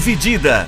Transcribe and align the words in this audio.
Dividida. 0.00 0.66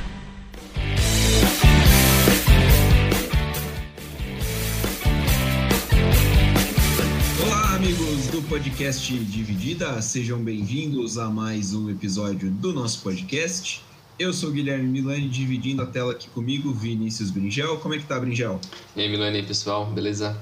Olá, 7.43 7.77
amigos 7.77 8.27
do 8.27 8.43
podcast 8.43 9.19
Dividida, 9.25 10.03
sejam 10.03 10.39
bem-vindos 10.39 11.17
a 11.17 11.31
mais 11.31 11.73
um 11.73 11.89
episódio 11.89 12.51
do 12.51 12.75
nosso 12.75 13.01
podcast. 13.01 13.83
Eu 14.19 14.35
sou 14.35 14.51
o 14.51 14.53
Guilherme 14.53 14.87
Milani, 14.87 15.31
dividindo 15.31 15.81
a 15.81 15.87
tela 15.87 16.13
aqui 16.13 16.29
comigo, 16.29 16.71
Vinícius 16.71 17.31
Bringel. 17.31 17.79
Como 17.79 17.95
é 17.95 17.99
que 17.99 18.05
tá, 18.05 18.21
Bringel? 18.21 18.61
E 18.95 19.01
aí, 19.01 19.09
Milani, 19.09 19.43
pessoal, 19.45 19.87
beleza? 19.87 20.39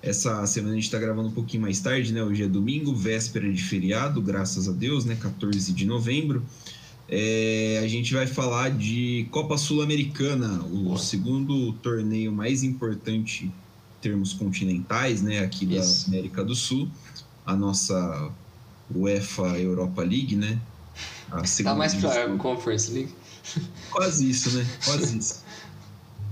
Essa 0.00 0.46
semana 0.46 0.74
a 0.74 0.76
gente 0.76 0.84
está 0.84 0.98
gravando 1.00 1.28
um 1.28 1.32
pouquinho 1.32 1.62
mais 1.62 1.80
tarde, 1.80 2.12
né? 2.12 2.22
Hoje 2.22 2.44
é 2.44 2.46
domingo, 2.46 2.94
véspera 2.94 3.52
de 3.52 3.60
feriado, 3.64 4.22
graças 4.22 4.68
a 4.68 4.72
Deus, 4.72 5.04
né? 5.04 5.16
14 5.20 5.72
de 5.72 5.84
novembro. 5.84 6.46
É, 7.10 7.80
a 7.82 7.88
gente 7.88 8.12
vai 8.12 8.26
falar 8.26 8.70
de 8.70 9.26
Copa 9.30 9.56
Sul-Americana, 9.56 10.62
o 10.64 10.96
segundo 10.98 11.72
torneio 11.74 12.30
mais 12.30 12.62
importante 12.62 13.46
em 13.46 13.52
termos 14.02 14.34
continentais, 14.34 15.22
né? 15.22 15.38
Aqui 15.40 15.64
da 15.64 15.76
Isso. 15.76 16.06
América 16.08 16.44
do 16.44 16.54
Sul. 16.54 16.88
A 17.46 17.56
nossa 17.56 18.30
UEFA 18.94 19.58
Europa 19.58 20.02
League, 20.02 20.36
né? 20.36 20.60
A 21.30 21.42
Tá 21.42 21.74
mais 21.74 21.92
divisão. 21.92 22.36
Conference 22.36 22.90
League? 22.92 23.12
Quase 23.90 24.28
isso, 24.28 24.50
né? 24.50 24.66
Quase 24.84 25.18
isso. 25.18 25.42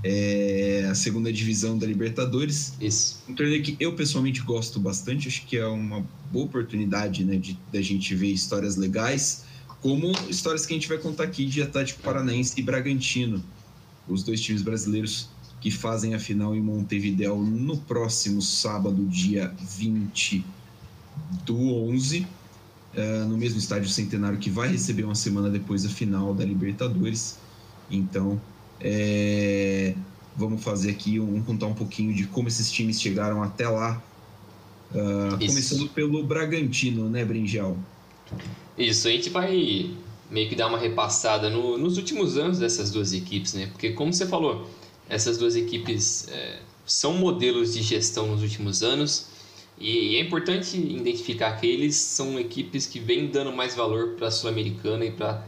É 0.04 0.86
a 0.90 0.94
segunda 0.94 1.32
divisão 1.32 1.76
da 1.78 1.86
Libertadores. 1.86 2.74
Isso. 2.80 3.22
Um 3.28 3.34
torneio 3.34 3.62
que 3.62 3.76
eu 3.80 3.94
pessoalmente 3.94 4.42
gosto 4.42 4.78
bastante, 4.78 5.26
acho 5.26 5.46
que 5.46 5.56
é 5.56 5.66
uma 5.66 6.06
boa 6.30 6.44
oportunidade, 6.44 7.24
né, 7.24 7.36
de 7.36 7.58
da 7.72 7.80
gente 7.80 8.14
ver 8.14 8.30
histórias 8.30 8.76
legais, 8.76 9.45
como 9.86 10.10
histórias 10.28 10.66
que 10.66 10.72
a 10.72 10.76
gente 10.76 10.88
vai 10.88 10.98
contar 10.98 11.22
aqui 11.22 11.46
de 11.46 11.62
Atlético 11.62 12.02
Paranaense 12.02 12.58
e 12.58 12.62
Bragantino, 12.62 13.40
os 14.08 14.24
dois 14.24 14.40
times 14.40 14.60
brasileiros 14.60 15.28
que 15.60 15.70
fazem 15.70 16.12
a 16.12 16.18
final 16.18 16.56
em 16.56 16.60
Montevidéu 16.60 17.38
no 17.38 17.76
próximo 17.76 18.42
sábado, 18.42 19.06
dia 19.06 19.54
20 19.60 20.44
do 21.44 21.56
11, 21.88 22.26
eh, 22.94 23.24
no 23.28 23.38
mesmo 23.38 23.60
estádio 23.60 23.88
centenário 23.88 24.38
que 24.38 24.50
vai 24.50 24.66
receber 24.72 25.04
uma 25.04 25.14
semana 25.14 25.48
depois 25.48 25.86
a 25.86 25.88
final 25.88 26.34
da 26.34 26.44
Libertadores. 26.44 27.38
Então, 27.88 28.40
é, 28.80 29.94
vamos 30.36 30.64
fazer 30.64 30.90
aqui, 30.90 31.20
um, 31.20 31.26
vamos 31.26 31.46
contar 31.46 31.66
um 31.66 31.74
pouquinho 31.74 32.12
de 32.12 32.26
como 32.26 32.48
esses 32.48 32.72
times 32.72 33.00
chegaram 33.00 33.40
até 33.40 33.68
lá. 33.68 34.02
Isso. 34.90 35.46
começando 35.46 35.88
pelo 35.90 36.24
Bragantino, 36.24 37.08
né, 37.08 37.24
Brinjal? 37.24 37.76
Isso, 38.76 39.08
a 39.08 39.10
gente 39.10 39.30
vai 39.30 39.90
meio 40.30 40.48
que 40.48 40.54
dar 40.54 40.66
uma 40.66 40.78
repassada 40.78 41.48
no- 41.48 41.78
nos 41.78 41.96
últimos 41.96 42.36
anos 42.36 42.58
dessas 42.58 42.90
duas 42.90 43.12
equipes, 43.12 43.54
né? 43.54 43.66
Porque, 43.72 43.90
como 43.92 44.12
você 44.12 44.26
falou, 44.26 44.68
essas 45.08 45.38
duas 45.38 45.56
equipes 45.56 46.28
é, 46.28 46.58
são 46.84 47.14
modelos 47.14 47.74
de 47.74 47.82
gestão 47.82 48.26
nos 48.26 48.42
últimos 48.42 48.82
anos 48.82 49.26
e, 49.78 50.12
e 50.14 50.16
é 50.16 50.20
importante 50.20 50.76
identificar 50.76 51.52
que 51.60 51.66
eles 51.66 51.94
são 51.96 52.38
equipes 52.40 52.86
que 52.86 52.98
vêm 52.98 53.28
dando 53.28 53.52
mais 53.52 53.74
valor 53.74 54.14
para 54.16 54.28
a 54.28 54.30
Sul-Americana 54.30 55.04
e 55.04 55.10
para. 55.10 55.44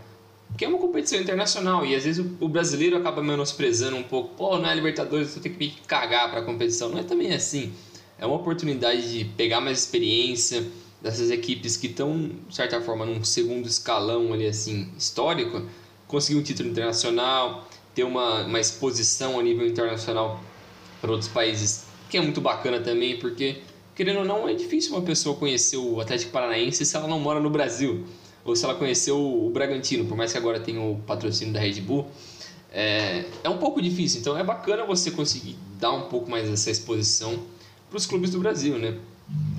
Porque 0.49 0.65
é 0.65 0.69
uma 0.69 0.79
competição 0.79 1.21
internacional 1.21 1.85
e 1.85 1.95
às 1.95 2.05
vezes 2.05 2.25
o, 2.25 2.45
o 2.45 2.49
brasileiro 2.49 2.97
acaba 2.97 3.23
menosprezando 3.23 3.97
um 3.97 4.03
pouco. 4.03 4.35
Pô, 4.37 4.57
não 4.59 4.69
é 4.71 4.75
Libertadores, 4.75 5.37
eu 5.37 5.43
tenho 5.43 5.55
que 5.57 5.69
que 5.69 5.81
cagar 5.83 6.31
para 6.31 6.41
a 6.41 6.43
competição. 6.45 6.89
Não 6.89 6.99
é 6.99 7.03
também 7.03 7.33
assim. 7.35 7.73
É 8.19 8.25
uma 8.25 8.37
oportunidade 8.37 9.13
de 9.19 9.25
pegar 9.25 9.61
mais 9.61 9.79
experiência 9.81 10.65
dessas 11.01 11.31
equipes 11.31 11.77
que 11.77 11.87
estão, 11.87 12.31
de 12.49 12.55
certa 12.55 12.81
forma, 12.81 13.07
num 13.07 13.23
segundo 13.23 13.67
escalão 13.67 14.33
ali 14.33 14.47
assim 14.47 14.89
histórico, 14.99 15.63
conseguir 16.07 16.39
um 16.39 16.43
título 16.43 16.69
internacional, 16.69 17.69
ter 17.95 18.05
uma, 18.05 18.45
uma 18.45 18.61
exposição 18.61 19.39
a 19.39 19.43
nível 19.43 19.67
internacional 19.67 20.41
para 21.01 21.11
outros 21.11 21.29
países, 21.29 21.85
que 22.11 22.17
é 22.17 22.21
muito 22.21 22.41
bacana 22.41 22.81
também, 22.81 23.19
porque 23.19 23.59
querendo 23.95 24.21
ou 24.21 24.25
não 24.25 24.49
é 24.49 24.55
difícil 24.55 24.93
uma 24.93 25.03
pessoa 25.03 25.37
conhecer 25.37 25.77
o 25.77 26.01
Atlético 26.01 26.33
Paranaense 26.33 26.85
se 26.85 26.97
ela 26.97 27.07
não 27.07 27.19
mora 27.19 27.41
no 27.41 27.51
Brasil, 27.51 28.05
ou 28.45 28.57
se 28.57 28.65
ela 28.65 28.75
conheceu 28.75 29.19
o 29.19 29.51
Bragantino, 29.51 30.07
por 30.07 30.17
mais 30.17 30.33
que 30.33 30.39
agora 30.39 30.59
tenha 30.59 30.81
o 30.81 30.97
patrocínio 31.07 31.53
da 31.53 31.61
Red 31.61 31.81
Bull, 31.81 32.07
é, 32.73 33.25
é 33.43 33.49
um 33.49 33.59
pouco 33.59 33.81
difícil. 33.83 34.21
Então 34.21 34.39
é 34.39 34.45
bacana 34.45 34.85
você 34.85 35.11
conseguir 35.11 35.57
dar 35.79 35.93
um 35.93 36.09
pouco 36.09 36.31
mais 36.31 36.49
dessa 36.49 36.71
exposição 36.71 37.39
para 37.89 37.97
os 37.97 38.07
clubes 38.07 38.31
do 38.31 38.39
Brasil, 38.39 38.79
né? 38.79 38.97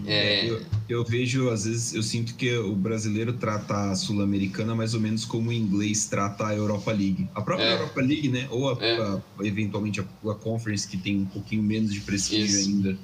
É, 0.05 0.49
Eu, 0.49 0.65
eu 0.87 1.03
vejo, 1.05 1.49
às 1.49 1.65
vezes, 1.65 1.93
eu 1.93 2.01
sinto 2.01 2.33
que 2.35 2.55
o 2.57 2.75
brasileiro 2.75 3.33
trata 3.33 3.91
a 3.91 3.95
Sul-Americana 3.95 4.73
mais 4.73 4.93
ou 4.95 4.99
menos 4.99 5.23
como 5.25 5.49
o 5.49 5.53
inglês 5.53 6.07
trata 6.07 6.47
a 6.47 6.55
Europa 6.55 6.91
League. 6.91 7.29
A 7.35 7.41
própria 7.41 7.65
É. 7.65 7.73
Europa 7.73 8.01
League, 8.01 8.29
né? 8.29 8.47
Ou 8.49 8.71
a- 8.71 8.83
É. 8.83 8.97
a- 8.99 9.21
eventualmente 9.41 9.99
a, 9.99 10.03
a 10.31 10.35
Conference, 10.35 10.87
que 10.87 10.97
tem 10.97 11.17
um 11.21 11.25
pouquinho 11.25 11.61
menos 11.61 11.93
de 11.93 12.01
prestígio 12.01 12.57
Isso. 12.59 12.69
ainda. 12.69 12.97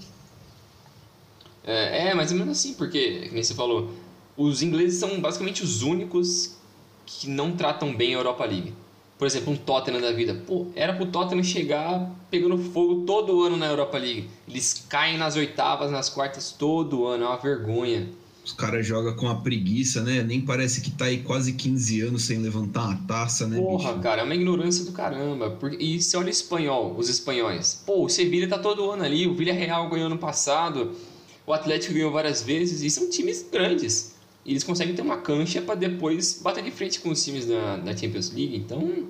É, 1.64 2.10
é, 2.10 2.14
mais 2.16 2.32
ou 2.32 2.38
menos 2.38 2.58
assim, 2.58 2.74
porque, 2.74 3.28
que 3.28 3.34
nem 3.34 3.44
você 3.44 3.54
falou, 3.54 3.94
os 4.38 4.62
ingleses 4.62 5.00
são 5.00 5.20
basicamente 5.20 5.64
os 5.64 5.82
únicos 5.82 6.56
que 7.06 7.28
não 7.28 7.56
tratam 7.56 7.96
bem 7.96 8.14
a 8.16 8.18
Europa 8.18 8.46
League. 8.46 8.74
Por 9.18 9.26
exemplo, 9.26 9.54
um 9.54 9.56
Tottenham 9.56 10.02
da 10.02 10.12
vida. 10.12 10.34
Pô, 10.46 10.68
era 10.76 10.94
pro 10.94 11.06
Tottenham 11.06 11.44
chegar 11.44 12.12
pegando 12.30 12.58
fogo 12.58 13.06
todo 13.06 13.44
ano 13.44 13.56
na 13.56 13.68
Europa 13.68 13.98
League. 13.98 14.30
Eles 14.48 14.86
caem 14.90 15.18
nas 15.18 15.36
oitavas, 15.38 15.90
nas 15.90 16.10
quartas 16.10 16.52
todo 16.52 17.06
ano, 17.06 17.24
é 17.24 17.28
uma 17.28 17.38
vergonha. 17.38 18.10
Os 18.44 18.52
caras 18.52 18.86
jogam 18.86 19.16
com 19.16 19.28
a 19.28 19.36
preguiça, 19.36 20.04
né? 20.04 20.22
Nem 20.22 20.40
parece 20.40 20.82
que 20.82 20.92
tá 20.92 21.06
aí 21.06 21.24
quase 21.24 21.54
15 21.54 22.02
anos 22.02 22.26
sem 22.26 22.38
levantar 22.38 22.86
uma 22.86 22.98
taça, 23.08 23.48
né, 23.48 23.58
Porra, 23.58 23.94
bicho? 23.94 24.04
cara, 24.04 24.22
é 24.22 24.24
uma 24.24 24.36
ignorância 24.36 24.86
do 24.86 24.92
caramba. 24.92 25.58
E 25.80 26.00
se 26.00 26.16
olha 26.16 26.28
o 26.28 26.30
espanhol, 26.30 26.96
os 26.96 27.10
espanhóis. 27.10 27.82
Pô, 27.86 28.06
o 28.06 28.10
Sevilha 28.10 28.48
tá 28.48 28.60
todo 28.60 28.92
ano 28.92 29.04
ali, 29.04 29.26
o 29.26 29.34
Villarreal 29.34 29.90
ganhou 29.90 30.06
ano 30.06 30.20
passado, 30.20 30.92
o 31.48 31.54
Atlético 31.54 31.94
ganhou 31.96 32.12
várias 32.12 32.44
vezes, 32.44 32.84
e 32.84 32.90
são 32.92 33.10
times 33.10 33.44
grandes. 33.52 34.14
Eles 34.46 34.64
conseguem 34.64 34.94
ter 34.94 35.02
uma 35.02 35.18
cancha 35.18 35.62
para 35.62 35.76
depois 35.76 36.40
bater 36.42 36.64
de 36.64 36.72
frente 36.72 37.00
com 37.00 37.10
os 37.10 37.24
times 37.24 37.46
da, 37.46 37.78
da 37.78 37.98
Champions 37.98 38.32
League. 38.32 38.56
Então, 38.56 39.08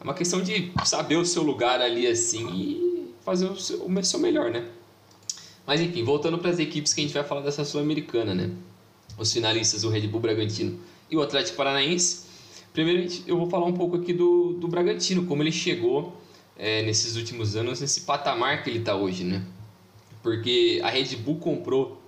é 0.00 0.04
uma 0.04 0.14
questão 0.14 0.42
de 0.42 0.72
saber 0.84 1.16
o 1.16 1.24
seu 1.24 1.42
lugar 1.42 1.80
ali 1.80 2.06
assim 2.06 2.48
e 2.52 3.14
fazer 3.24 3.46
o 3.46 3.56
seu, 3.56 3.86
o 3.86 4.04
seu 4.04 4.18
melhor, 4.18 4.50
né? 4.50 4.66
Mas 5.66 5.80
enfim, 5.80 6.02
voltando 6.02 6.38
para 6.38 6.50
as 6.50 6.58
equipes 6.58 6.92
que 6.92 7.00
a 7.00 7.04
gente 7.04 7.14
vai 7.14 7.24
falar 7.24 7.40
dessa 7.40 7.64
Sul-Americana, 7.64 8.34
né? 8.34 8.50
Os 9.16 9.32
finalistas, 9.32 9.84
o 9.84 9.88
Red 9.88 10.08
Bull 10.08 10.20
Bragantino 10.20 10.78
e 11.10 11.16
o 11.16 11.22
Atlético 11.22 11.56
Paranaense. 11.56 12.24
Primeiro 12.72 13.08
eu 13.26 13.38
vou 13.38 13.48
falar 13.48 13.66
um 13.66 13.72
pouco 13.72 13.96
aqui 13.96 14.12
do, 14.12 14.54
do 14.54 14.66
Bragantino, 14.66 15.24
como 15.26 15.42
ele 15.42 15.52
chegou 15.52 16.20
é, 16.56 16.82
nesses 16.82 17.16
últimos 17.16 17.54
anos, 17.56 17.80
nesse 17.80 18.02
patamar 18.02 18.62
que 18.62 18.70
ele 18.70 18.80
está 18.80 18.94
hoje, 18.96 19.24
né? 19.24 19.42
Porque 20.22 20.80
a 20.82 20.90
Red 20.90 21.16
Bull 21.16 21.36
comprou 21.36 22.02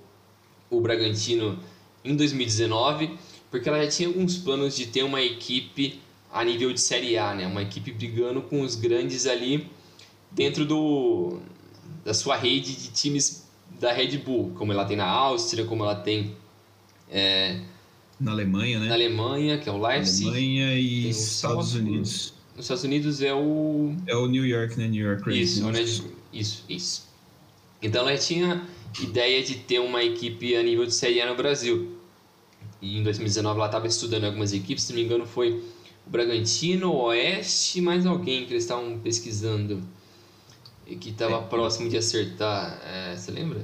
o 0.68 0.80
Bragantino 0.80 1.58
em 2.06 2.16
2019, 2.16 3.10
porque 3.50 3.68
ela 3.68 3.82
já 3.84 3.90
tinha 3.90 4.08
alguns 4.08 4.36
planos 4.38 4.76
de 4.76 4.86
ter 4.86 5.02
uma 5.02 5.20
equipe 5.22 6.00
a 6.32 6.44
nível 6.44 6.72
de 6.72 6.80
Série 6.80 7.16
A, 7.16 7.34
né? 7.34 7.46
Uma 7.46 7.62
equipe 7.62 7.90
brigando 7.92 8.42
com 8.42 8.60
os 8.60 8.74
grandes 8.74 9.26
ali 9.26 9.66
dentro 10.30 10.64
do 10.64 11.38
da 12.04 12.12
sua 12.14 12.36
rede 12.36 12.74
de 12.74 12.88
times 12.90 13.46
da 13.80 13.92
Red 13.92 14.18
Bull, 14.18 14.52
como 14.56 14.72
ela 14.72 14.84
tem 14.84 14.96
na 14.96 15.06
Áustria, 15.06 15.64
como 15.64 15.82
ela 15.82 15.94
tem 15.96 16.36
é, 17.10 17.60
Na 18.20 18.30
Alemanha, 18.32 18.78
né? 18.78 18.88
na 18.88 18.94
Alemanha, 18.94 19.58
que 19.58 19.68
é 19.68 19.72
o 19.72 19.78
Leipzig. 19.80 20.28
Alemanha 20.28 20.78
e 20.78 21.08
Estados. 21.10 21.74
Unidos. 21.74 22.34
Nos 22.54 22.64
Estados 22.64 22.84
Unidos 22.84 23.20
é 23.22 23.34
o 23.34 23.94
É 24.06 24.16
o 24.16 24.26
New 24.26 24.46
York, 24.46 24.78
né? 24.78 24.88
New 24.88 25.04
York 25.04 25.24
Red 25.28 25.40
Isso, 25.40 25.62
Bulls. 25.62 26.00
né? 26.00 26.10
Isso, 26.32 26.64
isso. 26.68 27.06
Então 27.82 28.08
ela 28.08 28.16
tinha 28.16 28.62
ideia 29.02 29.42
de 29.42 29.56
ter 29.56 29.78
uma 29.80 30.02
equipe 30.02 30.56
a 30.56 30.62
nível 30.62 30.86
de 30.86 30.94
Série 30.94 31.20
A 31.20 31.26
no 31.28 31.34
Brasil. 31.36 31.95
E 32.86 32.98
em 32.98 33.02
2019 33.02 33.56
ela 33.58 33.66
estava 33.66 33.86
estudando 33.86 34.24
algumas 34.24 34.52
equipes, 34.52 34.84
se 34.84 34.92
não 34.92 35.00
me 35.00 35.04
engano 35.04 35.26
foi 35.26 35.62
o 36.06 36.10
Bragantino, 36.10 36.90
o 36.92 37.02
Oeste, 37.06 37.80
mais 37.80 38.06
alguém 38.06 38.46
que 38.46 38.52
eles 38.52 38.62
estavam 38.62 38.98
pesquisando 39.00 39.82
e 40.86 40.94
que 40.94 41.10
estava 41.10 41.36
É. 41.38 41.40
próximo 41.48 41.88
de 41.88 41.96
acertar. 41.96 42.80
É, 42.84 43.16
você 43.16 43.32
lembra? 43.32 43.60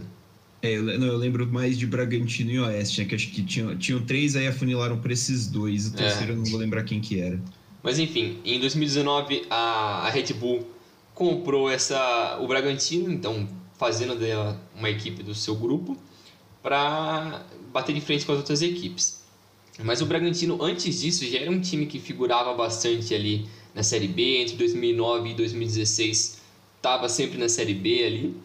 É, 0.60 0.76
eu, 0.76 0.82
não, 0.82 1.06
eu 1.06 1.16
lembro 1.16 1.46
mais 1.46 1.78
de 1.78 1.86
Bragantino 1.86 2.50
e 2.50 2.58
Oeste, 2.58 3.00
né? 3.02 3.08
Que 3.08 3.14
acho 3.14 3.30
que 3.30 3.42
tinham, 3.42 3.76
tinham 3.76 4.00
três, 4.04 4.34
aí 4.34 4.46
afunilaram 4.48 4.98
pra 5.00 5.12
esses 5.12 5.46
dois. 5.46 5.86
O 5.88 5.94
É. 5.94 5.96
terceiro 5.98 6.32
eu 6.32 6.36
não 6.36 6.44
vou 6.44 6.58
lembrar 6.58 6.82
quem 6.84 7.00
que 7.00 7.20
era. 7.20 7.40
Mas 7.82 7.98
enfim, 7.98 8.38
em 8.44 8.58
2019 8.60 9.46
a, 9.50 10.06
a 10.06 10.10
Red 10.10 10.32
Bull 10.34 10.66
comprou 11.14 11.68
essa 11.70 12.38
o 12.40 12.46
Bragantino, 12.46 13.10
então 13.12 13.48
fazendo 13.78 14.14
dela 14.16 14.60
uma 14.76 14.88
equipe 14.88 15.22
do 15.22 15.34
seu 15.34 15.54
grupo 15.56 15.96
para 16.62 17.44
bater 17.72 17.94
de 17.94 18.00
frente 18.00 18.26
com 18.26 18.32
as 18.32 18.38
outras 18.38 18.62
equipes. 18.62 19.22
Mas 19.82 20.02
o 20.02 20.06
Bragantino 20.06 20.62
antes 20.62 21.00
disso 21.00 21.24
já 21.26 21.38
era 21.38 21.50
um 21.50 21.60
time 21.60 21.86
que 21.86 21.98
figurava 21.98 22.52
bastante 22.54 23.14
ali 23.14 23.48
na 23.74 23.82
Série 23.82 24.08
B, 24.08 24.42
entre 24.42 24.56
2009 24.56 25.30
e 25.30 25.34
2016 25.34 26.42
estava 26.82 27.08
sempre 27.08 27.38
na 27.38 27.48
Série 27.48 27.74
B 27.74 28.04
ali, 28.04 28.36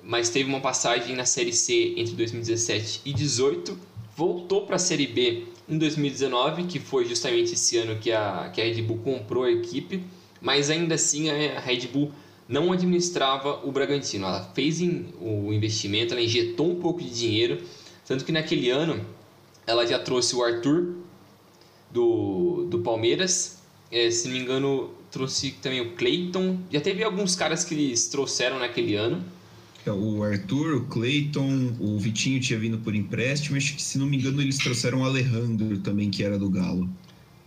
mas 0.00 0.30
teve 0.30 0.48
uma 0.48 0.60
passagem 0.60 1.16
na 1.16 1.24
Série 1.24 1.52
C 1.52 1.94
entre 1.96 2.14
2017 2.14 3.00
e 3.04 3.10
2018, 3.10 3.76
voltou 4.16 4.64
para 4.64 4.76
a 4.76 4.78
Série 4.78 5.08
B 5.08 5.44
em 5.68 5.76
2019, 5.76 6.64
que 6.64 6.78
foi 6.78 7.04
justamente 7.04 7.54
esse 7.54 7.76
ano 7.78 7.96
que 7.98 8.12
a, 8.12 8.48
que 8.54 8.60
a 8.60 8.64
Red 8.64 8.80
Bull 8.82 8.98
comprou 8.98 9.42
a 9.42 9.50
equipe, 9.50 10.04
mas 10.40 10.70
ainda 10.70 10.94
assim 10.94 11.30
a 11.30 11.58
Red 11.58 11.88
Bull 11.88 12.12
não 12.48 12.72
administrava 12.72 13.60
o 13.66 13.72
Bragantino. 13.72 14.26
Ela 14.26 14.44
fez 14.54 14.80
o 14.80 15.52
investimento, 15.52 16.14
ela 16.14 16.22
injetou 16.22 16.70
um 16.70 16.76
pouco 16.76 17.02
de 17.02 17.10
dinheiro, 17.10 17.60
tanto 18.10 18.24
que 18.24 18.32
naquele 18.32 18.70
ano 18.70 19.00
ela 19.64 19.86
já 19.86 19.96
trouxe 19.96 20.34
o 20.34 20.42
Arthur 20.42 20.96
do, 21.92 22.66
do 22.68 22.80
Palmeiras, 22.80 23.58
é, 23.88 24.10
se 24.10 24.26
não 24.26 24.34
me 24.34 24.42
engano, 24.42 24.90
trouxe 25.12 25.52
também 25.62 25.80
o 25.80 25.94
Cleiton. 25.94 26.58
Já 26.72 26.80
teve 26.80 27.04
alguns 27.04 27.36
caras 27.36 27.62
que 27.62 27.72
eles 27.72 28.08
trouxeram 28.08 28.58
naquele 28.58 28.96
ano. 28.96 29.22
É, 29.86 29.92
o 29.92 30.24
Arthur, 30.24 30.74
o 30.74 30.86
Cleiton, 30.86 31.76
o 31.78 31.96
Vitinho 32.00 32.40
tinha 32.40 32.58
vindo 32.58 32.78
por 32.78 32.96
empréstimo, 32.96 33.56
acho 33.56 33.76
que 33.76 33.82
se 33.82 33.96
não 33.96 34.06
me 34.06 34.16
engano 34.16 34.42
eles 34.42 34.58
trouxeram 34.58 35.02
o 35.02 35.04
Alejandro 35.04 35.78
também, 35.78 36.10
que 36.10 36.24
era 36.24 36.36
do 36.36 36.50
Galo. 36.50 36.90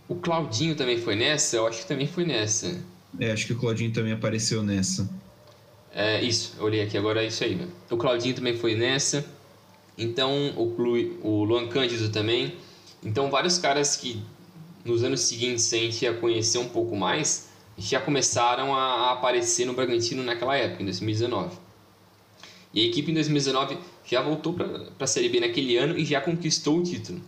O 0.08 0.14
Claudinho 0.14 0.74
também 0.74 0.96
foi 0.96 1.14
nessa? 1.14 1.56
Eu 1.56 1.66
acho 1.66 1.82
que 1.82 1.88
também 1.88 2.06
foi 2.06 2.24
nessa. 2.24 2.82
É, 3.20 3.32
acho 3.32 3.46
que 3.46 3.52
o 3.52 3.58
Claudinho 3.58 3.92
também 3.92 4.12
apareceu 4.14 4.62
nessa. 4.62 5.10
É, 5.92 6.22
isso, 6.22 6.54
eu 6.58 6.64
olhei 6.64 6.80
aqui 6.80 6.96
agora, 6.96 7.22
é 7.22 7.26
isso 7.26 7.44
aí. 7.44 7.54
Meu. 7.54 7.68
O 7.90 7.98
Claudinho 7.98 8.34
também 8.34 8.56
foi 8.56 8.74
nessa. 8.74 9.22
Então, 9.96 10.52
o, 10.56 10.74
o 11.22 11.44
Luan 11.44 11.68
Cândido 11.68 12.10
também. 12.10 12.54
Então, 13.02 13.30
vários 13.30 13.58
caras 13.58 13.96
que 13.96 14.22
nos 14.84 15.02
anos 15.02 15.20
seguintes 15.20 15.72
a 15.72 15.76
gente 15.76 16.04
ia 16.04 16.14
conhecer 16.14 16.58
um 16.58 16.68
pouco 16.68 16.94
mais, 16.94 17.48
já 17.76 18.00
começaram 18.00 18.74
a 18.74 19.12
aparecer 19.12 19.64
no 19.64 19.72
Bragantino 19.72 20.22
naquela 20.22 20.56
época, 20.56 20.82
em 20.82 20.86
2019. 20.86 21.56
E 22.72 22.80
a 22.80 22.84
equipe 22.88 23.10
em 23.10 23.14
2019 23.14 23.78
já 24.04 24.20
voltou 24.20 24.52
para 24.52 24.90
a 25.00 25.06
Série 25.06 25.28
B 25.28 25.40
naquele 25.40 25.76
ano 25.76 25.96
e 25.96 26.04
já 26.04 26.20
conquistou 26.20 26.78
o 26.78 26.82
título. 26.82 27.20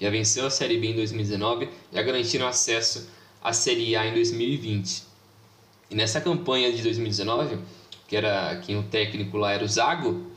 Já 0.00 0.10
venceu 0.10 0.46
a 0.46 0.50
Série 0.50 0.78
B 0.78 0.88
em 0.88 0.94
2019, 0.94 1.68
já 1.92 2.02
garantiram 2.02 2.46
acesso 2.46 3.08
à 3.42 3.52
Série 3.52 3.94
A 3.94 4.06
em 4.06 4.14
2020. 4.14 5.02
E 5.90 5.94
nessa 5.94 6.20
campanha 6.20 6.72
de 6.72 6.82
2019, 6.82 7.58
que 8.08 8.16
era 8.16 8.56
quem 8.64 8.78
o 8.78 8.82
técnico 8.84 9.36
lá 9.36 9.52
era 9.52 9.64
o 9.64 9.68
Zago, 9.68 10.31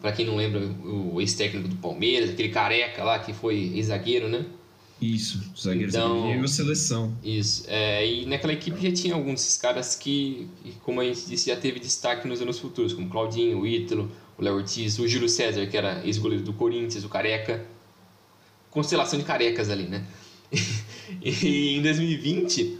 para 0.00 0.12
quem 0.12 0.26
não 0.26 0.36
lembra, 0.36 0.60
o 0.84 1.20
ex-técnico 1.20 1.68
do 1.68 1.76
Palmeiras, 1.76 2.30
aquele 2.30 2.50
careca 2.50 3.02
lá 3.02 3.18
que 3.18 3.32
foi 3.32 3.72
ex-zagueiro, 3.74 4.28
né? 4.28 4.44
Isso, 5.00 5.42
zagueiro 5.58 5.88
então, 5.88 6.46
seleção. 6.46 7.16
Isso, 7.24 7.64
é, 7.66 8.06
e 8.06 8.24
naquela 8.26 8.52
equipe 8.52 8.80
já 8.80 8.92
tinha 8.92 9.14
alguns 9.14 9.40
desses 9.40 9.56
caras 9.56 9.96
que, 9.96 10.46
como 10.84 11.00
a 11.00 11.04
gente 11.04 11.26
disse, 11.26 11.48
já 11.48 11.56
teve 11.56 11.80
destaque 11.80 12.28
nos 12.28 12.40
anos 12.40 12.58
futuros, 12.60 12.92
como 12.92 13.08
Claudinho, 13.08 13.58
o 13.58 13.66
Ítalo, 13.66 14.12
o 14.38 14.42
Léo 14.42 14.56
Ortiz, 14.56 14.98
o 15.00 15.08
Júlio 15.08 15.28
César, 15.28 15.66
que 15.66 15.76
era 15.76 16.06
ex-goleiro 16.06 16.44
do 16.44 16.52
Corinthians, 16.52 17.02
o 17.04 17.08
Careca. 17.08 17.66
Constelação 18.70 19.18
de 19.18 19.24
carecas 19.24 19.68
ali, 19.68 19.84
né? 19.84 20.06
e 21.20 21.76
em 21.76 21.82
2020, 21.82 22.78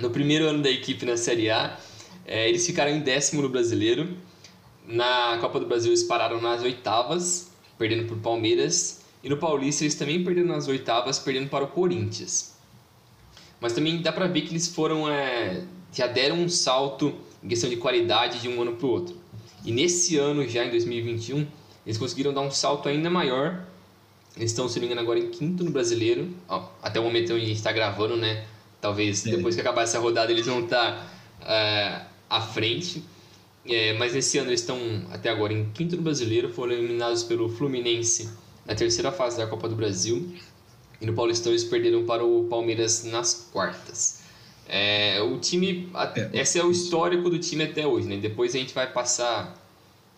no 0.00 0.10
primeiro 0.10 0.46
ano 0.46 0.62
da 0.62 0.70
equipe 0.70 1.06
na 1.06 1.16
Série 1.16 1.48
A, 1.48 1.78
é, 2.26 2.48
eles 2.48 2.66
ficaram 2.66 2.90
em 2.90 3.00
décimo 3.00 3.40
no 3.40 3.48
Brasileiro. 3.48 4.16
Na 4.86 5.38
Copa 5.40 5.60
do 5.60 5.66
Brasil 5.66 5.90
eles 5.90 6.02
pararam 6.02 6.40
nas 6.40 6.62
oitavas, 6.62 7.50
perdendo 7.78 8.08
por 8.08 8.18
Palmeiras 8.18 9.02
e 9.22 9.28
no 9.28 9.36
Paulista 9.36 9.84
eles 9.84 9.94
também 9.94 10.24
perderam 10.24 10.48
nas 10.48 10.66
oitavas, 10.66 11.18
perdendo 11.18 11.48
para 11.48 11.64
o 11.64 11.68
Corinthians. 11.68 12.54
Mas 13.60 13.72
também 13.72 14.02
dá 14.02 14.12
para 14.12 14.26
ver 14.26 14.42
que 14.42 14.50
eles 14.50 14.68
foram 14.68 15.08
é, 15.08 15.62
já 15.92 16.06
deram 16.06 16.36
um 16.36 16.48
salto 16.48 17.14
em 17.42 17.48
questão 17.48 17.70
de 17.70 17.76
qualidade 17.76 18.40
de 18.40 18.48
um 18.48 18.60
ano 18.60 18.72
para 18.72 18.86
o 18.86 18.90
outro. 18.90 19.16
E 19.64 19.70
nesse 19.70 20.16
ano, 20.16 20.46
já 20.48 20.64
em 20.64 20.70
2021, 20.70 21.46
eles 21.86 21.98
conseguiram 21.98 22.32
dar 22.32 22.40
um 22.40 22.50
salto 22.50 22.88
ainda 22.88 23.08
maior. 23.08 23.64
Eles 24.36 24.50
estão, 24.50 24.68
se 24.68 24.76
não 24.76 24.82
me 24.82 24.86
engano, 24.86 25.00
agora 25.02 25.18
em 25.18 25.30
quinto 25.30 25.62
no 25.62 25.70
brasileiro. 25.70 26.30
Ó, 26.48 26.68
até 26.82 26.98
o 26.98 27.04
momento 27.04 27.32
onde 27.32 27.44
a 27.44 27.46
gente 27.46 27.58
está 27.58 27.70
gravando, 27.70 28.16
né? 28.16 28.46
Talvez 28.80 29.24
é. 29.26 29.36
depois 29.36 29.54
que 29.54 29.60
acabar 29.60 29.82
essa 29.82 29.98
rodada 30.00 30.32
eles 30.32 30.46
vão 30.46 30.64
estar 30.64 31.08
tá, 31.40 31.52
é, 31.52 32.02
à 32.28 32.40
frente. 32.40 33.04
É, 33.64 33.92
mas 33.94 34.14
nesse 34.14 34.38
ano 34.38 34.50
eles 34.50 34.60
estão 34.60 34.78
até 35.10 35.28
agora 35.28 35.52
em 35.52 35.70
quinto 35.70 35.96
no 35.96 36.02
brasileiro. 36.02 36.48
Foram 36.52 36.72
eliminados 36.72 37.22
pelo 37.22 37.48
Fluminense 37.48 38.28
na 38.66 38.74
terceira 38.74 39.12
fase 39.12 39.36
da 39.36 39.46
Copa 39.46 39.68
do 39.68 39.76
Brasil. 39.76 40.34
E 41.00 41.06
no 41.06 41.14
Paulistão 41.14 41.52
eles 41.52 41.64
perderam 41.64 42.04
para 42.04 42.24
o 42.24 42.44
Palmeiras 42.44 43.04
nas 43.04 43.48
quartas. 43.52 44.22
É, 44.68 45.20
o 45.20 45.38
time. 45.38 45.90
É, 46.16 46.40
esse 46.40 46.58
é 46.58 46.64
o 46.64 46.70
histórico 46.70 47.28
do 47.28 47.38
time 47.38 47.64
até 47.64 47.86
hoje, 47.86 48.06
né? 48.06 48.16
Depois 48.16 48.54
a 48.54 48.58
gente 48.58 48.72
vai 48.72 48.90
passar 48.90 49.54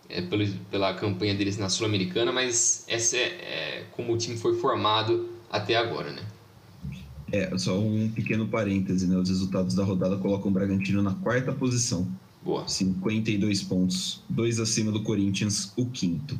é, 0.09 0.21
pelo, 0.21 0.47
pela 0.71 0.93
campanha 0.93 1.33
deles 1.33 1.57
na 1.57 1.69
Sul-Americana, 1.69 2.31
mas 2.31 2.85
essa 2.87 3.17
é, 3.17 3.19
é, 3.21 3.83
como 3.91 4.13
o 4.13 4.17
time 4.17 4.37
foi 4.37 4.55
formado 4.55 5.29
até 5.49 5.75
agora, 5.75 6.11
né? 6.11 6.21
É, 7.31 7.57
só 7.57 7.77
um 7.77 8.09
pequeno 8.13 8.47
parêntese, 8.47 9.07
né? 9.07 9.17
Os 9.17 9.29
resultados 9.29 9.73
da 9.73 9.83
rodada 9.83 10.17
colocam 10.17 10.49
o 10.49 10.53
Bragantino 10.53 11.01
na 11.01 11.13
quarta 11.15 11.51
posição. 11.51 12.07
Boa. 12.45 12.67
52 12.67 13.63
pontos, 13.63 14.21
dois 14.29 14.59
acima 14.59 14.91
do 14.91 15.01
Corinthians, 15.01 15.73
o 15.75 15.87
quinto. 15.87 16.39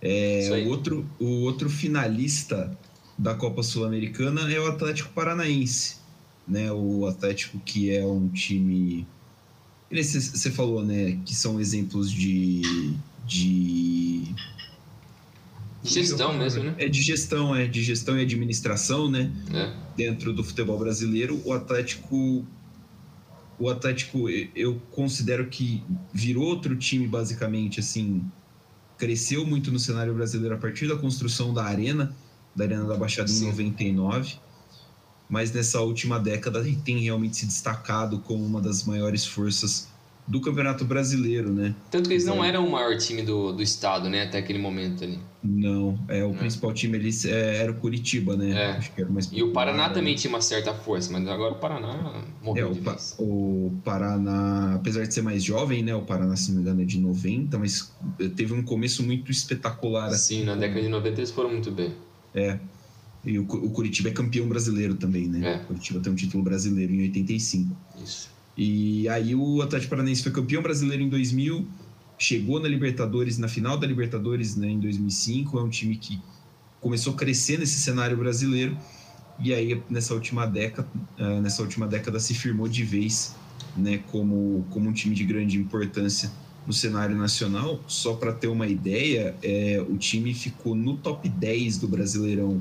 É, 0.00 0.64
o, 0.64 0.70
outro, 0.70 1.06
o 1.20 1.42
outro 1.42 1.68
finalista 1.68 2.76
da 3.18 3.34
Copa 3.34 3.62
Sul-Americana 3.62 4.50
é 4.50 4.58
o 4.58 4.66
Atlético 4.66 5.12
Paranaense. 5.12 5.96
Né? 6.46 6.72
O 6.72 7.06
Atlético 7.06 7.58
que 7.60 7.94
é 7.94 8.04
um 8.06 8.26
time. 8.28 9.06
Você 9.90 10.50
falou, 10.50 10.82
né? 10.82 11.18
Que 11.26 11.34
são 11.34 11.60
exemplos 11.60 12.10
de. 12.10 12.96
de 13.26 14.34
gestão 15.82 16.36
mesmo, 16.36 16.64
né? 16.64 16.74
É 16.78 16.88
de 16.88 17.02
gestão, 17.02 17.54
é 17.54 17.66
de 17.66 17.82
gestão 17.82 18.18
e 18.18 18.22
administração, 18.22 19.10
né? 19.10 19.30
É. 19.52 19.74
Dentro 19.94 20.32
do 20.32 20.42
futebol 20.42 20.78
brasileiro, 20.78 21.40
o 21.44 21.52
Atlético 21.52 22.46
o 23.58 23.68
Atlético 23.68 24.28
eu 24.28 24.80
considero 24.92 25.48
que 25.48 25.82
virou 26.12 26.44
outro 26.44 26.76
time 26.76 27.06
basicamente 27.06 27.80
assim 27.80 28.22
cresceu 28.96 29.46
muito 29.46 29.70
no 29.70 29.78
cenário 29.78 30.12
brasileiro 30.14 30.54
a 30.54 30.58
partir 30.58 30.88
da 30.88 30.96
construção 30.96 31.54
da 31.54 31.64
Arena, 31.64 32.14
da 32.54 32.64
Arena 32.64 32.84
da 32.84 32.96
Baixada 32.96 33.28
Sim. 33.28 33.44
em 33.44 33.48
99. 33.48 34.36
Mas 35.28 35.52
nessa 35.52 35.80
última 35.80 36.18
década 36.18 36.64
tem 36.84 36.98
realmente 36.98 37.36
se 37.36 37.46
destacado 37.46 38.18
como 38.20 38.44
uma 38.44 38.60
das 38.60 38.84
maiores 38.84 39.24
forças 39.24 39.88
do 40.28 40.42
Campeonato 40.42 40.84
Brasileiro, 40.84 41.50
né? 41.50 41.74
Tanto 41.90 42.06
que 42.08 42.14
eles 42.14 42.26
não 42.26 42.44
eram 42.44 42.66
o 42.66 42.70
maior 42.70 42.96
time 42.98 43.22
do, 43.22 43.50
do 43.50 43.62
estado, 43.62 44.10
né? 44.10 44.24
Até 44.24 44.38
aquele 44.38 44.58
momento 44.58 45.02
ali. 45.02 45.18
Não, 45.42 45.98
é 46.06 46.22
o 46.22 46.32
é. 46.32 46.36
principal 46.36 46.72
time 46.74 46.98
ali 46.98 47.10
é, 47.24 47.56
era 47.56 47.72
o 47.72 47.74
Curitiba, 47.74 48.36
né? 48.36 48.50
É. 48.50 48.70
Acho 48.72 48.92
que 48.92 49.00
era 49.00 49.10
mais 49.10 49.30
e 49.32 49.42
o 49.42 49.52
Paraná 49.52 49.88
também 49.88 50.14
tinha 50.14 50.28
uma 50.28 50.42
certa 50.42 50.74
força, 50.74 51.10
mas 51.10 51.26
agora 51.26 51.54
o 51.54 51.56
Paraná 51.56 52.22
morreu 52.42 52.68
é, 52.68 52.70
o, 52.70 52.76
pa 52.76 52.96
o 53.18 53.72
Paraná, 53.82 54.74
apesar 54.74 55.06
de 55.06 55.14
ser 55.14 55.22
mais 55.22 55.42
jovem, 55.42 55.82
né? 55.82 55.94
O 55.94 56.02
Paraná, 56.02 56.36
se 56.36 56.50
não 56.50 56.56
me 56.56 56.62
engano, 56.62 56.82
é 56.82 56.84
de 56.84 56.98
90, 56.98 57.58
mas 57.58 57.90
teve 58.36 58.52
um 58.52 58.62
começo 58.62 59.02
muito 59.02 59.30
espetacular. 59.30 60.10
Sim, 60.10 60.14
assim, 60.14 60.44
na 60.44 60.56
década 60.56 60.82
de 60.82 60.88
90 60.88 61.20
eles 61.20 61.30
foram 61.30 61.50
muito 61.50 61.70
bem. 61.70 61.94
É. 62.34 62.58
E 63.24 63.38
o, 63.38 63.42
o 63.42 63.70
Curitiba 63.70 64.10
é 64.10 64.12
campeão 64.12 64.46
brasileiro 64.46 64.94
também, 64.94 65.26
né? 65.26 65.54
É. 65.54 65.56
O 65.62 65.66
Curitiba 65.68 66.00
tem 66.00 66.12
um 66.12 66.16
título 66.16 66.42
brasileiro 66.42 66.92
em 66.92 67.02
85. 67.02 67.74
Isso. 68.04 68.37
E 68.58 69.08
aí 69.08 69.36
o 69.36 69.62
Atlético 69.62 69.90
Paranaense 69.90 70.20
foi 70.20 70.32
campeão 70.32 70.60
brasileiro 70.60 71.00
em 71.00 71.08
2000, 71.08 71.64
chegou 72.18 72.58
na 72.58 72.66
Libertadores, 72.66 73.38
na 73.38 73.46
final 73.46 73.78
da 73.78 73.86
Libertadores 73.86 74.56
né, 74.56 74.68
em 74.68 74.80
2005. 74.80 75.56
É 75.60 75.62
um 75.62 75.68
time 75.68 75.96
que 75.96 76.20
começou 76.80 77.14
a 77.14 77.16
crescer 77.16 77.56
nesse 77.56 77.78
cenário 77.78 78.16
brasileiro 78.16 78.76
e 79.38 79.54
aí 79.54 79.80
nessa 79.88 80.12
última 80.12 80.44
década, 80.44 80.88
uh, 81.20 81.40
nessa 81.40 81.62
última 81.62 81.86
década 81.86 82.18
se 82.18 82.34
firmou 82.34 82.66
de 82.66 82.82
vez 82.82 83.36
né, 83.76 84.00
como, 84.10 84.66
como 84.70 84.88
um 84.88 84.92
time 84.92 85.14
de 85.14 85.22
grande 85.22 85.56
importância 85.56 86.28
no 86.66 86.72
cenário 86.72 87.16
nacional. 87.16 87.80
Só 87.86 88.14
para 88.14 88.32
ter 88.32 88.48
uma 88.48 88.66
ideia, 88.66 89.36
é, 89.40 89.80
o 89.88 89.96
time 89.96 90.34
ficou 90.34 90.74
no 90.74 90.96
top 90.96 91.28
10 91.28 91.78
do 91.78 91.86
Brasileirão 91.86 92.60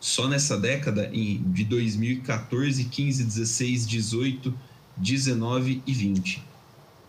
só 0.00 0.28
nessa 0.28 0.58
década, 0.58 1.08
em, 1.12 1.40
de 1.52 1.64
2014, 1.64 2.84
15, 2.84 3.24
16, 3.24 3.86
18 3.86 4.73
19 4.96 5.82
e 5.86 5.92
20. 5.92 6.42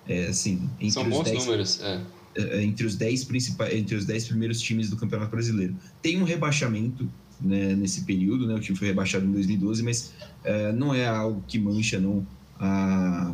É, 0.08 0.27
assim, 0.27 0.70
entre 0.80 0.92
São 0.92 1.10
bons 1.10 1.24
10, 1.24 1.46
números, 1.46 1.82
é. 1.82 2.01
é. 2.36 2.42
é. 2.42 2.63
Entre 2.63 2.86
os 2.86 2.96
10 2.96 3.24
principais, 3.25 3.74
entre 3.74 3.96
os 3.96 4.06
10 4.06 4.27
primeiros 4.27 4.60
times 4.62 4.89
do 4.89 4.98
Campeonato 4.98 5.32
Brasileiro. 5.32 5.75
Tem 6.01 6.22
um 6.22 6.24
rebaixamento 6.24 7.10
né, 7.42 7.75
nesse 7.75 8.01
período, 8.01 8.48
né? 8.48 8.54
O 8.54 8.60
time 8.60 8.77
foi 8.77 8.88
rebaixado 8.88 9.25
em 9.25 9.32
2012, 9.32 9.84
mas 9.84 10.13
é, 10.44 10.72
não 10.72 10.94
é 10.94 11.08
algo 11.08 11.44
que 11.48 11.58
mancha 11.58 12.00
não 12.00 12.25
a, 12.60 13.34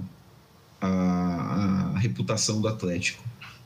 a, 0.80 1.92
a 1.94 2.00
reputação 2.00 2.62
do 2.62 2.68
Atlético. 2.68 3.24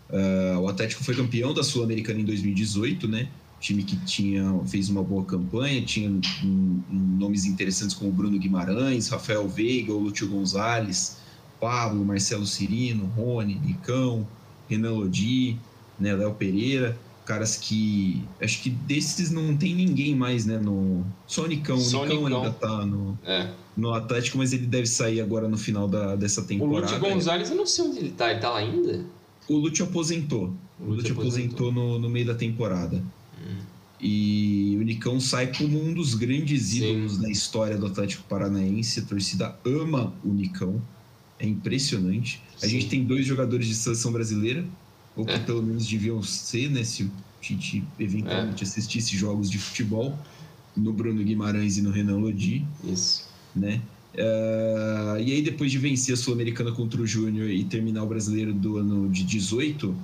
Uh, 0.09 0.59
o 0.59 0.67
Atlético 0.67 1.03
foi 1.03 1.15
campeão 1.15 1.53
da 1.53 1.63
Sul-Americana 1.63 2.19
em 2.19 2.25
2018, 2.25 3.07
né? 3.07 3.27
Time 3.65 3.83
que 3.83 3.95
tinha 4.05 4.59
fez 4.67 4.89
uma 4.89 5.01
boa 5.01 5.25
campanha, 5.25 5.81
tinha 5.81 6.09
um, 6.09 6.21
um, 6.43 6.83
nomes 7.17 7.45
interessantes 7.45 7.95
como 7.95 8.11
Bruno 8.11 8.37
Guimarães, 8.37 9.07
Rafael 9.07 9.47
Veiga, 9.47 9.91
o 9.91 9.97
Lúcio 9.97 10.27
Gonzalez, 10.27 11.17
Pablo, 11.59 12.05
Marcelo 12.05 12.45
Cirino, 12.45 13.05
Rony, 13.15 13.55
Nicão, 13.55 14.27
Renan 14.69 14.91
Lodi, 14.91 15.57
né, 15.99 16.13
Léo 16.13 16.35
Pereira. 16.35 16.95
caras 17.25 17.57
que. 17.57 18.23
Acho 18.39 18.61
que 18.61 18.69
desses 18.69 19.31
não 19.31 19.57
tem 19.57 19.73
ninguém 19.73 20.15
mais, 20.15 20.45
né? 20.45 20.59
No... 20.59 21.03
Só 21.25 21.45
o 21.45 21.47
Nicão. 21.47 21.79
Só 21.79 22.03
o 22.03 22.05
Nicão, 22.05 22.27
ainda 22.27 22.51
tá 22.51 22.85
no, 22.85 23.17
é. 23.25 23.49
no 23.75 23.95
Atlético, 23.95 24.37
mas 24.37 24.53
ele 24.53 24.67
deve 24.67 24.85
sair 24.85 25.21
agora 25.21 25.47
no 25.47 25.57
final 25.57 25.87
da, 25.87 26.15
dessa 26.15 26.43
temporada. 26.43 26.77
O 26.77 26.81
Lúcio 26.81 26.99
Gonzalez, 26.99 27.49
eu 27.49 27.55
não 27.55 27.65
sei 27.65 27.85
onde 27.85 27.97
ele 27.97 28.11
tá. 28.11 28.29
Ele 28.29 28.39
tá 28.39 28.51
lá 28.51 28.59
ainda? 28.59 29.05
O 29.49 29.57
Lúcio 29.57 29.85
aposentou. 29.85 30.53
O 30.79 30.91
Lúcio 30.91 31.13
aposentou, 31.13 31.69
aposentou 31.69 31.71
no, 31.71 31.97
no 31.97 32.09
meio 32.09 32.27
da 32.27 32.35
temporada. 32.35 33.01
E 33.99 34.77
o 34.79 34.83
Nicão 34.83 35.19
sai 35.19 35.51
como 35.53 35.81
um 35.81 35.93
dos 35.93 36.13
grandes 36.13 36.73
ídolos 36.75 37.13
Sim. 37.13 37.21
na 37.21 37.29
história 37.29 37.77
do 37.77 37.85
Atlético 37.85 38.23
Paranaense. 38.27 38.99
A 38.99 39.03
torcida 39.03 39.57
ama 39.65 40.13
o 40.23 40.29
Nicão. 40.29 40.81
É 41.39 41.47
impressionante. 41.47 42.41
Sim. 42.57 42.65
A 42.65 42.69
gente 42.69 42.87
tem 42.87 43.03
dois 43.03 43.25
jogadores 43.25 43.67
de 43.67 43.75
seleção 43.75 44.11
brasileira, 44.11 44.65
ou 45.15 45.25
que 45.25 45.33
é. 45.33 45.39
pelo 45.39 45.63
menos 45.63 45.87
deviam 45.87 46.21
ser, 46.21 46.69
né? 46.69 46.83
Se 46.83 47.03
o 47.03 47.11
Tite 47.41 47.83
eventualmente 47.99 48.63
é. 48.63 48.67
assistisse 48.67 49.15
jogos 49.15 49.49
de 49.49 49.57
futebol, 49.57 50.17
no 50.75 50.91
Bruno 50.91 51.23
Guimarães 51.23 51.77
e 51.77 51.81
no 51.81 51.91
Renan 51.91 52.17
Lodi. 52.17 52.65
Isso. 52.83 53.27
Né? 53.55 53.81
Uh, 54.13 55.19
e 55.19 55.33
aí, 55.33 55.41
depois 55.41 55.71
de 55.71 55.77
vencer 55.77 56.13
a 56.13 56.17
Sul-Americana 56.17 56.71
contra 56.71 57.01
o 57.01 57.07
Júnior 57.07 57.49
e 57.49 57.63
terminar 57.63 58.03
o 58.03 58.07
brasileiro 58.07 58.53
do 58.53 58.77
ano 58.77 59.09
de 59.09 59.23
18, 59.23 59.95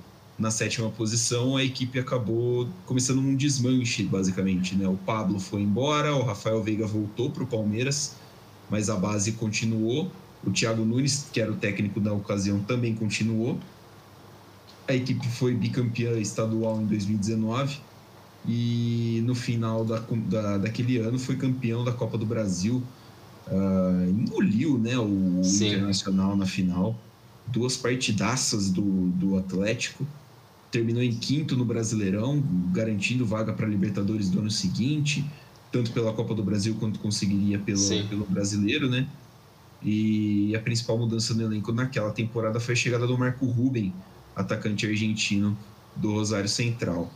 na 0.41 0.49
sétima 0.49 0.89
posição, 0.89 1.55
a 1.55 1.63
equipe 1.63 1.99
acabou 1.99 2.67
começando 2.87 3.19
um 3.19 3.35
desmanche, 3.35 4.03
basicamente. 4.03 4.75
Né? 4.75 4.87
O 4.87 4.97
Pablo 4.97 5.39
foi 5.39 5.61
embora, 5.61 6.15
o 6.15 6.23
Rafael 6.23 6.61
Veiga 6.63 6.87
voltou 6.87 7.29
para 7.29 7.43
o 7.43 7.47
Palmeiras, 7.47 8.15
mas 8.69 8.89
a 8.89 8.95
base 8.95 9.33
continuou. 9.33 10.11
O 10.43 10.49
Thiago 10.49 10.83
Nunes, 10.83 11.27
que 11.31 11.39
era 11.39 11.51
o 11.51 11.55
técnico 11.55 11.99
da 11.99 12.11
ocasião, 12.11 12.59
também 12.61 12.95
continuou. 12.95 13.59
A 14.87 14.95
equipe 14.95 15.27
foi 15.27 15.53
bicampeã 15.53 16.17
estadual 16.19 16.81
em 16.81 16.87
2019 16.87 17.79
e 18.47 19.21
no 19.23 19.35
final 19.35 19.85
da, 19.85 19.99
da, 19.99 20.57
daquele 20.57 20.97
ano 20.97 21.19
foi 21.19 21.35
campeão 21.35 21.83
da 21.83 21.91
Copa 21.91 22.17
do 22.17 22.25
Brasil. 22.25 22.81
Uh, 23.47 24.09
engoliu 24.09 24.79
né, 24.79 24.97
o 24.97 25.43
Sim. 25.43 25.67
Internacional 25.67 26.35
na 26.35 26.47
final. 26.47 26.99
Duas 27.45 27.77
partidaças 27.77 28.71
do, 28.71 28.81
do 29.09 29.37
Atlético. 29.37 30.07
Terminou 30.71 31.03
em 31.03 31.13
quinto 31.13 31.57
no 31.57 31.65
Brasileirão, 31.65 32.41
garantindo 32.71 33.25
vaga 33.25 33.51
para 33.51 33.67
Libertadores 33.67 34.29
do 34.29 34.39
ano 34.39 34.49
seguinte, 34.49 35.25
tanto 35.71 35.91
pela 35.91 36.13
Copa 36.13 36.33
do 36.33 36.41
Brasil 36.41 36.75
quanto 36.79 36.99
conseguiria 36.99 37.59
pelo, 37.59 38.07
pelo 38.07 38.25
Brasileiro, 38.25 38.89
né? 38.89 39.07
E 39.83 40.55
a 40.55 40.59
principal 40.59 40.97
mudança 40.97 41.33
no 41.33 41.41
elenco 41.43 41.71
naquela 41.71 42.11
temporada 42.11 42.59
foi 42.59 42.73
a 42.73 42.77
chegada 42.77 43.05
do 43.05 43.17
Marco 43.17 43.45
Ruben, 43.45 43.93
atacante 44.35 44.85
argentino 44.85 45.57
do 45.95 46.13
Rosário 46.13 46.47
Central. 46.47 47.11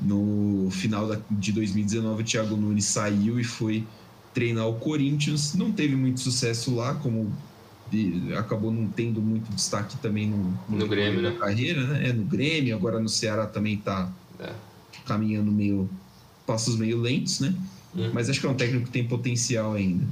No 0.00 0.68
final 0.70 1.08
de 1.30 1.52
2019, 1.52 2.22
o 2.22 2.24
Thiago 2.24 2.56
Nunes 2.56 2.84
saiu 2.84 3.40
e 3.40 3.44
foi 3.44 3.86
treinar 4.32 4.68
o 4.68 4.74
Corinthians. 4.74 5.54
Não 5.54 5.72
teve 5.72 5.96
muito 5.96 6.20
sucesso 6.20 6.74
lá, 6.74 6.94
como 6.94 7.32
acabou 8.38 8.70
não 8.72 8.88
tendo 8.88 9.20
muito 9.20 9.52
destaque 9.52 9.96
também 9.98 10.28
no, 10.28 10.58
no, 10.68 10.78
no 10.78 10.88
Grêmio, 10.88 11.22
né? 11.22 11.36
carreira, 11.38 11.86
né? 11.86 12.08
É, 12.08 12.12
no 12.12 12.24
Grêmio, 12.24 12.74
agora 12.74 12.98
no 13.00 13.08
Ceará 13.08 13.46
também 13.46 13.74
está 13.74 14.10
é. 14.38 14.52
caminhando 15.06 15.50
meio 15.50 15.88
passos 16.46 16.76
meio 16.76 17.00
lentos, 17.00 17.40
né? 17.40 17.54
Uhum. 17.94 18.10
Mas 18.12 18.28
acho 18.28 18.40
que 18.40 18.46
é 18.46 18.50
um 18.50 18.54
técnico 18.54 18.86
que 18.86 18.90
tem 18.90 19.06
potencial 19.06 19.74
ainda. 19.74 20.04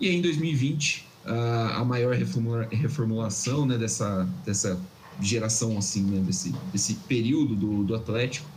E 0.00 0.08
aí, 0.08 0.16
em 0.16 0.22
2020, 0.22 1.06
a, 1.24 1.80
a 1.80 1.84
maior 1.84 2.14
reformula, 2.14 2.68
reformulação 2.70 3.66
né, 3.66 3.76
dessa, 3.76 4.28
dessa 4.44 4.80
geração, 5.20 5.76
assim, 5.76 6.02
né, 6.02 6.20
desse, 6.20 6.54
desse 6.72 6.94
período 6.94 7.54
do, 7.54 7.84
do 7.84 7.94
Atlético, 7.94 8.48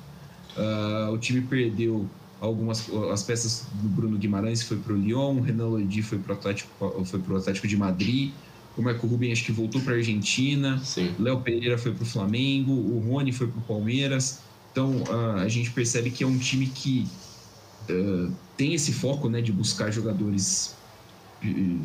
uh, 0.57 1.11
o 1.11 1.17
time 1.17 1.41
perdeu 1.41 2.07
algumas 2.41 2.89
as 3.11 3.21
peças 3.21 3.67
do 3.71 3.87
Bruno 3.87 4.17
Guimarães 4.17 4.63
foi 4.63 4.77
para 4.77 4.93
o 4.93 4.97
Lyon, 4.97 5.37
o 5.37 5.41
Renan 5.41 5.67
Lodi 5.67 6.01
foi 6.01 6.17
para 6.17 6.33
o 6.33 6.35
Atlético 6.35 7.05
foi 7.05 7.21
o 7.29 7.37
Atlético 7.37 7.67
de 7.67 7.77
Madrid, 7.77 8.31
o 8.75 8.81
Marco 8.81 9.05
Ruben 9.05 9.31
acho 9.31 9.45
que 9.45 9.51
voltou 9.51 9.79
para 9.81 9.93
a 9.93 9.97
Argentina, 9.97 10.81
Léo 11.19 11.39
Pereira 11.41 11.77
foi 11.77 11.93
para 11.93 12.03
o 12.03 12.05
Flamengo, 12.05 12.71
o 12.71 12.99
Rony 13.07 13.31
foi 13.31 13.47
para 13.47 13.59
o 13.59 13.61
Palmeiras. 13.61 14.39
Então 14.71 15.03
a 15.37 15.47
gente 15.47 15.69
percebe 15.69 16.09
que 16.09 16.23
é 16.23 16.27
um 16.27 16.37
time 16.37 16.65
que 16.65 17.05
uh, 17.89 18.31
tem 18.57 18.73
esse 18.73 18.93
foco, 18.93 19.29
né, 19.29 19.41
de 19.41 19.51
buscar 19.51 19.91
jogadores 19.91 20.75
uh, 21.43 21.79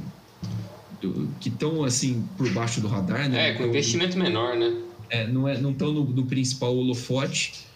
que 1.40 1.48
estão 1.48 1.84
assim 1.84 2.26
por 2.38 2.48
baixo 2.50 2.80
do 2.80 2.88
radar, 2.88 3.28
né? 3.28 3.50
É, 3.50 3.54
com 3.54 3.64
investimento 3.64 4.16
menor, 4.16 4.56
né? 4.56 4.80
É, 5.10 5.26
não 5.26 5.46
é, 5.46 5.60
não 5.60 5.72
estão 5.72 5.92
no, 5.92 6.04
no 6.04 6.24
principal 6.24 6.74
holofote, 6.74 7.66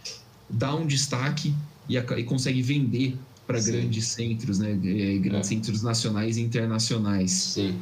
dá 0.49 0.75
um 0.75 0.87
destaque 0.87 1.54
e, 1.90 1.99
a, 1.99 2.04
e 2.16 2.23
consegue 2.23 2.62
vender 2.62 3.16
para 3.47 3.61
grandes 3.61 4.06
centros, 4.06 4.61
né? 4.61 4.70
É, 4.70 5.18
grandes 5.18 5.49
centros 5.49 5.82
nacionais 5.82 6.37
e 6.37 6.40
internacionais. 6.40 7.32
Sim. 7.32 7.75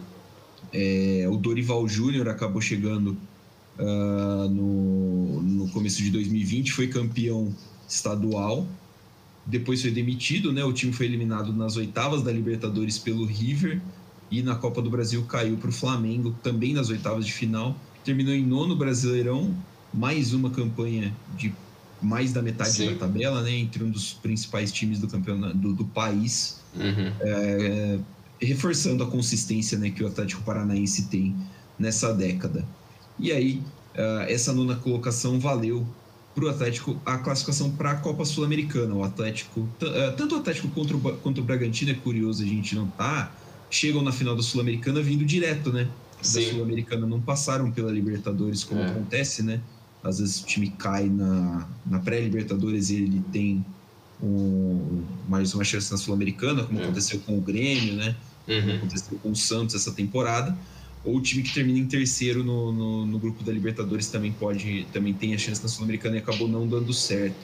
É, 0.73 1.27
o 1.31 1.37
Dorival 1.37 1.87
Júnior 1.87 2.27
acabou 2.29 2.61
chegando 2.63 3.17
uh, 3.79 4.49
no, 4.49 5.43
no 5.43 5.69
começo 5.69 5.99
de 6.03 6.11
2020, 6.11 6.73
foi 6.73 6.89
campeão 6.89 7.55
estadual, 7.87 8.67
depois 9.45 9.83
foi 9.83 9.91
demitido, 9.91 10.53
né? 10.53 10.65
O 10.65 10.73
time 10.73 10.93
foi 10.93 11.05
eliminado 11.05 11.53
nas 11.53 11.77
oitavas 11.77 12.23
da 12.23 12.33
Libertadores 12.33 12.99
pelo 12.99 13.27
River 13.27 13.79
e 14.31 14.43
na 14.43 14.55
Copa 14.55 14.81
do 14.81 14.89
Brasil 14.89 15.23
caiu 15.25 15.59
para 15.59 15.69
o 15.69 15.73
Flamengo, 15.73 16.35
também 16.43 16.73
nas 16.73 16.89
oitavas 16.89 17.27
de 17.27 17.33
final. 17.33 17.77
Terminou 18.05 18.33
em 18.33 18.45
nono 18.45 18.75
Brasileirão, 18.75 19.55
mais 19.93 20.33
uma 20.33 20.49
campanha 20.49 21.15
de 21.37 21.53
mais 22.01 22.33
da 22.33 22.41
metade 22.41 22.71
Sim. 22.71 22.93
da 22.93 23.01
tabela, 23.01 23.43
né, 23.43 23.53
entre 23.53 23.83
um 23.83 23.91
dos 23.91 24.13
principais 24.13 24.71
times 24.71 24.99
do 24.99 25.09
campeonato 25.09 25.57
do, 25.57 25.73
do 25.73 25.85
país, 25.85 26.61
uhum. 26.75 27.13
é, 27.21 27.99
reforçando 28.41 29.03
a 29.03 29.07
consistência 29.07 29.79
né, 29.79 29.91
que 29.91 30.03
o 30.03 30.07
Atlético 30.07 30.43
Paranaense 30.43 31.09
tem 31.09 31.35
nessa 31.79 32.13
década. 32.13 32.65
E 33.19 33.33
aí, 33.33 33.63
uh, 33.95 34.23
essa 34.29 34.53
nona 34.53 34.77
colocação 34.77 35.39
valeu 35.39 35.87
para 36.35 36.45
o 36.45 36.49
Atlético 36.49 37.01
a 37.05 37.19
classificação 37.19 37.71
para 37.73 37.93
a 37.93 37.95
Copa 37.97 38.25
Sul-Americana. 38.25 38.95
O 38.95 39.03
Atlético, 39.03 39.61
uh, 39.61 40.17
tanto 40.17 40.37
o 40.37 40.39
Atlético 40.39 40.69
quanto 40.69 40.97
o, 40.97 41.17
quanto 41.19 41.41
o 41.41 41.45
Bragantino, 41.45 41.91
é 41.91 41.95
curioso 41.95 42.43
a 42.43 42.47
gente 42.47 42.75
não 42.75 42.87
tá, 42.87 43.33
chegam 43.71 44.03
na 44.03 44.13
final 44.13 44.37
da 44.37 44.43
Sul-Americana 44.43 45.03
vindo 45.03 45.25
direto, 45.25 45.73
né? 45.73 45.89
Da 46.19 46.25
Sul-Americana 46.25 47.07
não 47.07 47.21
passaram 47.21 47.71
pela 47.71 47.91
Libertadores, 47.91 48.65
como 48.65 48.81
é. 48.81 48.87
acontece, 48.87 49.43
né? 49.43 49.61
Às 50.09 50.21
vezes 50.21 50.41
o 50.41 50.47
time 50.47 50.71
cai 50.71 51.09
na, 51.09 51.69
na 51.85 51.99
pré-Libertadores 51.99 52.91
e 52.91 52.97
ele 52.97 53.23
tem 53.31 53.65
um, 54.23 55.03
mais 55.29 55.55
uma 55.55 55.63
chance 55.63 55.91
na 55.91 55.99
Sul-Americana, 55.99 56.65
como 56.65 56.81
é. 56.81 56.83
aconteceu 56.83 57.21
com 57.21 57.37
o 57.37 57.41
Grêmio, 57.41 57.95
né? 57.95 58.17
Uhum. 58.49 58.61
Como 58.61 58.73
aconteceu 58.77 59.19
com 59.23 59.31
o 59.31 59.37
Santos 59.37 59.75
essa 59.75 59.93
temporada. 59.93 60.57
Ou 61.05 61.17
o 61.17 61.21
time 61.21 61.43
que 61.43 61.53
termina 61.53 61.79
em 61.79 61.87
terceiro 61.87 62.43
no, 62.43 62.73
no, 62.73 63.07
no 63.07 63.19
grupo 63.19 63.45
da 63.45 63.53
Libertadores 63.53 64.09
também 64.09 64.33
pode, 64.33 64.87
também 64.93 65.15
tem 65.15 65.35
a 65.35 65.39
chance 65.39 65.63
na 65.63 65.69
Sul-Americana 65.69 66.17
e 66.17 66.19
acabou 66.19 66.49
não 66.49 66.67
dando 66.67 66.93
certo. 66.93 67.37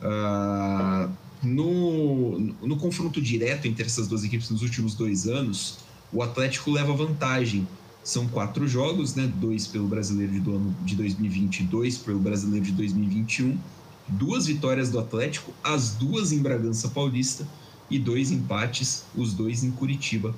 Uh, 0.00 1.10
no, 1.42 2.38
no 2.38 2.76
confronto 2.76 3.20
direto 3.20 3.66
entre 3.66 3.84
essas 3.84 4.08
duas 4.08 4.24
equipes 4.24 4.50
nos 4.50 4.62
últimos 4.62 4.94
dois 4.94 5.26
anos, 5.26 5.78
o 6.12 6.22
Atlético 6.22 6.70
leva 6.70 6.92
vantagem 6.94 7.66
são 8.06 8.28
quatro 8.28 8.68
jogos, 8.68 9.16
né? 9.16 9.28
Dois 9.34 9.66
pelo 9.66 9.88
brasileiro 9.88 10.40
do 10.40 10.54
ano 10.54 10.76
de 10.82 10.94
2020 10.94 11.64
dois 11.64 11.98
pelo 11.98 12.20
brasileiro 12.20 12.64
de 12.64 12.70
2021. 12.70 13.58
Duas 14.06 14.46
vitórias 14.46 14.90
do 14.90 15.00
Atlético, 15.00 15.52
as 15.62 15.90
duas 15.90 16.30
em 16.30 16.38
Bragança 16.38 16.88
Paulista 16.88 17.44
e 17.90 17.98
dois 17.98 18.30
empates, 18.30 19.04
os 19.16 19.34
dois 19.34 19.64
em 19.64 19.72
Curitiba, 19.72 20.32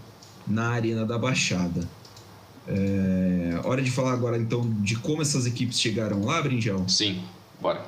na 0.46 0.70
Arena 0.70 1.04
da 1.04 1.18
Baixada. 1.18 1.86
É... 2.66 3.60
Hora 3.62 3.82
de 3.82 3.90
falar 3.90 4.14
agora 4.14 4.38
então 4.38 4.66
de 4.80 4.96
como 4.96 5.20
essas 5.20 5.44
equipes 5.44 5.78
chegaram 5.78 6.24
lá, 6.24 6.40
Brinjel? 6.40 6.88
Sim, 6.88 7.22
bora. 7.60 7.84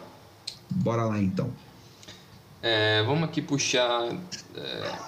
Bora 0.69 1.05
lá 1.05 1.19
então. 1.19 1.51
É, 2.63 3.03
vamos 3.05 3.25
aqui 3.25 3.41
puxar 3.41 4.15
é, 4.55 4.99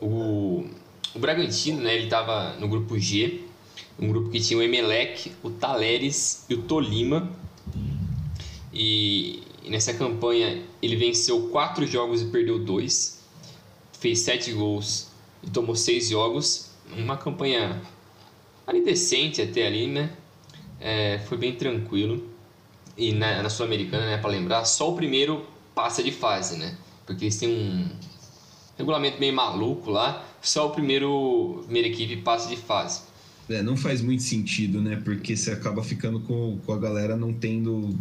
o, 0.00 0.66
o 1.14 1.18
Bragantino, 1.20 1.80
né? 1.80 1.94
Ele 1.94 2.04
estava 2.06 2.56
no 2.58 2.66
grupo 2.66 2.98
G, 2.98 3.51
um 3.98 4.08
grupo 4.08 4.30
que 4.30 4.40
tinha 4.40 4.58
o 4.58 4.62
Emelec, 4.62 5.32
o 5.42 5.50
Taleres 5.50 6.44
e 6.48 6.54
o 6.54 6.62
Tolima. 6.62 7.30
E, 8.72 9.42
nessa 9.68 9.94
campanha 9.94 10.62
ele 10.80 10.96
venceu 10.96 11.48
quatro 11.48 11.86
jogos 11.86 12.22
e 12.22 12.26
perdeu 12.26 12.58
dois, 12.58 13.22
fez 13.98 14.20
sete 14.20 14.52
gols 14.52 15.08
e 15.42 15.50
tomou 15.50 15.76
seis 15.76 16.08
jogos. 16.08 16.70
Uma 16.96 17.16
campanha 17.16 17.80
ali 18.66 18.84
decente 18.84 19.40
até 19.40 19.66
ali, 19.66 19.86
né? 19.86 20.10
É, 20.80 21.20
foi 21.26 21.38
bem 21.38 21.54
tranquilo. 21.54 22.28
E 22.96 23.12
na, 23.12 23.42
na 23.42 23.48
Sul-Americana, 23.48 24.04
né, 24.04 24.18
para 24.18 24.30
lembrar, 24.30 24.64
só 24.64 24.90
o 24.90 24.96
primeiro 24.96 25.46
passa 25.74 26.02
de 26.02 26.12
fase, 26.12 26.58
né? 26.58 26.76
Porque 27.06 27.24
eles 27.24 27.38
têm 27.38 27.48
um 27.48 27.88
regulamento 28.76 29.18
meio 29.18 29.32
maluco 29.32 29.90
lá, 29.90 30.24
só 30.40 30.66
o 30.66 30.70
primeiro 30.70 31.60
primeira 31.64 31.88
equipe 31.88 32.16
passa 32.18 32.48
de 32.48 32.56
fase. 32.56 33.02
É, 33.48 33.62
não 33.62 33.76
faz 33.76 34.00
muito 34.00 34.22
sentido, 34.22 34.80
né? 34.80 35.00
Porque 35.04 35.36
você 35.36 35.50
acaba 35.50 35.82
ficando 35.82 36.20
com, 36.20 36.58
com 36.64 36.72
a 36.72 36.78
galera 36.78 37.16
não 37.16 37.32
tendo 37.32 37.96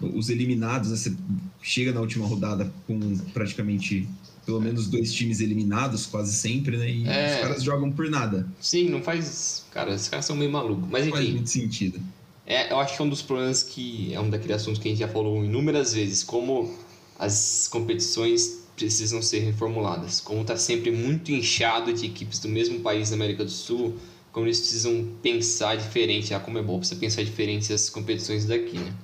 os 0.00 0.30
eliminados, 0.30 0.90
né? 0.90 0.96
você 0.96 1.14
chega 1.60 1.92
na 1.92 2.00
última 2.00 2.26
rodada 2.26 2.72
com 2.86 3.16
praticamente 3.32 4.08
pelo 4.46 4.60
menos 4.60 4.86
dois 4.86 5.12
times 5.12 5.40
eliminados 5.40 6.06
quase 6.06 6.32
sempre, 6.32 6.76
né? 6.76 6.90
E 6.90 7.06
é... 7.06 7.34
os 7.34 7.40
caras 7.42 7.62
jogam 7.62 7.92
por 7.92 8.08
nada. 8.08 8.48
Sim, 8.60 8.88
não 8.88 9.02
faz. 9.02 9.66
Cara, 9.70 9.94
esses 9.94 10.08
caras 10.08 10.24
são 10.24 10.34
meio 10.34 10.50
malucos. 10.50 10.88
Mas 10.88 11.02
enfim. 11.02 11.10
Não 11.10 11.16
faz 11.16 11.34
muito 11.34 11.50
sentido. 11.50 12.00
É, 12.46 12.72
eu 12.72 12.80
acho 12.80 12.96
que 12.96 13.02
é 13.02 13.04
um 13.04 13.10
dos 13.10 13.20
problemas 13.20 13.62
que 13.62 14.14
é 14.14 14.18
um 14.18 14.30
daqueles 14.30 14.56
assuntos 14.56 14.80
que 14.80 14.88
a 14.88 14.90
gente 14.90 15.00
já 15.00 15.08
falou 15.08 15.44
inúmeras 15.44 15.92
vezes, 15.92 16.24
como 16.24 16.74
as 17.18 17.68
competições 17.70 18.60
precisam 18.74 19.20
ser 19.20 19.40
reformuladas. 19.40 20.18
Como 20.18 20.40
está 20.40 20.56
sempre 20.56 20.90
muito 20.90 21.30
inchado 21.30 21.92
de 21.92 22.06
equipes 22.06 22.38
do 22.38 22.48
mesmo 22.48 22.80
país 22.80 23.10
da 23.10 23.16
América 23.16 23.44
do 23.44 23.50
Sul, 23.50 23.98
como 24.38 24.46
eles 24.46 24.60
precisam 24.60 25.16
pensar 25.20 25.76
diferente. 25.76 26.32
A 26.32 26.38
Comebol 26.38 26.78
precisa 26.78 27.00
pensar 27.00 27.24
diferente 27.24 27.72
as 27.72 27.90
competições 27.90 28.44
daqui, 28.44 28.78
né? 28.78 28.94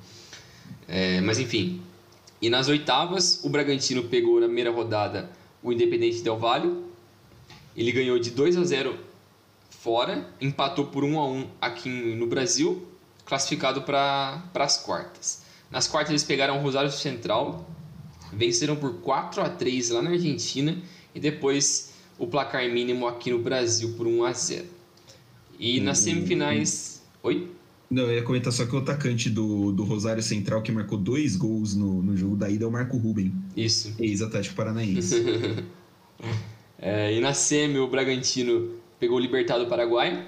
É, 0.87 1.21
mas 1.21 1.41
enfim. 1.41 1.83
E 2.41 2.49
nas 2.49 2.69
oitavas, 2.69 3.41
o 3.43 3.49
Bragantino 3.49 4.05
pegou 4.05 4.38
na 4.38 4.47
primeira 4.47 4.71
rodada 4.71 5.29
o 5.61 5.73
Independente 5.73 6.23
Del 6.23 6.38
Valle. 6.38 6.85
Ele 7.76 7.91
ganhou 7.91 8.17
de 8.17 8.31
2 8.31 8.57
a 8.57 8.62
0 8.62 8.97
fora, 9.71 10.31
empatou 10.41 10.87
por 10.87 11.03
1 11.03 11.19
a 11.19 11.26
1 11.26 11.49
aqui 11.61 11.88
no 11.88 12.29
Brasil, 12.29 12.87
classificado 13.25 13.83
para 13.83 14.41
as 14.55 14.76
quartas. 14.76 15.43
Nas 15.69 15.88
quartas 15.88 16.11
eles 16.11 16.23
pegaram 16.23 16.59
o 16.59 16.62
Rosário 16.62 16.93
Central, 16.93 17.69
venceram 18.33 18.76
por 18.76 19.00
4 19.00 19.43
a 19.43 19.49
3 19.49 19.91
lá 19.91 20.00
na 20.00 20.11
Argentina 20.11 20.81
e 21.12 21.19
depois 21.19 21.93
o 22.17 22.26
placar 22.29 22.69
mínimo 22.71 23.09
aqui 23.09 23.31
no 23.31 23.41
Brasil 23.41 23.95
por 23.97 24.07
1 24.07 24.25
a 24.25 24.33
0. 24.33 24.74
E 25.58 25.80
nas 25.80 26.00
hum, 26.00 26.04
semifinais, 26.04 27.02
oi? 27.23 27.50
Não, 27.90 28.04
eu 28.04 28.14
ia 28.14 28.23
comentar 28.23 28.52
só 28.52 28.66
que 28.66 28.75
o 28.75 28.78
atacante 28.78 29.30
do, 29.30 29.70
do 29.70 29.84
Rosário 29.84 30.23
Central 30.23 30.62
que 30.62 30.73
marcou 30.73 30.99
dois 30.99 31.37
gols 31.37 31.75
no, 31.75 32.02
no 32.02 32.16
jogo 32.16 32.34
da 32.34 32.50
ida 32.50 32.64
é 32.64 32.66
o 32.66 32.70
Marco 32.70 32.96
Ruben. 32.96 33.32
Isso. 33.56 33.94
Ex-Atlético 33.99 34.56
Paranaense. 34.56 35.23
é, 36.78 37.14
e 37.14 37.20
na 37.20 37.34
semi, 37.34 37.78
o 37.78 37.87
Bragantino 37.87 38.70
pegou 38.99 39.18
o 39.18 39.20
Libertado 39.20 39.66
Paraguai, 39.66 40.26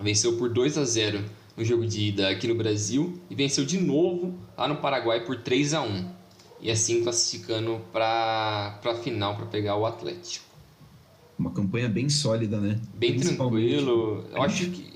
venceu 0.00 0.36
por 0.36 0.48
2 0.48 0.78
a 0.78 0.84
0 0.84 1.24
no 1.56 1.64
jogo 1.64 1.86
de 1.86 2.08
ida 2.08 2.28
aqui 2.30 2.48
no 2.48 2.54
Brasil 2.54 3.20
e 3.28 3.34
venceu 3.34 3.64
de 3.64 3.78
novo 3.78 4.34
lá 4.56 4.66
no 4.66 4.76
Paraguai 4.76 5.24
por 5.24 5.36
3 5.36 5.74
a 5.74 5.82
1 5.82 6.10
e 6.60 6.70
assim 6.70 7.02
classificando 7.02 7.80
para 7.92 8.80
a 8.82 8.94
final 8.94 9.36
para 9.36 9.46
pegar 9.46 9.76
o 9.76 9.86
Atlético. 9.86 10.49
Uma 11.40 11.50
campanha 11.52 11.88
bem 11.88 12.10
sólida, 12.10 12.60
né? 12.60 12.78
Bem 12.94 13.18
tranquilo. 13.18 14.26
Eu 14.30 14.42
acho 14.42 14.68
que 14.68 14.92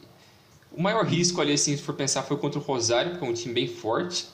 o 0.71 0.83
maior 0.83 1.07
risco 1.07 1.41
ali, 1.41 1.55
assim, 1.55 1.75
se 1.75 1.83
for 1.83 1.95
pensar, 1.95 2.23
foi 2.23 2.37
contra 2.37 2.61
o 2.61 2.63
Rosário, 2.63 3.13
porque 3.13 3.25
é 3.25 3.29
um 3.29 3.33
time 3.33 3.55
bem 3.55 3.67
forte, 3.67 4.27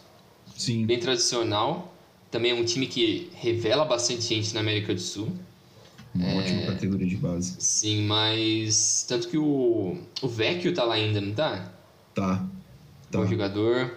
Sim. 0.57 0.85
bem 0.85 0.99
tradicional. 0.99 1.95
Também 2.29 2.51
é 2.51 2.55
um 2.55 2.65
time 2.65 2.89
que 2.89 3.31
revela 3.35 3.85
bastante 3.85 4.23
gente 4.23 4.53
na 4.53 4.59
América 4.59 4.93
do 4.93 5.01
Sul. 5.01 5.29
Uma 6.13 6.27
é... 6.27 6.39
ótima 6.39 6.63
categoria 6.73 7.07
de 7.07 7.17
base. 7.17 7.55
Sim, 7.61 8.03
mas. 8.07 9.05
Tanto 9.09 9.29
que 9.29 9.39
o. 9.39 9.97
O 10.21 10.29
Vecchio 10.29 10.75
tá 10.75 10.83
lá 10.83 10.95
ainda, 10.95 11.21
não 11.21 11.33
tá? 11.33 11.73
Tá. 12.13 12.45
tá. 13.09 13.19
Bom 13.19 13.27
jogador. 13.27 13.95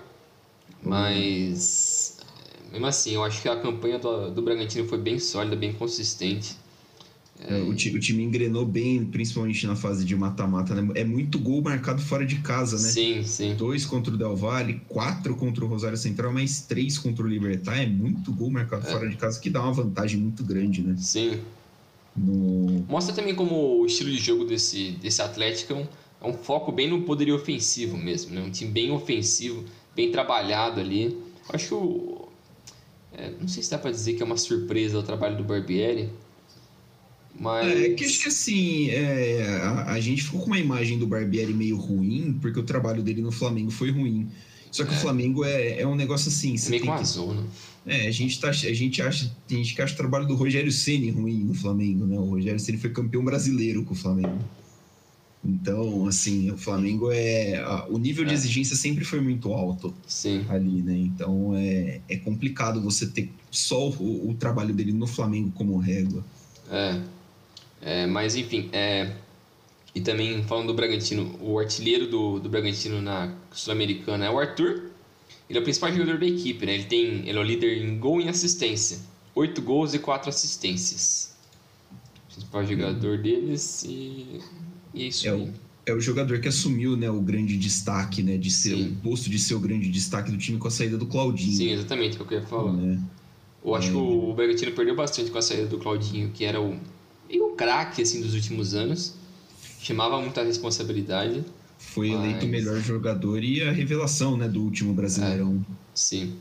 Mas. 0.83 2.19
Mesmo 2.71 2.85
assim, 2.85 3.13
eu 3.13 3.23
acho 3.23 3.41
que 3.41 3.49
a 3.49 3.59
campanha 3.59 3.97
do, 3.97 4.29
do 4.29 4.41
Bragantino 4.43 4.87
foi 4.87 4.99
bem 4.99 5.17
sólida, 5.17 5.55
bem 5.55 5.73
consistente. 5.73 6.61
É, 7.39 7.61
o, 7.61 7.73
time, 7.73 7.97
o, 7.97 7.99
time 7.99 8.23
engrenou 8.23 8.65
bem, 8.65 9.03
principalmente 9.03 9.65
na 9.67 9.75
fase 9.75 10.05
de 10.05 10.15
mata-mata, 10.15 10.73
né? 10.75 10.91
É 10.95 11.03
muito 11.03 11.39
gol 11.39 11.61
marcado 11.61 12.01
fora 12.01 12.25
de 12.25 12.37
casa, 12.37 12.77
né? 12.77 12.89
Sim, 12.89 13.23
sim. 13.23 13.55
Dois 13.55 13.85
contra 13.85 14.13
o 14.13 14.17
Del 14.17 14.35
Valle, 14.35 14.81
quatro 14.87 15.35
contra 15.35 15.65
o 15.65 15.67
Rosário 15.67 15.97
Central, 15.97 16.31
mais 16.31 16.61
três 16.61 16.97
contra 16.97 17.25
o 17.25 17.27
Libertar. 17.27 17.81
É 17.81 17.85
muito 17.85 18.31
gol 18.31 18.49
marcado 18.49 18.87
é. 18.87 18.91
fora 18.91 19.09
de 19.09 19.17
casa, 19.17 19.39
que 19.39 19.49
dá 19.49 19.61
uma 19.61 19.73
vantagem 19.73 20.19
muito 20.19 20.43
grande, 20.43 20.81
né? 20.81 20.95
Sim. 20.97 21.39
No... 22.15 22.85
Mostra 22.87 23.13
também 23.13 23.35
como 23.35 23.81
o 23.81 23.85
estilo 23.85 24.11
de 24.11 24.19
jogo 24.19 24.45
desse, 24.45 24.91
desse 24.91 25.21
Atlético 25.21 25.73
é 25.73 25.75
um, 25.75 25.87
é 26.21 26.27
um 26.27 26.33
foco 26.33 26.71
bem 26.71 26.89
no 26.89 27.01
poderio 27.01 27.35
ofensivo 27.35 27.97
mesmo, 27.97 28.33
né? 28.33 28.41
Um 28.41 28.51
time 28.51 28.71
bem 28.71 28.91
ofensivo, 28.91 29.65
bem 29.95 30.11
trabalhado 30.11 30.79
ali. 30.79 31.17
Acho 31.49 31.67
que 31.67 31.73
o... 31.73 32.27
É, 33.11 33.31
não 33.39 33.47
sei 33.47 33.61
se 33.61 33.69
dá 33.69 33.77
para 33.77 33.91
dizer 33.91 34.13
que 34.13 34.23
é 34.23 34.25
uma 34.25 34.37
surpresa 34.37 34.97
o 34.97 35.03
trabalho 35.03 35.37
do 35.37 35.43
Barbieri, 35.43 36.09
mas... 37.39 37.67
É, 37.67 37.89
que 37.89 38.05
acho 38.05 38.21
que 38.21 38.27
assim, 38.27 38.89
é, 38.89 39.43
a, 39.61 39.93
a, 39.93 39.99
gente 39.99 40.23
ficou 40.23 40.41
com 40.41 40.47
uma 40.47 40.59
imagem 40.59 40.99
do 40.99 41.07
Barbieri 41.07 41.53
meio 41.53 41.77
ruim, 41.77 42.37
porque 42.41 42.59
o 42.59 42.63
trabalho 42.63 43.01
dele 43.01 43.21
no 43.21 43.31
Flamengo 43.31 43.71
foi 43.71 43.91
ruim. 43.91 44.29
Só 44.71 44.83
que 44.83 44.93
é. 44.93 44.97
o 44.97 44.99
Flamengo 44.99 45.43
é, 45.43 45.81
é 45.81 45.87
um 45.87 45.95
negócio 45.95 46.29
assim. 46.29 46.57
Você 46.57 46.69
meio 46.69 46.85
com 46.85 46.93
azul, 46.93 47.33
né? 47.33 47.43
É, 47.85 48.07
a 48.07 48.11
gente, 48.11 48.39
tá, 48.39 48.49
a 48.49 48.51
gente 48.53 49.01
acha, 49.01 49.29
a 49.49 49.53
gente 49.53 49.81
acha 49.81 49.93
o 49.93 49.97
trabalho 49.97 50.25
do 50.25 50.35
Rogério 50.35 50.71
Ceni 50.71 51.09
ruim 51.09 51.43
no 51.43 51.53
Flamengo, 51.53 52.05
né? 52.05 52.17
O 52.17 52.25
Rogério 52.25 52.59
Ceni 52.59 52.77
foi 52.77 52.89
campeão 52.89 53.23
brasileiro 53.23 53.83
com 53.83 53.93
o 53.93 53.97
Flamengo. 53.97 54.39
Então, 55.43 56.07
assim, 56.07 56.49
o 56.51 56.57
Flamengo 56.57 57.11
é. 57.11 57.61
O 57.89 57.97
nível 57.97 58.23
de 58.23 58.31
é. 58.31 58.33
exigência 58.33 58.77
sempre 58.77 59.03
foi 59.03 59.19
muito 59.19 59.51
alto 59.51 59.93
Sim. 60.07 60.45
ali, 60.47 60.81
né? 60.81 60.97
Então 60.97 61.53
é, 61.55 61.99
é 62.07 62.15
complicado 62.15 62.81
você 62.81 63.05
ter 63.05 63.29
só 63.51 63.89
o, 63.89 64.29
o 64.29 64.33
trabalho 64.35 64.73
dele 64.73 64.93
no 64.93 65.05
Flamengo 65.05 65.51
como 65.51 65.77
régua. 65.77 66.23
É. 66.71 67.01
É, 67.85 68.07
mas 68.07 68.35
enfim, 68.35 68.69
é, 68.71 69.11
e 69.95 70.01
também 70.01 70.43
falando 70.43 70.67
do 70.67 70.73
Bragantino, 70.73 71.37
o 71.39 71.59
artilheiro 71.59 72.07
do, 72.07 72.39
do 72.39 72.49
Bragantino 72.49 73.01
na 73.01 73.33
Sul-Americana 73.51 74.25
é 74.25 74.29
o 74.29 74.39
Arthur. 74.39 74.91
Ele 75.49 75.59
é 75.59 75.61
o 75.61 75.63
principal 75.63 75.91
jogador 75.91 76.17
da 76.17 76.25
equipe, 76.25 76.65
né? 76.65 76.73
Ele, 76.73 76.85
tem, 76.85 77.27
ele 77.27 77.37
é 77.37 77.41
o 77.41 77.43
líder 77.43 77.83
em 77.83 77.99
gol 77.99 78.19
e 78.19 78.27
assistência. 78.27 78.97
Oito 79.35 79.61
gols 79.61 79.93
e 79.93 79.99
quatro 79.99 80.29
assistências. 80.29 81.35
O 81.91 82.33
principal 82.33 82.65
jogador 82.65 83.17
deles 83.19 83.83
e, 83.83 84.39
e 84.93 85.03
é 85.03 85.07
isso 85.07 85.27
é. 85.27 85.33
O, 85.33 85.53
é 85.85 85.93
o 85.93 85.99
jogador 85.99 86.39
que 86.39 86.47
assumiu 86.47 86.95
né, 86.95 87.09
o 87.11 87.21
grande 87.21 87.57
destaque, 87.57 88.23
né? 88.23 88.37
De 88.37 88.49
ser 88.49 88.75
Sim. 88.75 88.87
o 88.87 88.95
posto 89.03 89.29
de 89.29 89.37
ser 89.37 89.53
o 89.53 89.59
grande 89.59 89.89
destaque 89.89 90.31
do 90.31 90.37
time 90.37 90.57
com 90.57 90.67
a 90.67 90.71
saída 90.71 90.97
do 90.97 91.05
Claudinho. 91.05 91.55
Sim, 91.55 91.71
exatamente, 91.71 92.17
é 92.17 92.21
o 92.21 92.25
que 92.25 92.33
eu 92.33 92.39
ia 92.39 92.45
falar. 92.45 92.73
É. 92.83 92.97
Eu 93.63 93.75
acho 93.75 93.89
é. 93.89 93.91
que 93.91 93.97
o 93.97 94.33
Bragantino 94.33 94.71
perdeu 94.71 94.95
bastante 94.95 95.29
com 95.29 95.37
a 95.37 95.41
saída 95.41 95.67
do 95.67 95.77
Claudinho, 95.77 96.31
que 96.31 96.45
era 96.45 96.59
o 96.59 96.79
craque 97.55 98.01
assim 98.01 98.21
dos 98.21 98.33
últimos 98.33 98.73
anos. 98.73 99.15
Chamava 99.79 100.19
muita 100.21 100.43
responsabilidade. 100.43 101.43
Foi 101.77 102.11
mas... 102.11 102.23
eleito 102.23 102.45
o 102.45 102.49
melhor 102.49 102.79
jogador 102.79 103.43
e 103.43 103.61
a 103.61 103.71
revelação, 103.71 104.37
né, 104.37 104.47
do 104.47 104.61
último 104.61 104.93
Brasileirão. 104.93 105.65
É, 105.69 105.75
sim. 105.93 106.33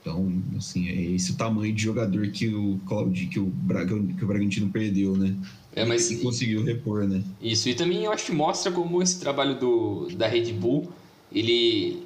Então, 0.00 0.32
assim, 0.56 0.88
é 0.88 1.00
esse 1.12 1.32
o 1.32 1.36
tamanho 1.36 1.72
de 1.74 1.82
jogador 1.82 2.26
que 2.30 2.48
o 2.48 2.80
Claudio, 2.86 3.28
que 3.28 3.38
o, 3.38 3.44
Braga, 3.44 3.94
que 4.18 4.24
o 4.24 4.26
Bragantino 4.26 4.70
perdeu, 4.70 5.14
né? 5.14 5.36
É, 5.74 5.84
mas 5.84 6.10
e 6.10 6.16
conseguiu 6.16 6.64
repor, 6.64 7.06
né? 7.06 7.22
Isso, 7.40 7.68
e 7.68 7.74
também 7.74 8.04
eu 8.04 8.12
acho 8.12 8.26
que 8.26 8.32
mostra 8.32 8.72
como 8.72 9.02
esse 9.02 9.20
trabalho 9.20 9.58
do, 9.58 10.08
da 10.16 10.26
Red 10.26 10.52
Bull, 10.54 10.90
ele, 11.30 12.02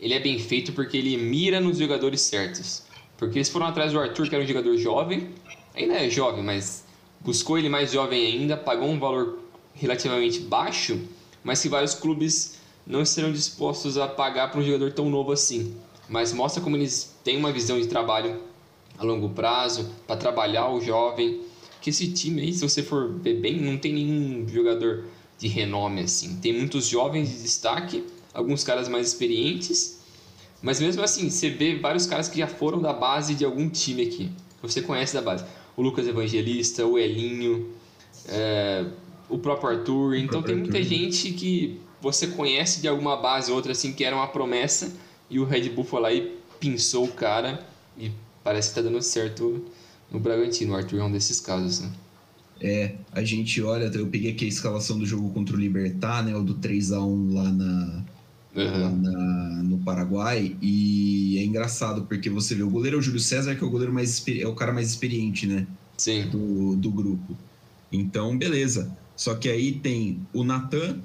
ele 0.00 0.14
é 0.14 0.20
bem 0.20 0.38
feito 0.38 0.72
porque 0.72 0.96
ele 0.96 1.16
mira 1.16 1.60
nos 1.60 1.78
jogadores 1.78 2.20
certos. 2.20 2.84
Porque 3.18 3.38
eles 3.38 3.48
foram 3.48 3.66
atrás 3.66 3.92
do 3.92 3.98
Arthur, 3.98 4.28
que 4.28 4.34
era 4.34 4.44
um 4.44 4.46
jogador 4.46 4.76
jovem, 4.76 5.28
ainda 5.74 5.94
é 5.94 6.08
jovem, 6.08 6.42
mas 6.42 6.83
buscou 7.24 7.58
ele 7.58 7.70
mais 7.70 7.90
jovem 7.90 8.26
ainda, 8.26 8.56
pagou 8.56 8.88
um 8.88 8.98
valor 8.98 9.38
relativamente 9.74 10.40
baixo, 10.40 11.00
mas 11.42 11.62
que 11.62 11.68
vários 11.68 11.94
clubes 11.94 12.60
não 12.86 13.00
estarão 13.00 13.32
dispostos 13.32 13.96
a 13.96 14.06
pagar 14.06 14.50
para 14.50 14.60
um 14.60 14.62
jogador 14.62 14.92
tão 14.92 15.08
novo 15.08 15.32
assim. 15.32 15.74
Mas 16.08 16.34
mostra 16.34 16.62
como 16.62 16.76
eles 16.76 17.16
têm 17.24 17.38
uma 17.38 17.50
visão 17.50 17.80
de 17.80 17.86
trabalho 17.86 18.40
a 18.98 19.02
longo 19.02 19.30
prazo, 19.30 19.90
para 20.06 20.16
trabalhar 20.16 20.68
o 20.68 20.80
jovem. 20.80 21.40
Que 21.80 21.90
esse 21.90 22.12
time 22.12 22.42
aí, 22.42 22.52
se 22.52 22.60
você 22.60 22.82
for 22.82 23.12
ver 23.14 23.40
bem, 23.40 23.60
não 23.60 23.78
tem 23.78 23.94
nenhum 23.94 24.46
jogador 24.46 25.04
de 25.38 25.48
renome 25.48 26.02
assim. 26.02 26.36
Tem 26.36 26.52
muitos 26.52 26.86
jovens 26.86 27.30
de 27.30 27.42
destaque, 27.42 28.04
alguns 28.34 28.62
caras 28.62 28.86
mais 28.86 29.08
experientes, 29.08 30.00
mas 30.62 30.80
mesmo 30.80 31.02
assim, 31.02 31.28
você 31.28 31.50
vê 31.50 31.76
vários 31.76 32.06
caras 32.06 32.28
que 32.28 32.38
já 32.38 32.46
foram 32.46 32.80
da 32.80 32.92
base 32.92 33.34
de 33.34 33.44
algum 33.44 33.68
time 33.68 34.02
aqui, 34.02 34.30
você 34.62 34.80
conhece 34.80 35.12
da 35.12 35.20
base 35.20 35.44
o 35.76 35.82
Lucas 35.82 36.06
Evangelista, 36.06 36.86
o 36.86 36.98
Elinho, 36.98 37.70
é, 38.28 38.84
o 39.28 39.38
próprio 39.38 39.70
Arthur. 39.70 40.16
Então 40.16 40.42
próprio 40.42 40.54
tem 40.54 40.62
muita 40.62 40.78
Arthur. 40.78 40.88
gente 40.88 41.32
que 41.32 41.80
você 42.00 42.26
conhece 42.28 42.80
de 42.80 42.88
alguma 42.88 43.16
base 43.16 43.50
ou 43.50 43.56
outra 43.56 43.72
assim 43.72 43.92
que 43.92 44.04
era 44.04 44.14
uma 44.14 44.28
promessa 44.28 44.92
e 45.30 45.38
o 45.38 45.44
Red 45.44 45.70
Bull 45.70 45.84
foi 45.84 46.00
lá 46.00 46.12
e 46.12 46.36
pinçou 46.60 47.04
o 47.04 47.12
cara 47.12 47.66
e 47.98 48.10
parece 48.42 48.68
que 48.70 48.74
tá 48.74 48.82
dando 48.82 49.00
certo 49.02 49.64
no 50.10 50.20
Bragantino. 50.20 50.74
O 50.74 50.76
Arthur 50.76 51.00
é 51.00 51.04
um 51.04 51.10
desses 51.10 51.40
casos, 51.40 51.80
né? 51.80 51.90
É, 52.60 52.94
a 53.12 53.22
gente 53.24 53.60
olha, 53.62 53.90
eu 53.94 54.06
peguei 54.06 54.30
aqui 54.30 54.44
a 54.44 54.48
escalação 54.48 54.98
do 54.98 55.04
jogo 55.04 55.30
contra 55.30 55.56
o 55.56 55.58
Libertar, 55.58 56.24
né? 56.24 56.36
O 56.36 56.42
do 56.42 56.54
3 56.54 56.92
a 56.92 57.00
1 57.00 57.34
lá 57.34 57.50
na, 57.50 58.04
uhum. 58.54 58.96
na, 58.96 59.62
no 59.62 59.78
Paraguai. 59.78 60.56
E 60.60 61.38
é 61.38 61.44
engraçado, 61.44 62.02
porque 62.02 62.30
você 62.30 62.54
vê, 62.54 62.62
o 62.62 62.70
goleiro 62.70 62.96
é 62.96 63.00
o 63.00 63.02
Júlio 63.02 63.20
César, 63.20 63.54
que 63.54 63.62
é 63.62 63.66
o 63.66 63.70
goleiro 63.70 63.92
mais 63.92 64.24
é 64.28 64.46
o 64.46 64.54
cara 64.54 64.72
mais 64.72 64.88
experiente, 64.90 65.46
né? 65.46 65.66
Sim. 65.96 66.28
Do, 66.28 66.76
do 66.76 66.90
grupo. 66.90 67.36
Então, 67.92 68.36
beleza. 68.36 68.96
Só 69.16 69.34
que 69.34 69.48
aí 69.48 69.72
tem 69.72 70.20
o 70.32 70.42
Natan, 70.42 70.98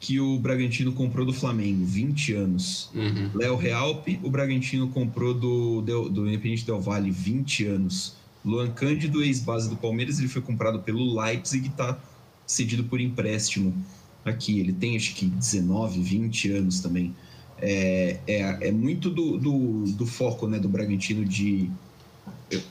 que 0.00 0.20
o 0.20 0.38
Bragantino 0.38 0.92
comprou 0.92 1.26
do 1.26 1.32
Flamengo, 1.32 1.84
20 1.84 2.32
anos. 2.34 2.90
Uhum. 2.94 3.30
Léo 3.34 3.56
Realpe, 3.56 4.20
o 4.22 4.30
Bragantino 4.30 4.88
comprou 4.88 5.34
do, 5.34 5.80
do, 5.82 6.08
do 6.08 6.28
Independente 6.28 6.64
Del 6.64 6.80
Valle, 6.80 7.10
20 7.10 7.66
anos. 7.66 8.14
Luan 8.44 8.70
Cândido, 8.70 9.22
ex-base 9.22 9.68
do 9.68 9.76
Palmeiras, 9.76 10.20
ele 10.20 10.28
foi 10.28 10.40
comprado 10.40 10.78
pelo 10.80 11.20
Leipzig 11.20 11.66
e 11.66 11.68
está 11.68 11.98
cedido 12.46 12.84
por 12.84 13.00
empréstimo 13.00 13.74
aqui. 14.24 14.60
Ele 14.60 14.72
tem 14.72 14.96
acho 14.96 15.14
que 15.14 15.26
19, 15.26 16.00
20 16.00 16.52
anos 16.52 16.80
também. 16.80 17.14
É, 17.60 18.18
é, 18.26 18.68
é 18.68 18.72
muito 18.72 19.10
do, 19.10 19.36
do, 19.36 19.84
do 19.92 20.06
foco 20.06 20.46
né, 20.46 20.58
do 20.58 20.68
Bragantino 20.68 21.24
de. 21.24 21.70
Eu, 22.50 22.62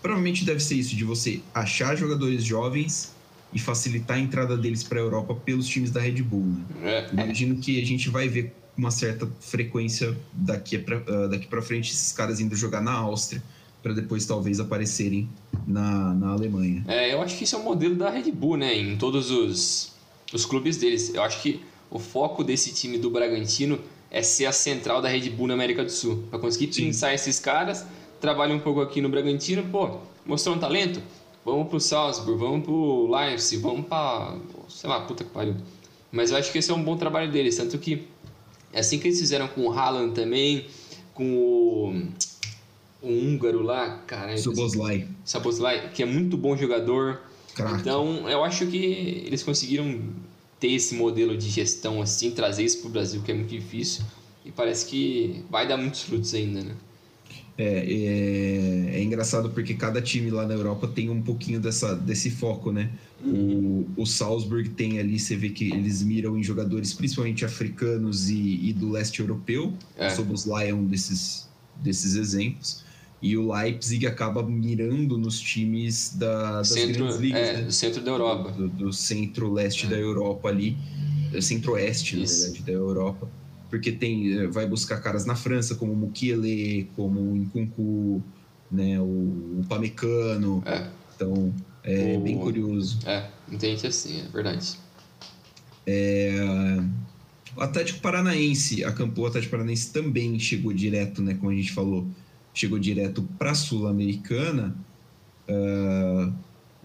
provavelmente 0.00 0.44
deve 0.44 0.60
ser 0.60 0.76
isso, 0.76 0.94
de 0.94 1.04
você 1.04 1.40
achar 1.52 1.96
jogadores 1.96 2.44
jovens 2.44 3.12
e 3.52 3.58
facilitar 3.58 4.16
a 4.16 4.20
entrada 4.20 4.56
deles 4.56 4.82
para 4.82 4.98
a 4.98 5.02
Europa 5.02 5.34
pelos 5.34 5.66
times 5.66 5.90
da 5.90 6.00
Red 6.00 6.22
Bull. 6.22 6.44
Né? 6.44 6.64
É, 6.82 7.08
Imagino 7.12 7.56
que 7.56 7.80
a 7.80 7.84
gente 7.84 8.08
vai 8.08 8.28
ver 8.28 8.54
uma 8.76 8.90
certa 8.90 9.26
frequência 9.40 10.16
daqui 10.32 10.78
para 10.78 10.98
uh, 10.98 11.28
daqui 11.28 11.46
para 11.46 11.62
frente 11.62 11.90
esses 11.92 12.12
caras 12.12 12.40
indo 12.40 12.54
jogar 12.54 12.82
na 12.82 12.92
Áustria 12.92 13.42
para 13.82 13.94
depois 13.94 14.26
talvez 14.26 14.60
aparecerem 14.60 15.28
na, 15.66 16.12
na 16.12 16.28
Alemanha. 16.30 16.84
É, 16.88 17.14
eu 17.14 17.22
acho 17.22 17.38
que 17.38 17.44
isso 17.44 17.56
é 17.56 17.58
o 17.58 17.64
modelo 17.64 17.94
da 17.94 18.10
Red 18.10 18.30
Bull, 18.32 18.56
né? 18.56 18.76
Em 18.76 18.96
todos 18.96 19.30
os, 19.30 19.94
os 20.32 20.44
clubes 20.44 20.76
deles. 20.76 21.14
Eu 21.14 21.22
acho 21.22 21.42
que 21.42 21.62
o 21.90 21.98
foco 21.98 22.42
desse 22.42 22.72
time 22.72 22.98
do 22.98 23.10
Bragantino 23.10 23.78
é 24.10 24.22
ser 24.22 24.46
a 24.46 24.52
central 24.52 25.02
da 25.02 25.08
Red 25.08 25.30
Bull 25.30 25.46
na 25.48 25.54
América 25.54 25.84
do 25.84 25.90
Sul. 25.90 26.24
Para 26.30 26.38
conseguir 26.38 26.68
pensar 26.68 27.14
esses 27.14 27.38
caras, 27.38 27.84
trabalha 28.20 28.54
um 28.54 28.60
pouco 28.60 28.80
aqui 28.80 29.00
no 29.00 29.08
Bragantino, 29.08 29.62
pô, 29.64 29.98
mostrou 30.24 30.56
um 30.56 30.58
talento? 30.58 31.00
Vamos 31.44 31.68
pro 31.68 31.78
Salzburg, 31.78 32.38
vamos 32.38 32.64
pro 32.64 33.08
Leipzig, 33.08 33.62
vamos 33.62 33.86
pra. 33.86 34.36
sei 34.68 34.90
lá, 34.90 35.00
puta 35.02 35.22
que 35.22 35.30
pariu. 35.30 35.54
Mas 36.10 36.30
eu 36.30 36.36
acho 36.36 36.50
que 36.50 36.58
esse 36.58 36.70
é 36.70 36.74
um 36.74 36.82
bom 36.82 36.96
trabalho 36.96 37.30
deles. 37.30 37.56
Tanto 37.56 37.78
que 37.78 38.06
é 38.72 38.80
assim 38.80 38.98
que 38.98 39.06
eles 39.06 39.20
fizeram 39.20 39.46
com 39.46 39.62
o 39.62 39.72
Haaland 39.72 40.12
também, 40.12 40.66
com 41.14 41.36
o 41.36 42.02
o 43.06 43.08
húngaro 43.08 43.62
lá, 43.62 43.98
cara. 44.06 44.36
Soboslai. 44.36 45.06
Soboslai, 45.24 45.90
que 45.94 46.02
é 46.02 46.06
muito 46.06 46.36
bom 46.36 46.56
jogador. 46.56 47.20
Então, 47.80 48.28
eu 48.28 48.44
acho 48.44 48.66
que 48.66 48.76
eles 49.26 49.42
conseguiram 49.42 50.00
ter 50.60 50.72
esse 50.72 50.94
modelo 50.94 51.36
de 51.36 51.48
gestão 51.48 52.00
assim, 52.00 52.30
trazer 52.30 52.64
isso 52.64 52.80
para 52.80 52.88
o 52.88 52.90
Brasil, 52.90 53.22
que 53.22 53.30
é 53.30 53.34
muito 53.34 53.50
difícil. 53.50 54.04
E 54.44 54.50
parece 54.50 54.86
que 54.86 55.44
vai 55.50 55.66
dar 55.66 55.76
muitos 55.76 56.02
frutos 56.02 56.32
ainda, 56.34 56.62
né? 56.62 56.74
É, 57.58 57.64
é, 57.64 58.96
é, 58.96 59.02
engraçado 59.02 59.48
porque 59.50 59.72
cada 59.72 60.02
time 60.02 60.30
lá 60.30 60.46
na 60.46 60.52
Europa 60.52 60.86
tem 60.86 61.08
um 61.08 61.22
pouquinho 61.22 61.58
dessa, 61.58 61.96
desse 61.96 62.30
foco, 62.30 62.70
né? 62.70 62.90
O, 63.24 63.86
o 63.96 64.04
Salzburg 64.04 64.68
tem 64.70 64.98
ali, 64.98 65.18
você 65.18 65.34
vê 65.34 65.48
que 65.48 65.72
eles 65.72 66.02
miram 66.02 66.36
em 66.36 66.42
jogadores 66.42 66.92
principalmente 66.92 67.46
africanos 67.46 68.28
e, 68.28 68.68
e 68.68 68.72
do 68.74 68.90
leste 68.90 69.20
europeu. 69.20 69.72
É. 69.96 70.08
O 70.08 70.10
Soboslai 70.10 70.68
é 70.68 70.74
um 70.74 70.84
desses, 70.84 71.48
desses 71.76 72.14
exemplos. 72.14 72.84
E 73.26 73.36
o 73.36 73.52
Leipzig 73.52 74.06
acaba 74.06 74.40
mirando 74.48 75.18
nos 75.18 75.40
times 75.40 76.14
da, 76.16 76.58
das 76.58 76.68
centro, 76.68 76.94
grandes 76.94 77.16
ligas, 77.18 77.40
é, 77.40 77.52
né? 77.54 77.62
do 77.62 77.72
centro 77.72 78.00
da 78.04 78.10
Europa. 78.12 78.52
Do, 78.52 78.68
do 78.68 78.92
centro-leste 78.92 79.88
da 79.88 79.96
Europa 79.98 80.48
ali, 80.48 80.76
centro-oeste, 81.40 82.16
na 82.16 82.24
verdade, 82.24 82.62
da 82.62 82.72
Europa. 82.72 83.28
Porque 83.68 83.90
tem, 83.90 84.32
eh, 84.32 84.46
vai 84.46 84.64
buscar 84.64 85.00
caras 85.00 85.26
na 85.26 85.34
França, 85.34 85.74
como 85.74 85.92
o 85.92 85.96
Mukiele, 85.96 86.92
como 86.94 87.20
o 87.32 87.36
Nkunku, 87.36 88.22
né, 88.70 89.00
o, 89.00 89.04
o 89.60 89.64
Pamecano. 89.68 90.62
É, 90.64 90.86
Então, 91.16 91.52
é 91.82 92.16
O- 92.16 92.22
bem 92.22 92.38
curioso. 92.38 93.00
é, 93.06 93.28
entende 93.50 93.88
assim, 93.88 94.20
é 94.20 94.28
verdade. 94.28 94.78
O 97.56 97.60
Atlético 97.62 98.00
Paranaense, 98.00 98.84
a 98.84 98.92
campo 98.92 99.22
o 99.22 99.26
Atlético 99.26 99.52
Paranaense 99.52 99.90
também 99.92 100.38
chegou 100.38 100.72
direto, 100.74 101.22
né, 101.22 101.34
como 101.34 101.50
a 101.50 101.54
gente 101.54 101.72
falou, 101.72 102.10
chegou 102.56 102.78
direto 102.78 103.22
para 103.38 103.50
a 103.50 103.54
Sul-Americana. 103.54 104.74
Ah, 105.48 106.32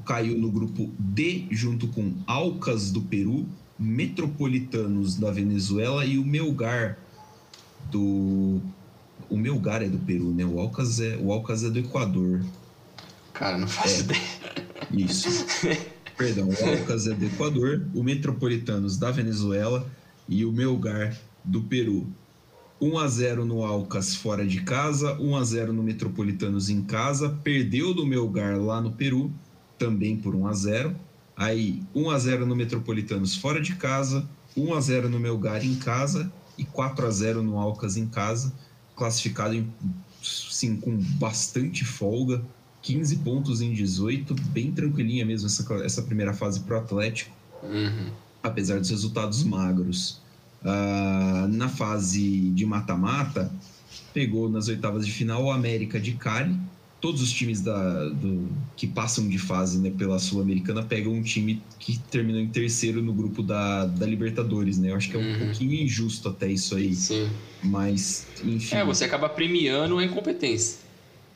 caiu 0.05 0.37
no 0.37 0.51
grupo 0.51 0.91
D 0.99 1.45
junto 1.49 1.87
com 1.87 2.13
Alcas 2.27 2.91
do 2.91 3.01
Peru, 3.01 3.47
Metropolitanos 3.79 5.15
da 5.15 5.31
Venezuela 5.31 6.05
e 6.05 6.17
o 6.17 6.25
Melgar 6.25 6.97
do 7.89 8.61
o 9.29 9.37
Melgar 9.37 9.81
é 9.81 9.87
do 9.87 9.97
Peru, 9.99 10.31
né? 10.31 10.45
O 10.45 10.59
Alcas 10.59 10.99
é 10.99 11.17
o 11.17 11.31
Alcas 11.31 11.63
é 11.63 11.69
do 11.69 11.79
Equador. 11.79 12.43
Cara, 13.33 13.57
não 13.57 13.67
faço 13.67 14.01
ideia. 14.01 14.21
Isso. 14.91 15.45
Perdão, 16.17 16.49
o 16.49 16.79
Alcas 16.79 17.07
é 17.07 17.13
do 17.13 17.25
Equador, 17.25 17.87
o 17.95 18.03
Metropolitanos 18.03 18.97
da 18.97 19.09
Venezuela 19.09 19.89
e 20.27 20.45
o 20.45 20.51
Melgar 20.51 21.17
do 21.43 21.61
Peru. 21.61 22.07
1 22.81 22.97
a 22.97 23.07
0 23.07 23.45
no 23.45 23.63
Alcas 23.63 24.15
fora 24.15 24.45
de 24.45 24.61
casa, 24.61 25.13
1 25.19 25.35
a 25.35 25.43
0 25.43 25.71
no 25.73 25.83
Metropolitanos 25.83 26.69
em 26.69 26.81
casa, 26.81 27.29
perdeu 27.43 27.93
do 27.93 28.05
Melgar 28.05 28.59
lá 28.59 28.81
no 28.81 28.91
Peru, 28.91 29.31
também 29.77 30.17
por 30.17 30.33
1 30.33 30.47
a 30.47 30.53
0. 30.53 30.95
Aí 31.37 31.81
1 31.93 32.09
a 32.09 32.17
0 32.17 32.45
no 32.45 32.55
Metropolitanos 32.55 33.35
fora 33.35 33.61
de 33.61 33.75
casa, 33.75 34.27
1 34.57 34.73
a 34.73 34.81
0 34.81 35.09
no 35.09 35.19
Melgar 35.19 35.63
em 35.63 35.75
casa 35.75 36.31
e 36.57 36.65
4 36.65 37.05
a 37.05 37.11
0 37.11 37.43
no 37.43 37.57
Alcas 37.59 37.97
em 37.97 38.07
casa, 38.07 38.51
classificado 38.95 39.53
em, 39.53 39.71
sim, 40.21 40.75
com 40.75 40.97
bastante 40.97 41.85
folga, 41.85 42.43
15 42.81 43.17
pontos 43.17 43.61
em 43.61 43.73
18, 43.73 44.33
bem 44.49 44.71
tranquilinha 44.71 45.25
mesmo 45.25 45.45
essa, 45.47 45.73
essa 45.83 46.01
primeira 46.01 46.33
fase 46.33 46.59
para 46.61 46.77
o 46.77 46.79
Atlético, 46.79 47.35
Uhum. 47.63 48.09
apesar 48.41 48.79
dos 48.79 48.89
resultados 48.89 49.43
magros. 49.43 50.20
Ah, 50.63 51.47
na 51.49 51.67
fase 51.67 52.51
de 52.51 52.65
mata-mata, 52.65 53.51
pegou 54.13 54.49
nas 54.49 54.67
oitavas 54.67 55.05
de 55.05 55.11
final 55.11 55.43
o 55.45 55.51
América 55.51 55.99
de 55.99 56.13
Cali. 56.13 56.55
Todos 56.99 57.19
os 57.23 57.31
times 57.31 57.61
da, 57.61 58.09
do- 58.09 58.47
que 58.77 58.85
passam 58.85 59.27
de 59.27 59.39
fase 59.39 59.79
né, 59.79 59.89
pela 59.89 60.19
Sul-Americana 60.19 60.83
pegam 60.83 61.13
um 61.13 61.23
time 61.23 61.59
que 61.79 61.97
terminou 61.97 62.39
em 62.39 62.47
terceiro 62.49 63.01
no 63.01 63.11
grupo 63.11 63.41
da, 63.41 63.85
da 63.87 64.05
Libertadores. 64.05 64.77
Né? 64.77 64.91
Eu 64.91 64.95
acho 64.95 65.09
que 65.09 65.15
é 65.15 65.19
um 65.19 65.23
Uhum. 65.33 65.39
pouquinho 65.39 65.73
injusto 65.73 66.29
até 66.29 66.51
isso 66.51 66.75
aí, 66.75 66.93
Sim. 66.93 67.27
mas 67.63 68.27
enfim. 68.43 68.75
É, 68.75 68.85
você 68.85 69.03
acaba 69.05 69.27
premiando 69.27 69.97
a 69.97 70.05
incompetência. 70.05 70.77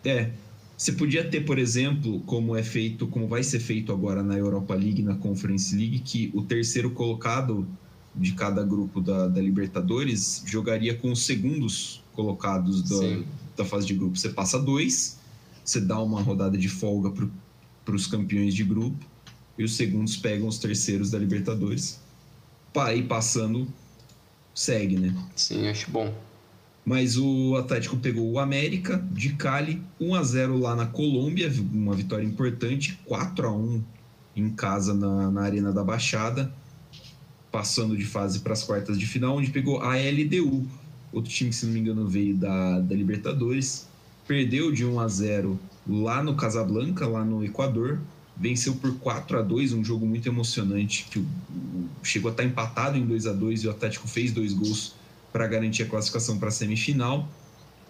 É. 0.03 0.29
Você 0.77 0.91
podia 0.91 1.23
ter, 1.23 1.41
por 1.45 1.57
exemplo, 1.57 2.19
como 2.27 2.55
é 2.55 2.61
feito, 2.61 3.07
como 3.07 3.27
vai 3.27 3.41
ser 3.41 3.59
feito 3.59 3.91
agora 3.91 4.21
na 4.21 4.35
Europa 4.37 4.75
League, 4.75 5.01
na 5.01 5.15
Conference 5.15 5.75
League, 5.75 5.99
que 5.99 6.29
o 6.35 6.43
terceiro 6.43 6.91
colocado 6.91 7.67
de 8.15 8.33
cada 8.33 8.63
grupo 8.63 9.01
da, 9.01 9.27
da 9.27 9.41
Libertadores 9.41 10.43
jogaria 10.45 10.95
com 10.95 11.11
os 11.11 11.25
segundos 11.25 12.03
colocados 12.13 12.81
da, 12.81 13.23
da 13.57 13.65
fase 13.65 13.85
de 13.85 13.93
grupo. 13.93 14.17
Você 14.17 14.29
passa 14.29 14.57
dois, 14.57 15.19
você 15.63 15.81
dá 15.81 16.01
uma 16.01 16.21
rodada 16.21 16.57
de 16.57 16.69
folga 16.69 17.11
para 17.83 17.95
os 17.95 18.07
campeões 18.07 18.53
de 18.53 18.63
grupo, 18.63 19.05
e 19.57 19.63
os 19.63 19.75
segundos 19.75 20.17
pegam 20.17 20.47
os 20.47 20.57
terceiros 20.57 21.11
da 21.11 21.17
Libertadores. 21.17 21.99
Para 22.73 22.93
ir 22.93 23.03
passando, 23.03 23.67
segue, 24.53 24.97
né? 24.97 25.15
Sim, 25.35 25.67
acho 25.67 25.89
bom. 25.91 26.13
Mas 26.85 27.17
o 27.17 27.55
Atlético 27.55 27.97
pegou 27.97 28.29
o 28.31 28.37
América 28.37 29.03
de 29.11 29.33
Cali, 29.33 29.81
1 29.99 30.15
a 30.15 30.23
0 30.23 30.57
lá 30.59 30.75
na 30.75 30.85
Colômbia, 30.85 31.51
uma 31.71 31.95
vitória 31.95 32.25
importante, 32.25 32.99
4 33.05 33.47
a 33.47 33.51
1 33.51 33.83
em 34.35 34.49
casa 34.49 34.93
na, 34.93 35.31
na 35.31 35.41
Arena 35.41 35.71
da 35.71 35.83
Baixada, 35.83 36.53
passando 37.55 37.95
de 37.95 38.03
fase 38.03 38.39
para 38.39 38.51
as 38.51 38.63
quartas 38.63 38.99
de 38.99 39.07
final, 39.07 39.37
onde 39.37 39.49
pegou 39.49 39.81
a 39.81 39.95
LDU, 39.95 40.67
outro 41.13 41.31
time 41.31 41.51
que, 41.51 41.55
se 41.55 41.65
não 41.65 41.71
me 41.71 41.79
engano, 41.79 42.05
veio 42.05 42.35
da, 42.35 42.81
da 42.81 42.93
Libertadores, 42.93 43.87
perdeu 44.27 44.73
de 44.73 44.83
1 44.85 44.99
a 44.99 45.07
0 45.07 45.57
lá 45.87 46.21
no 46.21 46.35
Casablanca, 46.35 47.07
lá 47.07 47.23
no 47.23 47.45
Equador, 47.45 48.01
venceu 48.35 48.75
por 48.75 48.93
4 48.97 49.39
a 49.39 49.41
2 49.41 49.71
um 49.71 49.85
jogo 49.85 50.05
muito 50.05 50.27
emocionante, 50.27 51.07
que 51.09 51.25
chegou 52.03 52.27
a 52.27 52.33
estar 52.33 52.43
empatado 52.43 52.97
em 52.97 53.05
2 53.05 53.25
a 53.25 53.31
2 53.31 53.63
e 53.63 53.67
o 53.67 53.71
Atlético 53.71 54.05
fez 54.05 54.33
dois 54.33 54.51
gols 54.51 54.93
para 55.31 55.47
garantir 55.47 55.83
a 55.83 55.85
classificação 55.85 56.37
para 56.37 56.49
a 56.49 56.51
semifinal. 56.51 57.25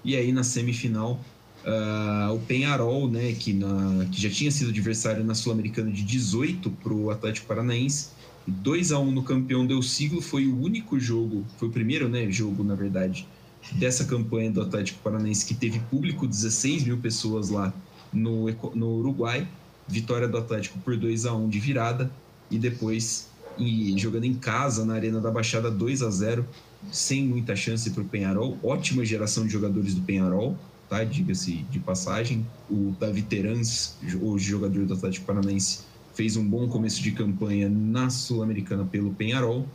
E 0.04 0.16
aí 0.16 0.32
na 0.32 0.44
semifinal, 0.44 1.20
ah, 1.66 2.30
o 2.32 2.40
Penharol, 2.42 3.10
né, 3.10 3.34
que, 3.34 3.52
na, 3.52 4.06
que 4.12 4.22
já 4.22 4.30
tinha 4.30 4.52
sido 4.52 4.70
adversário 4.70 5.24
na 5.24 5.34
Sul-Americana 5.34 5.90
de 5.90 6.04
18 6.04 6.70
para 6.70 6.94
o 6.94 7.10
Atlético 7.10 7.48
Paranaense, 7.48 8.10
2 8.48 8.92
a 8.92 9.00
1 9.00 9.12
no 9.12 9.24
campeão 9.24 9.66
deu 9.66 9.82
siglo, 9.82 10.22
foi 10.22 10.48
o 10.48 10.62
único 10.62 11.00
jogo, 11.00 11.46
foi 11.58 11.68
o 11.68 11.72
primeiro 11.72 12.08
né, 12.08 12.30
jogo, 12.32 12.64
na 12.64 12.76
verdade, 12.76 13.28
dessa 13.74 14.06
campanha 14.06 14.52
do 14.52 14.62
Atlético 14.62 15.00
Paranaense 15.04 15.46
que 15.46 15.56
teve 15.56 15.80
público, 15.80 16.28
16 16.28 16.84
mil 16.84 16.98
pessoas 16.98 17.50
lá 17.50 17.74
no, 18.14 18.46
no 18.76 19.00
Uruguai. 19.00 19.48
Vitória 19.88 20.28
do 20.28 20.38
Atlético 20.38 20.80
por 20.80 20.98
2 20.98 21.26
a 21.28 21.34
1 21.34 21.48
de 21.48 21.60
virada 21.60 22.12
e 22.50 22.58
depois 22.58 23.30
e 23.58 23.98
jogando 23.98 24.26
em 24.26 24.34
casa 24.34 24.84
na 24.84 24.96
Arena 24.96 25.20
da 25.20 25.32
Baixada 25.32 25.72
2 25.72 26.02
a 26.02 26.10
0 26.10 26.46
sem 26.92 27.26
muita 27.26 27.56
chance 27.56 27.90
para 27.90 28.02
o 28.02 28.06
Penharol. 28.06 28.58
Ótima 28.64 29.06
geração 29.06 29.46
de 29.46 29.52
jogadores 29.52 29.94
do 29.94 30.02
Penharol, 30.02 30.58
tá? 30.90 31.04
Diga-se 31.04 31.58
de 31.72 31.80
passagem. 31.80 32.46
O 32.70 32.96
Davi 33.00 33.22
Terans, 33.22 33.96
o 34.22 34.38
jogador 34.38 34.86
do 34.86 34.94
Atlético 34.94 35.26
Paranaense, 35.26 35.80
fez 36.16 36.38
um 36.38 36.48
bom 36.48 36.68
começo 36.68 37.02
de 37.04 37.12
campanha 37.12 37.70
na 37.70 38.10
Sul-Americana 38.10 38.86
pelo 38.86 39.14
Penharol. 39.14 39.68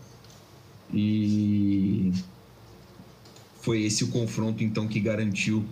E 0.93 2.13
foi 3.61 3.83
esse 3.83 4.03
o 4.03 4.09
confronto 4.09 4.65
então 4.65 4.89
que 4.89 4.99
garantiu 4.99 5.65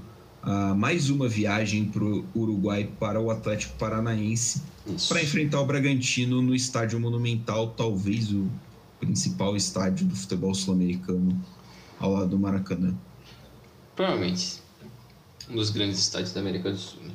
uh, 0.45 0.75
mais 0.77 1.11
uma 1.11 1.27
viagem 1.27 1.87
para 1.87 2.05
o 2.05 2.25
Uruguai 2.35 2.89
para 3.01 3.21
o 3.21 3.31
Atlético 3.31 3.77
Paranaense 3.79 4.63
para 5.09 5.23
enfrentar 5.23 5.61
o 5.61 5.67
Bragantino 5.67 6.41
no 6.41 6.55
Estádio 6.55 7.01
Monumental, 7.01 7.69
talvez 7.71 8.33
o 8.33 8.49
principal 9.01 9.57
estádio 9.57 10.07
do 10.07 10.15
futebol 10.15 10.55
sul-americano 10.55 11.39
ao 11.99 12.13
lado 12.13 12.29
do 12.29 12.39
Maracanã. 12.39 12.95
Provavelmente 13.97 14.61
um 15.51 15.57
dos 15.57 15.71
grandes 15.71 15.99
estádios 15.99 16.33
da 16.33 16.41
América 16.41 16.71
do 16.71 16.77
Sul. 16.77 17.03
Né? 17.03 17.11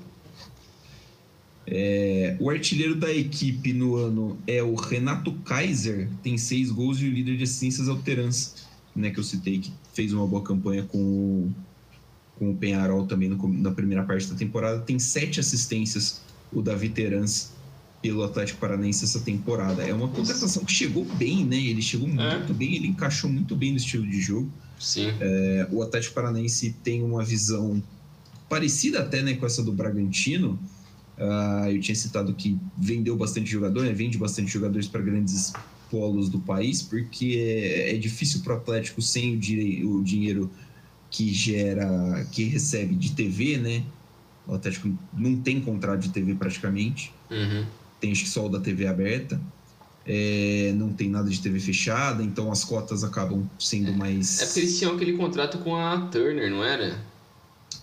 É, 1.66 2.36
o 2.40 2.50
artilheiro 2.50 2.96
da 2.96 3.12
equipe 3.12 3.72
no 3.72 3.96
ano 3.96 4.38
é 4.46 4.62
o 4.62 4.76
Renato 4.76 5.32
Kaiser, 5.46 6.10
tem 6.22 6.38
seis 6.38 6.70
gols 6.70 7.00
e 7.00 7.08
o 7.08 7.12
líder 7.12 7.38
de 7.38 7.44
assistências 7.44 7.88
Alterança, 7.88 8.56
né, 8.96 9.12
que 9.12 9.20
eu 9.20 9.24
citei, 9.24 9.60
que 9.60 9.72
fez 9.94 10.12
uma 10.12 10.28
boa 10.28 10.44
campanha 10.44 10.84
com 10.84 11.00
o, 11.00 11.52
com 12.38 12.52
o 12.52 12.56
Penharol 12.56 13.06
também 13.06 13.30
no, 13.30 13.48
na 13.48 13.72
primeira 13.72 14.04
parte 14.04 14.28
da 14.28 14.36
temporada, 14.36 14.82
tem 14.82 15.00
sete 15.00 15.40
assistências 15.40 16.22
o 16.52 16.62
Davi 16.62 16.90
Terans 16.90 17.54
pelo 18.02 18.22
Atlético 18.24 18.60
Paranaense 18.60 19.06
essa 19.06 19.22
temporada. 19.22 19.82
É 19.82 19.94
uma 19.94 20.10
contratação 20.10 20.66
que 20.66 20.74
chegou 20.74 21.06
bem, 21.06 21.46
né? 21.46 21.56
Ele 21.56 21.82
chegou 21.82 22.08
é. 22.10 22.12
muito 22.38 22.54
bem, 22.54 22.76
ele 22.76 22.88
encaixou 22.88 23.30
muito 23.30 23.56
bem 23.56 23.72
no 23.72 23.78
estilo 23.78 24.06
de 24.06 24.20
jogo. 24.20 24.52
Sim. 24.78 25.14
É, 25.22 25.68
o 25.72 25.82
Atlético 25.82 26.14
Paranaense 26.14 26.76
tem 26.84 27.02
uma 27.02 27.24
visão 27.24 27.82
parecida 28.50 29.00
até 29.00 29.24
né, 29.24 29.36
com 29.36 29.46
essa 29.46 29.64
do 29.64 29.72
Bragantino, 29.72 30.60
Uh, 31.18 31.70
eu 31.70 31.80
tinha 31.80 31.96
citado 31.96 32.34
que 32.34 32.58
vendeu 32.78 33.16
bastante 33.16 33.50
jogador, 33.50 33.84
né? 33.84 33.94
vende 33.94 34.18
bastante 34.18 34.52
jogadores 34.52 34.88
para 34.88 35.02
grandes 35.02 35.54
polos 35.92 36.28
do 36.28 36.40
país, 36.40 36.82
porque 36.82 37.36
é, 37.38 37.96
é 37.96 37.98
difícil 37.98 38.42
para 38.42 38.56
o 38.56 38.58
Atlético 38.58 39.00
sem 39.00 39.36
o, 39.36 39.98
o, 39.98 40.04
dinheiro 40.04 40.50
que 41.12 41.32
gera, 41.32 42.26
que 42.32 42.46
recebe 42.46 42.96
de 42.96 43.12
TV, 43.12 43.58
né? 43.58 43.84
O 44.48 44.56
Atlético 44.56 44.92
não 45.14 45.36
tem 45.40 45.62
contrato 45.62 46.00
de 46.00 46.10
TV 46.10 46.34
praticamente, 46.34 47.14
uhum. 47.30 47.64
tem 48.02 48.12
acho 48.12 48.24
que 48.24 48.30
só 48.30 48.48
o 48.48 48.50
da 48.50 48.60
TV 48.60 48.88
aberta, 48.88 49.40
é, 50.06 50.74
não 50.76 50.92
tem 50.92 51.10
nada 51.10 51.30
de 51.30 51.40
TV 51.40 51.60
fechada, 51.60 52.24
então 52.24 52.52
as 52.52 52.66
cotas 52.66 53.04
acabam 53.04 53.48
sendo 53.60 53.92
é, 53.92 53.96
mais. 53.96 54.42
É 54.42 54.46
porque 54.48 54.60
eles 54.62 54.80
tinham 54.80 54.96
aquele 54.96 55.14
contrato 55.14 55.60
com 55.60 55.76
a 55.76 56.08
Turner, 56.08 56.50
não 56.50 56.64
era? 56.64 56.98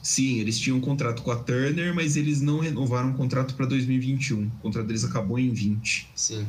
Sim, 0.03 0.39
eles 0.39 0.59
tinham 0.59 0.79
um 0.79 0.81
contrato 0.81 1.23
com 1.23 1.31
a 1.31 1.37
Turner, 1.37 1.95
mas 1.95 2.17
eles 2.17 2.41
não 2.41 2.61
renovaram 2.61 3.11
o 3.11 3.15
contrato 3.15 3.55
para 3.55 3.67
2021. 3.67 4.47
O 4.47 4.51
contrato 4.63 4.87
deles 4.87 5.05
acabou 5.05 5.39
em 5.39 5.51
20. 5.51 6.09
Sim. 6.15 6.47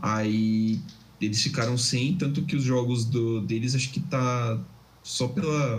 Aí 0.00 0.80
eles 1.20 1.42
ficaram 1.42 1.76
sem, 1.78 2.14
tanto 2.16 2.42
que 2.42 2.56
os 2.56 2.62
jogos 2.62 3.04
do, 3.04 3.40
deles 3.42 3.74
acho 3.74 3.90
que 3.90 4.00
tá 4.00 4.58
só 5.02 5.28
pela. 5.28 5.78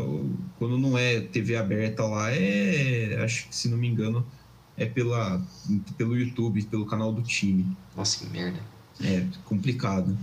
Quando 0.57 0.77
não 0.77 0.97
é 0.97 1.21
TV 1.21 1.55
aberta 1.55 2.03
lá, 2.03 2.31
é. 2.31 3.21
Acho 3.23 3.47
que 3.47 3.55
se 3.55 3.69
não 3.69 3.77
me 3.77 3.87
engano, 3.87 4.25
é 4.75 4.85
pela, 4.85 5.41
pelo 5.97 6.17
YouTube, 6.17 6.63
pelo 6.63 6.85
canal 6.85 7.11
do 7.13 7.21
time. 7.21 7.65
Nossa, 7.95 8.19
que 8.19 8.31
merda. 8.31 8.59
É, 9.03 9.25
complicado. 9.45 10.17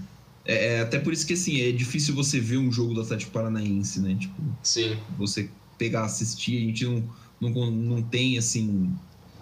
É, 0.45 0.77
é, 0.77 0.81
até 0.81 0.99
por 0.99 1.13
isso 1.13 1.27
que 1.27 1.35
assim, 1.35 1.61
é 1.61 1.71
difícil 1.73 2.15
você 2.15 2.41
ver 2.41 2.57
um 2.57 2.73
jogo 2.73 2.95
do 2.95 3.03
Atlético 3.03 3.33
Paranaense, 3.33 4.01
né? 4.01 4.17
Tipo, 4.19 4.43
Sim. 4.63 4.97
Você 5.19 5.51
pegar, 5.79 6.05
assistir, 6.05 6.59
a 6.59 6.61
gente 6.61 6.85
não, 6.85 7.05
não, 7.41 7.71
não 7.71 8.03
tem 8.03 8.37
assim 8.37 8.93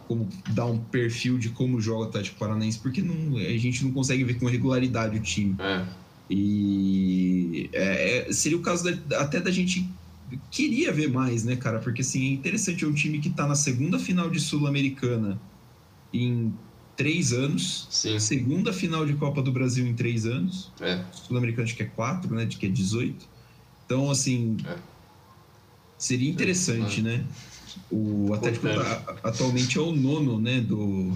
como 0.06 0.28
dar 0.50 0.66
um 0.66 0.78
perfil 0.78 1.38
de 1.38 1.48
como 1.48 1.80
joga 1.80 2.04
o 2.04 2.08
Atlético 2.08 2.38
Paranaense, 2.38 2.78
porque 2.78 3.02
não, 3.02 3.36
a 3.38 3.58
gente 3.58 3.84
não 3.84 3.90
consegue 3.90 4.22
ver 4.22 4.34
com 4.38 4.46
regularidade 4.46 5.16
o 5.16 5.20
time. 5.20 5.56
É. 5.58 5.84
E 6.30 7.70
é, 7.72 8.28
é 8.28 8.32
seria 8.32 8.58
o 8.58 8.60
caso 8.60 8.84
da, 8.84 9.20
até 9.20 9.40
da 9.40 9.50
gente 9.50 9.88
queria 10.50 10.92
ver 10.92 11.08
mais, 11.08 11.44
né, 11.44 11.56
cara? 11.56 11.78
Porque 11.78 12.02
assim, 12.02 12.30
é 12.30 12.32
interessante, 12.32 12.84
é 12.84 12.86
um 12.86 12.92
time 12.92 13.18
que 13.18 13.30
tá 13.30 13.46
na 13.46 13.54
segunda 13.54 13.98
final 13.98 14.30
de 14.30 14.40
Sul-Americana 14.40 15.40
em 16.12 16.52
três 16.96 17.32
anos. 17.32 17.86
Sim. 17.90 18.18
Segunda 18.18 18.72
final 18.72 19.06
de 19.06 19.14
Copa 19.14 19.42
do 19.42 19.52
Brasil 19.52 19.86
em 19.86 19.94
três 19.94 20.26
anos. 20.26 20.72
É. 20.80 21.04
Sul-Americano 21.12 21.64
acho 21.64 21.76
que 21.76 21.82
é 21.82 21.86
quatro, 21.86 22.34
né? 22.34 22.44
De 22.44 22.56
que 22.56 22.66
é 22.66 22.68
18. 22.68 23.28
Então, 23.84 24.10
assim, 24.10 24.56
é. 24.64 24.76
Seria 25.98 26.30
interessante, 26.30 27.00
né? 27.00 27.24
O 27.90 28.32
Atlético 28.34 28.66
tá, 28.66 29.16
atualmente 29.22 29.78
é 29.78 29.80
o 29.80 29.92
nono, 29.92 30.38
né? 30.40 30.60
Do, 30.60 31.12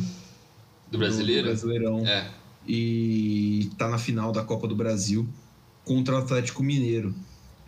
do 0.91 0.99
brasileiro? 0.99 1.43
Do 1.43 1.49
Brasileirão. 1.49 2.07
É. 2.07 2.31
E 2.67 3.71
tá 3.77 3.89
na 3.89 3.99
final 3.99 4.33
da 4.33 4.45
Copa 4.45 4.69
do 4.69 4.77
Brasil 4.77 5.29
contra 5.85 6.15
o 6.15 6.19
Atlético 6.19 6.63
Mineiro. 6.63 7.15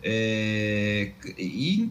É, 0.01 1.11
e 1.37 1.89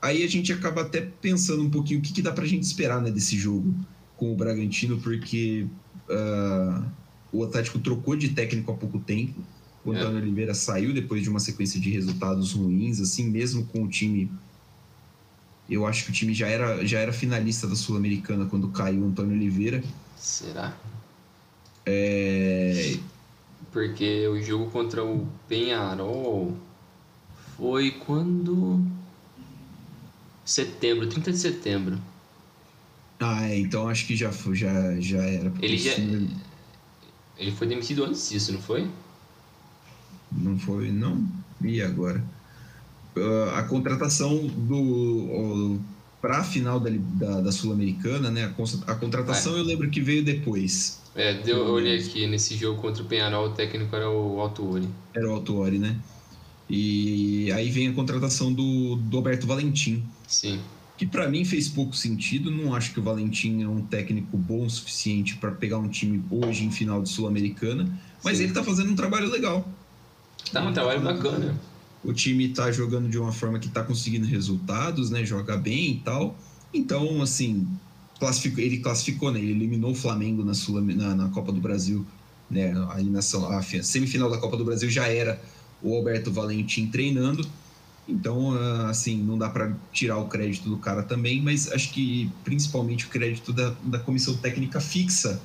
aí 0.00 0.22
a 0.22 0.28
gente 0.28 0.52
acaba 0.52 0.82
até 0.82 1.00
pensando 1.00 1.62
um 1.62 1.70
pouquinho 1.70 2.00
o 2.00 2.02
que, 2.02 2.12
que 2.12 2.22
dá 2.22 2.32
pra 2.32 2.46
gente 2.46 2.62
esperar 2.62 3.00
né, 3.00 3.10
desse 3.10 3.36
jogo 3.36 3.74
com 4.16 4.32
o 4.32 4.36
Bragantino, 4.36 4.98
porque 5.00 5.66
uh, 6.08 6.84
o 7.32 7.42
Atlético 7.44 7.78
trocou 7.78 8.16
de 8.16 8.28
técnico 8.28 8.70
há 8.70 8.76
pouco 8.76 8.98
tempo. 9.00 9.40
O 9.84 9.90
Antônio 9.90 10.18
é. 10.18 10.22
Oliveira 10.22 10.54
saiu 10.54 10.94
depois 10.94 11.22
de 11.22 11.28
uma 11.28 11.40
sequência 11.40 11.80
de 11.80 11.90
resultados 11.90 12.52
ruins, 12.52 13.00
assim, 13.00 13.28
mesmo 13.28 13.66
com 13.66 13.82
o 13.82 13.88
time. 13.88 14.30
Eu 15.68 15.86
acho 15.86 16.04
que 16.04 16.10
o 16.10 16.12
time 16.12 16.34
já 16.34 16.46
era, 16.46 16.84
já 16.86 16.98
era 16.98 17.12
finalista 17.12 17.66
da 17.66 17.74
Sul-Americana 17.74 18.46
quando 18.46 18.68
caiu 18.68 19.02
o 19.02 19.06
Antônio 19.06 19.34
Oliveira. 19.34 19.82
Será? 20.16 20.76
É... 21.84 22.96
Porque 23.72 24.28
o 24.28 24.40
jogo 24.40 24.70
contra 24.70 25.04
o 25.04 25.26
Penharol 25.48 26.56
foi 27.56 27.90
quando. 27.90 28.84
Setembro, 30.44 31.08
30 31.08 31.32
de 31.32 31.38
setembro. 31.38 31.98
Ah, 33.18 33.48
é, 33.48 33.58
então 33.58 33.88
acho 33.88 34.06
que 34.06 34.16
já, 34.16 34.32
foi, 34.32 34.56
já, 34.56 35.00
já 35.00 35.22
era. 35.22 35.52
Ele 35.60 35.78
já. 35.78 35.92
Ele 37.38 37.52
foi 37.52 37.66
demitido 37.66 38.04
antes 38.04 38.28
disso, 38.28 38.52
não 38.52 38.60
foi? 38.60 38.88
Não 40.36 40.58
foi, 40.58 40.90
não? 40.90 41.26
E 41.62 41.80
agora? 41.82 42.22
Uh, 43.16 43.50
a 43.54 43.62
contratação 43.64 44.46
do 44.46 45.78
para 46.20 46.38
a 46.38 46.44
final 46.44 46.78
da, 46.78 46.90
da, 46.90 47.40
da 47.40 47.52
Sul-Americana, 47.52 48.30
né? 48.30 48.44
A, 48.44 48.92
a 48.92 48.94
contratação 48.94 49.56
é. 49.56 49.58
eu 49.58 49.64
lembro 49.64 49.90
que 49.90 50.00
veio 50.00 50.24
depois. 50.24 51.02
É, 51.14 51.34
deu, 51.42 51.58
eu 51.58 51.72
olhei 51.72 51.98
aqui 51.98 52.26
nesse 52.26 52.56
jogo 52.56 52.80
contra 52.80 53.02
o 53.02 53.06
Penharol, 53.06 53.48
o 53.48 53.50
técnico 53.50 53.94
era 53.94 54.08
o 54.08 54.40
Altuori. 54.40 54.88
Era 55.12 55.28
o 55.28 55.32
Altuori, 55.32 55.78
né? 55.78 55.98
E 56.70 57.52
aí 57.52 57.70
vem 57.70 57.88
a 57.88 57.92
contratação 57.92 58.52
do, 58.52 58.96
do 58.96 59.16
Alberto 59.16 59.46
Valentim. 59.46 60.02
Sim. 60.26 60.60
Que 60.96 61.04
para 61.04 61.28
mim 61.28 61.44
fez 61.44 61.68
pouco 61.68 61.94
sentido. 61.94 62.50
Não 62.50 62.74
acho 62.74 62.94
que 62.94 63.00
o 63.00 63.02
Valentim 63.02 63.62
é 63.62 63.68
um 63.68 63.82
técnico 63.82 64.36
bom 64.38 64.64
o 64.64 64.70
suficiente 64.70 65.36
para 65.36 65.50
pegar 65.50 65.78
um 65.78 65.88
time 65.88 66.22
hoje 66.30 66.64
em 66.64 66.70
final 66.70 67.02
de 67.02 67.08
Sul-Americana. 67.08 67.92
Mas 68.24 68.38
Sim. 68.38 68.44
ele 68.44 68.52
tá 68.52 68.62
fazendo 68.62 68.92
um 68.92 68.94
trabalho 68.94 69.28
legal. 69.28 69.68
Tá 70.50 70.62
um 70.62 70.72
trabalho 70.72 71.00
bacana. 71.00 71.58
O 72.04 72.12
time 72.12 72.48
tá 72.48 72.72
jogando 72.72 73.08
de 73.08 73.18
uma 73.18 73.32
forma 73.32 73.58
que 73.58 73.68
tá 73.68 73.82
conseguindo 73.82 74.26
resultados, 74.26 75.10
né? 75.10 75.24
Joga 75.24 75.56
bem 75.56 75.92
e 75.92 75.98
tal. 75.98 76.36
Então, 76.74 77.22
assim, 77.22 77.66
classificou, 78.18 78.62
ele 78.62 78.78
classificou, 78.78 79.30
né? 79.30 79.38
Ele 79.38 79.52
eliminou 79.52 79.92
o 79.92 79.94
Flamengo 79.94 80.44
na, 80.44 80.54
Sul, 80.54 80.80
na, 80.80 81.14
na 81.14 81.28
Copa 81.28 81.52
do 81.52 81.60
Brasil, 81.60 82.04
né? 82.50 82.74
A 82.90 82.98
eliminação, 82.98 83.48
a 83.48 83.62
semifinal 83.62 84.28
da 84.28 84.38
Copa 84.38 84.56
do 84.56 84.64
Brasil 84.64 84.90
já 84.90 85.06
era 85.06 85.40
o 85.80 85.94
Alberto 85.94 86.32
Valentim 86.32 86.88
treinando. 86.88 87.46
Então, 88.08 88.52
ah, 88.52 88.88
assim, 88.90 89.16
não 89.22 89.38
dá 89.38 89.48
para 89.48 89.72
tirar 89.92 90.18
o 90.18 90.26
crédito 90.26 90.68
do 90.68 90.78
cara 90.78 91.04
também, 91.04 91.40
mas 91.40 91.70
acho 91.70 91.92
que 91.92 92.28
principalmente 92.42 93.06
o 93.06 93.08
crédito 93.08 93.52
da, 93.52 93.74
da 93.84 94.00
comissão 94.00 94.36
técnica 94.36 94.80
fixa, 94.80 95.40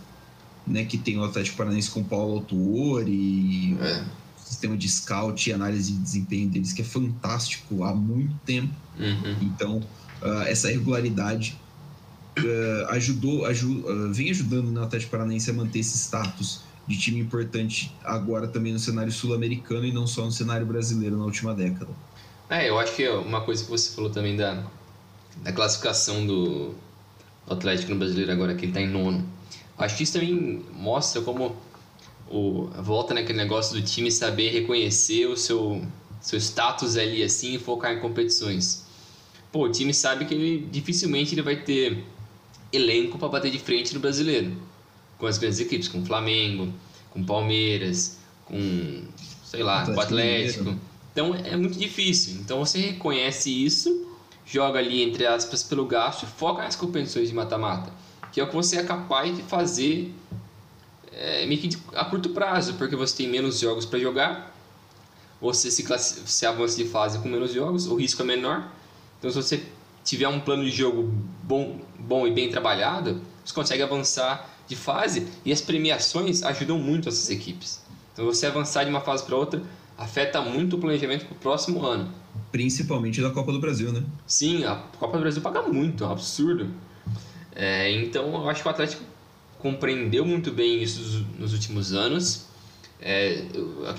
né? 0.65 0.83
Que 0.85 0.97
tem 0.97 1.19
o 1.19 1.23
Atlético 1.23 1.57
Paranaense 1.57 1.91
com 1.91 2.03
Paulo 2.03 2.33
Autuori, 2.37 3.77
é 3.79 4.26
sistema 4.47 4.77
de 4.77 4.87
scout 4.87 5.49
e 5.49 5.53
análise 5.53 5.91
de 5.91 5.97
desempenho 5.99 6.49
deles 6.49 6.71
que 6.71 6.81
é 6.81 6.85
fantástico 6.85 7.83
há 7.83 7.93
muito 7.93 8.33
tempo. 8.45 8.73
Uhum. 8.97 9.35
Então, 9.41 9.77
uh, 10.21 10.41
essa 10.43 10.69
regularidade 10.69 11.59
uh, 12.39 12.91
ajudou, 12.91 13.45
aju 13.45 13.83
uh, 13.85 14.13
vem 14.13 14.29
ajudando 14.29 14.75
o 14.75 14.81
Atlético 14.81 15.11
Paranaense 15.11 15.49
a 15.49 15.53
manter 15.53 15.79
esse 15.79 15.97
status 15.97 16.61
de 16.87 16.97
time 16.97 17.19
importante 17.19 17.93
agora 18.03 18.47
também 18.47 18.71
no 18.71 18.79
cenário 18.79 19.11
sul-americano 19.11 19.85
e 19.85 19.91
não 19.91 20.07
só 20.07 20.23
no 20.23 20.31
cenário 20.31 20.65
brasileiro 20.65 21.17
na 21.17 21.25
última 21.25 21.53
década. 21.53 21.91
É, 22.49 22.69
eu 22.69 22.79
acho 22.79 22.95
que 22.95 23.03
é 23.03 23.11
uma 23.11 23.41
coisa 23.41 23.65
que 23.65 23.69
você 23.69 23.93
falou 23.93 24.09
também 24.09 24.37
da, 24.37 24.63
da 25.43 25.51
classificação 25.51 26.25
do, 26.25 26.73
do 27.45 27.53
Atlético 27.53 27.91
no 27.91 27.99
brasileiro 27.99 28.31
agora, 28.31 28.55
que 28.55 28.63
ele 28.63 28.71
está 28.71 28.79
em 28.79 28.87
nono. 28.87 29.25
Acho 29.77 29.97
que 29.97 30.03
isso 30.03 30.13
também 30.13 30.63
mostra 30.73 31.21
como 31.21 31.57
o, 32.29 32.69
volta 32.81 33.13
naquele 33.13 33.37
negócio 33.37 33.79
do 33.79 33.81
time 33.81 34.11
saber 34.11 34.49
reconhecer 34.49 35.25
o 35.27 35.37
seu, 35.37 35.81
seu 36.21 36.39
status 36.39 36.97
ali 36.97 37.23
assim 37.23 37.55
e 37.55 37.59
focar 37.59 37.93
em 37.93 37.99
competições. 37.99 38.85
Pô, 39.51 39.65
o 39.65 39.71
time 39.71 39.93
sabe 39.93 40.25
que 40.25 40.33
ele 40.33 40.67
dificilmente 40.71 41.33
ele 41.33 41.41
vai 41.41 41.55
ter 41.55 42.03
elenco 42.71 43.17
para 43.17 43.29
bater 43.29 43.51
de 43.51 43.59
frente 43.59 43.93
no 43.93 43.99
brasileiro. 43.99 44.55
Com 45.17 45.25
as 45.25 45.37
grandes 45.37 45.59
equipes, 45.59 45.87
com 45.87 46.01
o 46.01 46.05
Flamengo, 46.05 46.71
com 47.09 47.21
o 47.21 47.25
Palmeiras, 47.25 48.17
com 48.45 49.03
sei 49.43 49.63
lá, 49.63 49.81
Atlético 49.81 49.99
o 49.99 50.03
Atlético. 50.03 50.63
Mineiro. 50.63 50.81
Então 51.11 51.33
é 51.33 51.55
muito 51.55 51.79
difícil. 51.79 52.35
Então 52.41 52.59
você 52.59 52.79
reconhece 52.79 53.49
isso, 53.49 54.07
joga 54.45 54.77
ali, 54.79 55.01
entre 55.01 55.25
aspas, 55.25 55.63
pelo 55.63 55.85
gasto 55.85 56.23
e 56.23 56.25
foca 56.27 56.61
nas 56.61 56.75
competições 56.75 57.29
de 57.29 57.33
mata-mata. 57.33 57.91
Que 58.31 58.39
é 58.39 58.43
o 58.43 58.47
que 58.47 58.55
você 58.55 58.77
é 58.77 58.83
capaz 58.83 59.35
de 59.35 59.41
fazer 59.43 60.13
é, 61.17 61.45
meio 61.45 61.59
que 61.59 61.69
a 61.95 62.05
curto 62.05 62.29
prazo, 62.29 62.75
porque 62.75 62.95
você 62.95 63.17
tem 63.17 63.27
menos 63.27 63.59
jogos 63.59 63.85
para 63.85 63.97
jogar, 63.97 64.55
você 65.41 65.71
se, 65.71 65.83
se 65.99 66.45
avança 66.45 66.77
de 66.77 66.85
fase 66.85 67.19
com 67.19 67.27
menos 67.27 67.51
jogos, 67.51 67.87
o 67.87 67.95
risco 67.95 68.21
é 68.21 68.25
menor. 68.25 68.67
Então, 69.17 69.29
se 69.31 69.35
você 69.35 69.63
tiver 70.03 70.27
um 70.27 70.39
plano 70.39 70.63
de 70.63 70.71
jogo 70.71 71.11
bom, 71.43 71.79
bom 71.99 72.27
e 72.27 72.31
bem 72.31 72.49
trabalhado, 72.49 73.21
você 73.43 73.53
consegue 73.53 73.81
avançar 73.81 74.47
de 74.67 74.75
fase 74.75 75.27
e 75.43 75.51
as 75.51 75.61
premiações 75.61 76.43
ajudam 76.43 76.77
muito 76.77 77.09
essas 77.09 77.29
equipes. 77.29 77.81
Então, 78.13 78.25
você 78.25 78.45
avançar 78.45 78.83
de 78.83 78.89
uma 78.89 79.01
fase 79.01 79.23
para 79.23 79.35
outra 79.35 79.61
afeta 79.97 80.39
muito 80.41 80.75
o 80.75 80.79
planejamento 80.79 81.25
para 81.25 81.35
o 81.35 81.37
próximo 81.39 81.83
ano. 81.83 82.11
Principalmente 82.51 83.21
da 83.21 83.31
Copa 83.31 83.51
do 83.51 83.59
Brasil, 83.59 83.91
né? 83.91 84.03
Sim, 84.27 84.63
a 84.63 84.75
Copa 84.99 85.17
do 85.17 85.21
Brasil 85.21 85.41
paga 85.41 85.63
muito, 85.63 86.03
é 86.03 86.07
um 86.07 86.11
absurdo. 86.11 86.71
É, 87.55 87.91
então, 87.91 88.33
eu 88.33 88.49
acho 88.49 88.61
que 88.61 88.67
o 88.67 88.71
Atlético 88.71 89.03
compreendeu 89.59 90.25
muito 90.25 90.51
bem 90.51 90.81
isso 90.81 91.25
nos 91.37 91.53
últimos 91.53 91.93
anos. 91.93 92.45
É, 92.99 93.45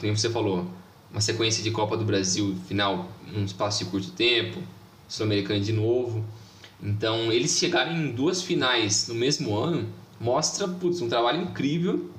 como 0.00 0.16
você 0.16 0.30
falou, 0.30 0.66
uma 1.10 1.20
sequência 1.20 1.62
de 1.62 1.70
Copa 1.70 1.96
do 1.96 2.04
Brasil 2.04 2.56
final 2.66 3.10
num 3.32 3.44
espaço 3.44 3.84
de 3.84 3.90
curto 3.90 4.10
tempo, 4.10 4.62
Sul-Americano 5.08 5.60
de 5.60 5.72
novo. 5.72 6.24
Então, 6.82 7.32
eles 7.32 7.58
chegarem 7.58 7.96
em 7.96 8.12
duas 8.12 8.42
finais 8.42 9.08
no 9.08 9.14
mesmo 9.14 9.56
ano 9.56 9.88
mostra 10.20 10.66
putz, 10.66 11.00
um 11.00 11.08
trabalho 11.08 11.42
incrível. 11.42 12.10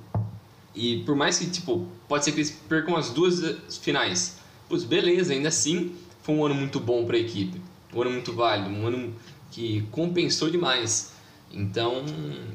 E 0.74 1.00
por 1.04 1.16
mais 1.16 1.40
que, 1.40 1.48
tipo, 1.50 1.88
pode 2.08 2.24
ser 2.24 2.32
que 2.32 2.38
eles 2.38 2.52
percam 2.52 2.96
as 2.96 3.10
duas 3.10 3.78
finais. 3.82 4.38
Putz, 4.68 4.84
beleza, 4.84 5.34
ainda 5.34 5.50
assim 5.50 5.94
foi 6.22 6.36
um 6.36 6.46
ano 6.46 6.56
muito 6.56 6.80
bom 6.80 7.06
para 7.06 7.18
a 7.18 7.20
equipe. 7.20 7.60
Um 7.94 8.02
ano 8.02 8.12
muito 8.12 8.34
válido, 8.34 8.70
um 8.70 8.86
ano 8.86 9.14
que 9.52 9.86
compensou 9.92 10.50
demais. 10.50 11.12
Então, 11.52 12.06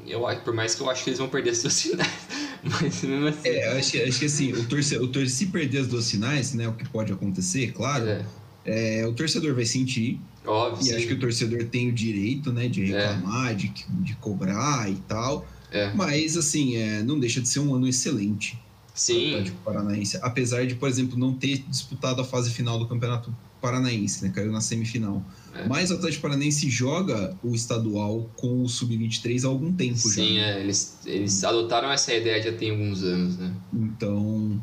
eu 0.07 0.21
por 0.43 0.53
mais 0.53 0.73
que 0.73 0.81
eu 0.81 0.89
acho 0.89 1.03
que 1.03 1.09
eles 1.09 1.19
vão 1.19 1.27
perder 1.27 1.51
as 1.51 1.61
duas 1.61 1.79
finais, 1.81 2.27
mas 2.63 3.03
mesmo 3.03 3.27
assim. 3.27 3.49
É, 3.49 3.77
acho, 3.77 3.97
acho 4.01 4.19
que 4.19 4.25
assim, 4.25 4.53
o 4.53 4.65
torcedor, 4.65 5.03
o 5.03 5.07
torcedor, 5.07 5.29
se 5.29 5.45
perder 5.47 5.79
as 5.79 5.87
duas 5.87 6.09
finais, 6.09 6.53
né, 6.53 6.67
o 6.67 6.73
que 6.73 6.87
pode 6.87 7.11
acontecer, 7.11 7.73
claro, 7.73 8.07
é. 8.07 8.25
É, 8.65 9.05
o 9.05 9.13
torcedor 9.13 9.53
vai 9.53 9.65
sentir. 9.65 10.19
Óbvio, 10.45 10.81
e 10.81 10.85
sim. 10.85 10.95
acho 10.95 11.07
que 11.07 11.13
o 11.13 11.19
torcedor 11.19 11.65
tem 11.65 11.89
o 11.89 11.93
direito, 11.93 12.51
né, 12.51 12.67
de 12.67 12.93
é. 12.93 13.07
reclamar, 13.07 13.51
é. 13.51 13.53
de, 13.53 13.73
de 13.89 14.15
cobrar 14.15 14.89
e 14.89 14.95
tal. 15.07 15.45
É. 15.71 15.91
Mas, 15.93 16.37
assim, 16.37 16.75
é, 16.75 17.03
não 17.03 17.19
deixa 17.19 17.41
de 17.41 17.49
ser 17.49 17.59
um 17.59 17.75
ano 17.75 17.87
excelente. 17.87 18.57
Sim. 18.93 19.51
Paranaense. 19.63 20.17
Apesar 20.21 20.65
de, 20.65 20.75
por 20.75 20.87
exemplo, 20.87 21.17
não 21.17 21.33
ter 21.33 21.57
disputado 21.67 22.21
a 22.21 22.23
fase 22.23 22.49
final 22.49 22.79
do 22.79 22.87
Campeonato 22.87 23.35
Paranaense, 23.65 24.23
né? 24.23 24.31
Caiu 24.33 24.51
na 24.51 24.61
semifinal. 24.61 25.25
É. 25.53 25.67
Mas 25.67 25.89
o 25.89 25.95
Atlético 25.95 26.21
Paranaense 26.21 26.69
joga 26.69 27.35
o 27.43 27.55
estadual 27.55 28.29
com 28.35 28.61
o 28.61 28.69
Sub-23 28.69 29.43
há 29.43 29.47
algum 29.47 29.73
tempo 29.73 29.97
Sim, 29.97 30.09
já. 30.09 30.15
Sim, 30.15 30.39
é, 30.39 30.61
eles, 30.61 30.97
eles 31.05 31.43
adotaram 31.43 31.91
essa 31.91 32.13
ideia 32.13 32.41
já 32.43 32.53
tem 32.53 32.69
alguns 32.69 33.03
anos, 33.03 33.37
né? 33.37 33.51
Então, 33.73 34.61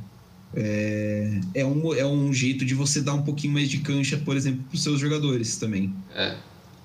é, 0.55 1.41
é, 1.55 1.65
um, 1.65 1.95
é 1.95 2.07
um 2.07 2.33
jeito 2.33 2.65
de 2.65 2.75
você 2.75 3.01
dar 3.01 3.15
um 3.15 3.23
pouquinho 3.23 3.55
mais 3.55 3.69
de 3.69 3.79
cancha, 3.79 4.17
por 4.19 4.37
exemplo, 4.37 4.63
para 4.69 4.77
os 4.77 4.83
seus 4.83 5.01
jogadores 5.01 5.57
também. 5.57 5.93
É. 6.15 6.37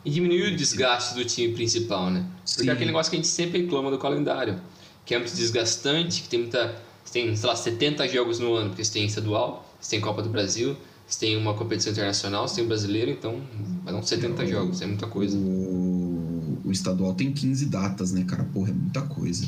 E 0.04 0.10
diminuir 0.10 0.54
o 0.54 0.56
desgaste 0.56 1.16
do 1.16 1.26
time 1.26 1.54
principal, 1.54 2.10
né? 2.10 2.26
Porque 2.46 2.64
Sim. 2.64 2.70
é 2.70 2.72
aquele 2.72 2.88
negócio 2.88 3.10
que 3.12 3.18
a 3.18 3.20
gente 3.20 3.28
sempre 3.28 3.62
reclama 3.62 3.92
do 3.92 3.98
calendário, 3.98 4.60
que 5.06 5.14
é 5.14 5.20
muito 5.20 5.36
desgastante, 5.36 6.24
que 6.24 6.30
tem 6.30 6.40
muita. 6.40 6.82
Tem, 7.12 7.34
sei 7.36 7.48
lá, 7.48 7.56
70 7.56 8.08
jogos 8.10 8.38
no 8.40 8.54
ano, 8.54 8.70
porque 8.70 8.84
você 8.84 8.92
tem 8.92 9.06
estadual, 9.06 9.66
você 9.80 9.92
tem 9.92 10.02
Copa 10.02 10.22
do 10.22 10.30
Brasil, 10.30 10.76
você 11.08 11.20
tem 11.20 11.38
uma 11.38 11.54
competição 11.54 11.92
internacional, 11.94 12.48
você 12.48 12.56
tem 12.56 12.64
o 12.64 12.66
um 12.66 12.68
brasileiro, 12.68 13.12
então 13.12 13.42
vai 13.84 13.94
dar 13.94 14.00
uns 14.00 14.10
70 14.10 14.44
o, 14.44 14.48
jogos, 14.48 14.82
é 14.82 14.86
muita 14.86 15.08
coisa. 15.08 15.38
O, 15.38 16.62
o, 16.66 16.72
estadual 16.72 17.14
tem 17.14 17.32
15 17.32 17.66
datas, 17.68 18.12
né, 18.12 18.26
cara? 18.26 18.44
Porra, 18.44 18.72
é 18.72 18.74
muita 18.74 19.02
coisa. 19.04 19.48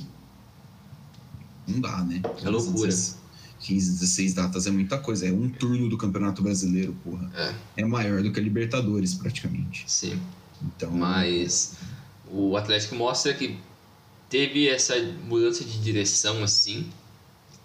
Não 1.67 1.81
dá, 1.81 2.03
né? 2.03 2.21
É 2.43 2.49
loucura. 2.49 2.89
15, 3.59 3.91
16 3.99 4.33
datas 4.33 4.67
é 4.67 4.71
muita 4.71 4.97
coisa. 4.97 5.27
É 5.27 5.33
um 5.33 5.49
turno 5.49 5.89
do 5.89 5.97
Campeonato 5.97 6.41
Brasileiro, 6.41 6.95
porra. 7.03 7.29
É, 7.35 7.81
é 7.81 7.85
maior 7.85 8.23
do 8.23 8.31
que 8.31 8.39
a 8.39 8.43
Libertadores, 8.43 9.13
praticamente. 9.13 9.83
Sim. 9.85 10.17
Então. 10.61 10.91
Mas 10.91 11.75
o 12.31 12.55
Atlético 12.55 12.95
mostra 12.95 13.33
que 13.33 13.57
teve 14.29 14.69
essa 14.69 14.93
mudança 15.27 15.65
de 15.65 15.77
direção 15.81 16.41
assim, 16.41 16.85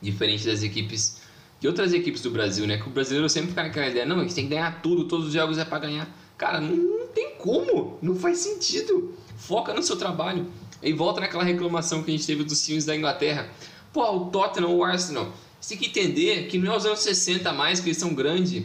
diferente 0.02 0.44
das 0.46 0.64
equipes 0.64 1.18
de 1.64 1.68
outras 1.68 1.94
equipes 1.94 2.20
do 2.20 2.31
Brasil, 2.31 2.66
né? 2.66 2.77
Que 2.77 2.87
o 2.87 2.90
brasileiro 2.90 3.27
sempre 3.27 3.48
fica 3.48 3.62
naquela 3.62 3.88
ideia, 3.88 4.05
não, 4.05 4.18
a 4.18 4.22
gente 4.22 4.35
tem 4.35 4.44
que 4.44 4.50
ganhar 4.50 4.83
tudo, 4.83 5.05
todos 5.05 5.29
os 5.29 5.33
jogos 5.33 5.57
é 5.57 5.64
para 5.64 5.79
ganhar. 5.79 6.07
Cara, 6.37 6.61
não, 6.61 6.77
não, 6.77 7.07
tem 7.07 7.37
como, 7.38 7.98
não 8.03 8.14
faz 8.14 8.37
sentido. 8.40 9.14
Foca 9.38 9.72
no 9.72 9.83
seu 9.83 9.96
trabalho. 9.96 10.46
E 10.83 10.92
volta 10.92 11.22
naquela 11.22 11.42
reclamação 11.42 12.03
que 12.03 12.11
a 12.11 12.14
gente 12.14 12.27
teve 12.27 12.44
dos 12.44 12.62
times 12.62 12.85
da 12.85 12.94
Inglaterra. 12.94 13.48
Pô, 13.94 14.14
o 14.14 14.27
Tottenham, 14.27 14.77
o 14.77 14.85
Arsenal. 14.85 15.33
Você 15.59 15.74
tem 15.74 15.79
que 15.79 15.87
entender 15.88 16.48
que 16.48 16.59
não 16.59 16.70
é 16.70 16.77
os 16.77 16.85
anos 16.85 17.00
60 17.00 17.50
mais 17.55 17.81
que 17.81 17.87
eles 17.87 17.96
são 17.96 18.12
grandes. 18.12 18.62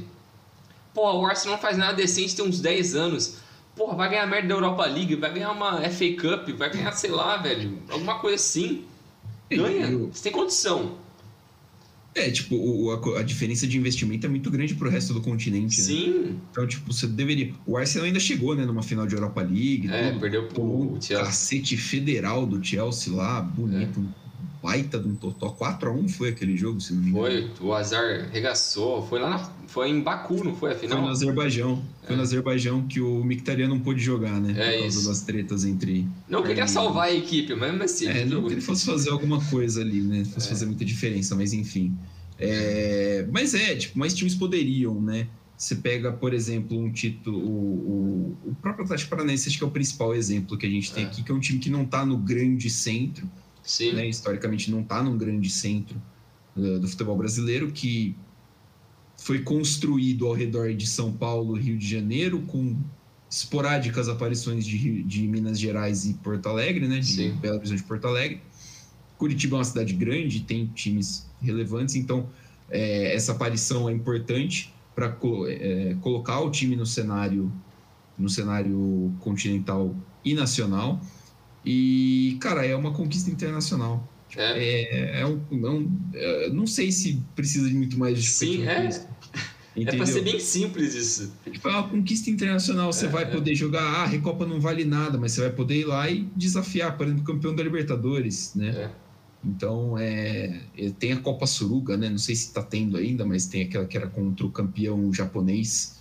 Pô, 0.94 1.10
o 1.22 1.26
Arsenal 1.26 1.56
não 1.56 1.62
faz 1.62 1.78
nada 1.78 1.94
decente 1.94 2.36
tem 2.36 2.44
uns 2.44 2.60
10 2.60 2.98
anos. 2.98 3.38
Porra, 3.78 3.96
vai 3.96 4.10
ganhar 4.10 4.28
merda 4.28 4.50
da 4.50 4.56
Europa 4.56 4.86
League, 4.86 5.16
vai 5.16 5.32
ganhar 5.32 5.52
uma 5.54 5.90
FA 5.90 6.06
Cup, 6.20 6.50
vai 6.58 6.70
ganhar, 6.70 6.92
sei 6.92 7.12
lá, 7.12 7.38
velho, 7.38 7.82
alguma 7.90 8.20
coisa 8.20 8.36
assim. 8.36 8.84
Ganha, 9.50 9.88
você 10.12 10.24
tem 10.24 10.34
condição. 10.34 10.98
É, 12.20 12.30
tipo, 12.30 12.56
o, 12.56 12.92
a, 12.92 13.20
a, 13.20 13.24
diferença 13.24 13.66
de 13.66 13.78
investimento 13.78 14.26
é 14.26 14.30
muito 14.30 14.52
grande 14.52 14.76
pro 14.76 14.90
resto 14.90 15.14
do 15.14 15.22
continente, 15.22 15.82
Sim. 15.82 16.10
né? 16.10 16.36
Então, 16.52 16.68
tipo, 16.68 16.92
você 16.92 17.08
deveria. 17.08 17.54
O 17.66 17.78
Arsenal 17.78 18.08
ainda 18.08 18.20
chegou, 18.20 18.56
né, 18.56 18.66
numa 18.66 18.84
final 18.84 19.08
de 19.08 19.16
Europa 19.16 19.42
League. 19.42 19.88
É, 19.90 20.10
tudo. 20.10 20.20
perdeu 20.20 20.48
pro 20.48 20.64
o 20.64 21.02
Chelsea. 21.02 21.26
cacete 21.26 21.78
federal 21.78 22.46
do 22.46 22.64
Chelsea 22.64 23.14
lá, 23.14 23.42
bonito. 23.42 24.02
É. 24.26 24.29
Baita 24.62 25.00
de 25.00 25.08
um 25.08 25.16
totó. 25.16 25.56
4x1 25.56 26.10
foi 26.10 26.30
aquele 26.30 26.58
jogo, 26.58 26.82
se 26.82 26.94
não 26.94 27.02
me 27.02 27.10
engano. 27.10 27.26
Foi, 27.26 27.68
o 27.68 27.74
Azar 27.74 28.30
regaçou. 28.32 29.06
Foi 29.08 29.20
lá 29.20 29.30
na, 29.30 29.40
Foi 29.68 29.90
em 29.90 30.02
Baku, 30.02 30.44
não 30.44 30.56
foi 30.56 30.74
a 30.74 30.76
final? 30.76 30.98
Foi 30.98 31.06
no 31.06 31.12
Azerbaijão. 31.12 31.84
Foi 32.04 32.14
é. 32.14 32.18
no 32.18 32.22
Azerbaijão 32.22 32.86
que 32.86 33.00
o 33.00 33.24
Mictarian 33.24 33.70
não 33.70 33.80
pôde 33.80 34.02
jogar, 34.02 34.40
né? 34.42 34.52
É 34.52 34.72
por 34.72 34.82
causa 34.82 35.00
isso. 35.00 35.08
das 35.08 35.22
tretas 35.22 35.64
entre. 35.64 36.06
Não 36.28 36.44
queria 36.44 36.68
salvar 36.68 37.08
a 37.08 37.14
equipe, 37.14 37.56
mas 37.56 37.82
assim. 37.82 38.08
É, 38.08 38.26
não 38.26 38.46
que 38.48 38.54
ele 38.54 38.62
fosse 38.62 38.86
fazer 38.86 39.12
alguma 39.12 39.44
coisa 39.46 39.80
ali, 39.80 40.02
né? 40.02 40.26
Fosse 40.26 40.48
é. 40.48 40.50
fazer 40.50 40.66
muita 40.66 40.84
diferença, 40.84 41.36
mas 41.36 41.54
enfim. 41.54 41.98
É, 42.38 43.26
mas 43.32 43.54
é, 43.54 43.76
tipo, 43.76 43.98
mais 43.98 44.14
times 44.14 44.36
poderiam, 44.36 45.02
né? 45.02 45.28
Você 45.58 45.76
pega, 45.76 46.12
por 46.12 46.34
exemplo, 46.34 46.78
um 46.80 46.90
título. 46.90 47.38
O, 47.38 47.52
o, 47.52 48.50
o, 48.50 48.56
próprio 48.62 48.86
Atlético 48.86 49.10
Paranaense, 49.10 49.50
acho 49.50 49.58
que 49.58 49.64
é 49.64 49.68
o 49.68 49.72
principal 49.72 50.16
exemplo 50.16 50.58
que 50.58 50.66
a 50.66 50.70
gente 50.70 50.92
tem 50.94 51.04
é. 51.04 51.08
aqui, 51.08 51.22
que 51.22 51.30
é 51.30 51.36
um 51.36 51.40
time 51.40 51.60
que 51.60 51.70
não 51.70 51.84
está 51.84 52.06
no 52.06 52.18
grande 52.18 52.70
centro. 52.70 53.30
Sim. 53.70 53.94
Né, 53.94 54.10
historicamente 54.10 54.72
não 54.72 54.82
está 54.82 55.04
num 55.04 55.16
grande 55.16 55.48
centro 55.48 56.02
uh, 56.58 56.80
do 56.80 56.88
futebol 56.88 57.16
brasileiro, 57.16 57.72
que 57.72 58.16
foi 59.16 59.44
construído 59.44 60.26
ao 60.26 60.34
redor 60.34 60.74
de 60.74 60.88
São 60.88 61.14
Paulo, 61.14 61.54
Rio 61.54 61.78
de 61.78 61.88
Janeiro, 61.88 62.42
com 62.48 62.76
esporádicas 63.30 64.10
aparições 64.10 64.66
de, 64.66 65.04
de 65.04 65.28
Minas 65.28 65.60
Gerais 65.60 66.04
e 66.06 66.16
Porto 66.16 66.50
Alegre, 66.50 66.88
né? 66.88 67.00
De 67.00 67.06
Sim. 67.06 67.38
Belo 67.40 67.58
Horizonte 67.58 67.82
e 67.82 67.84
Porto 67.84 68.08
Alegre. 68.08 68.42
Curitiba 69.20 69.58
é 69.58 69.60
uma 69.60 69.64
cidade 69.64 69.94
grande, 69.94 70.40
tem 70.42 70.66
times 70.66 71.30
relevantes, 71.40 71.94
então 71.94 72.28
é, 72.72 73.14
essa 73.14 73.34
aparição 73.34 73.88
é 73.88 73.94
importante 73.94 74.74
para 74.96 75.16
é, 75.48 75.96
colocar 76.02 76.40
o 76.40 76.50
time 76.50 76.76
no 76.76 76.88
cenário 76.88 77.52
no 78.18 78.30
cenário 78.30 79.14
continental 79.20 79.96
e 80.26 80.34
nacional. 80.34 81.00
E, 81.66 82.38
cara, 82.40 82.66
é 82.66 82.76
uma 82.76 82.94
conquista 82.94 83.30
internacional. 83.30 84.08
É, 84.36 85.18
é, 85.18 85.22
é 85.22 85.26
um, 85.26 85.42
não, 85.52 85.92
é 86.14 86.46
é, 86.46 86.50
não 86.50 86.68
sei 86.68 86.92
se 86.92 87.22
precisa 87.36 87.68
de 87.68 87.74
muito 87.74 87.98
mais 87.98 88.22
de 88.22 88.30
Sim, 88.30 88.68
é. 88.68 88.88
Isso. 88.88 89.08
É 89.76 89.96
pra 89.96 90.06
ser 90.06 90.24
bem 90.24 90.40
simples 90.40 90.94
isso. 90.94 91.32
Tipo, 91.50 91.70
é 91.70 91.72
uma 91.72 91.88
conquista 91.88 92.30
internacional. 92.30 92.92
Você 92.92 93.06
é, 93.06 93.10
vai 93.10 93.32
poder 93.32 93.56
jogar. 93.56 93.82
Ah, 93.82 94.04
a 94.04 94.06
Recopa 94.06 94.46
não 94.46 94.60
vale 94.60 94.84
nada, 94.84 95.18
mas 95.18 95.32
você 95.32 95.42
vai 95.42 95.52
poder 95.52 95.76
ir 95.76 95.86
lá 95.86 96.10
e 96.10 96.28
desafiar, 96.36 96.98
por 96.98 97.06
exemplo, 97.06 97.24
o 97.24 97.26
campeão 97.26 97.56
da 97.56 97.64
Libertadores, 97.64 98.54
né? 98.56 98.70
É. 98.70 98.92
Então, 99.46 99.98
é, 99.98 100.64
é, 100.78 100.90
tem 101.00 101.14
a 101.14 101.18
Copa 101.22 101.46
Suruga, 101.46 101.96
né? 101.96 102.10
Não 102.10 102.18
sei 102.18 102.36
se 102.36 102.48
está 102.48 102.62
tendo 102.62 102.98
ainda, 102.98 103.26
mas 103.26 103.46
tem 103.46 103.62
aquela 103.62 103.86
que 103.86 103.96
era 103.96 104.08
contra 104.08 104.46
o 104.46 104.52
campeão 104.52 105.14
japonês. 105.14 105.99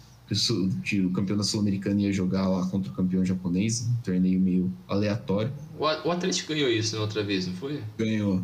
Que 0.85 1.01
o 1.01 1.11
campeão 1.11 1.37
da 1.39 1.43
Sul-Americana 1.43 2.03
ia 2.03 2.13
jogar 2.13 2.47
lá 2.47 2.67
contra 2.67 2.93
o 2.93 2.95
campeão 2.95 3.25
japonês, 3.25 3.89
um 3.89 4.03
torneio 4.03 4.39
meio 4.39 4.73
aleatório. 4.87 5.53
O 5.79 5.87
Atlético 5.87 6.53
ganhou 6.53 6.71
isso 6.71 6.97
na 6.97 7.03
outra 7.03 7.25
vez, 7.25 7.47
não 7.47 7.55
foi? 7.55 7.83
Ganhou, 7.97 8.43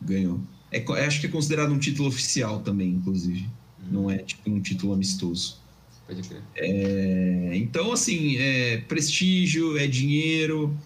ganhou. 0.00 0.40
É, 0.72 0.82
acho 1.06 1.20
que 1.20 1.26
é 1.26 1.30
considerado 1.30 1.72
um 1.72 1.78
título 1.78 2.08
oficial 2.08 2.60
também, 2.60 2.88
inclusive. 2.88 3.48
Hum. 3.80 3.88
Não 3.90 4.10
é 4.10 4.18
tipo 4.18 4.50
um 4.50 4.60
título 4.60 4.94
amistoso. 4.94 5.58
Pode 6.06 6.22
crer. 6.22 6.42
É, 6.56 7.50
então, 7.54 7.92
assim, 7.92 8.36
é 8.38 8.78
prestígio, 8.78 9.76
é 9.76 9.86
dinheiro, 9.86 10.76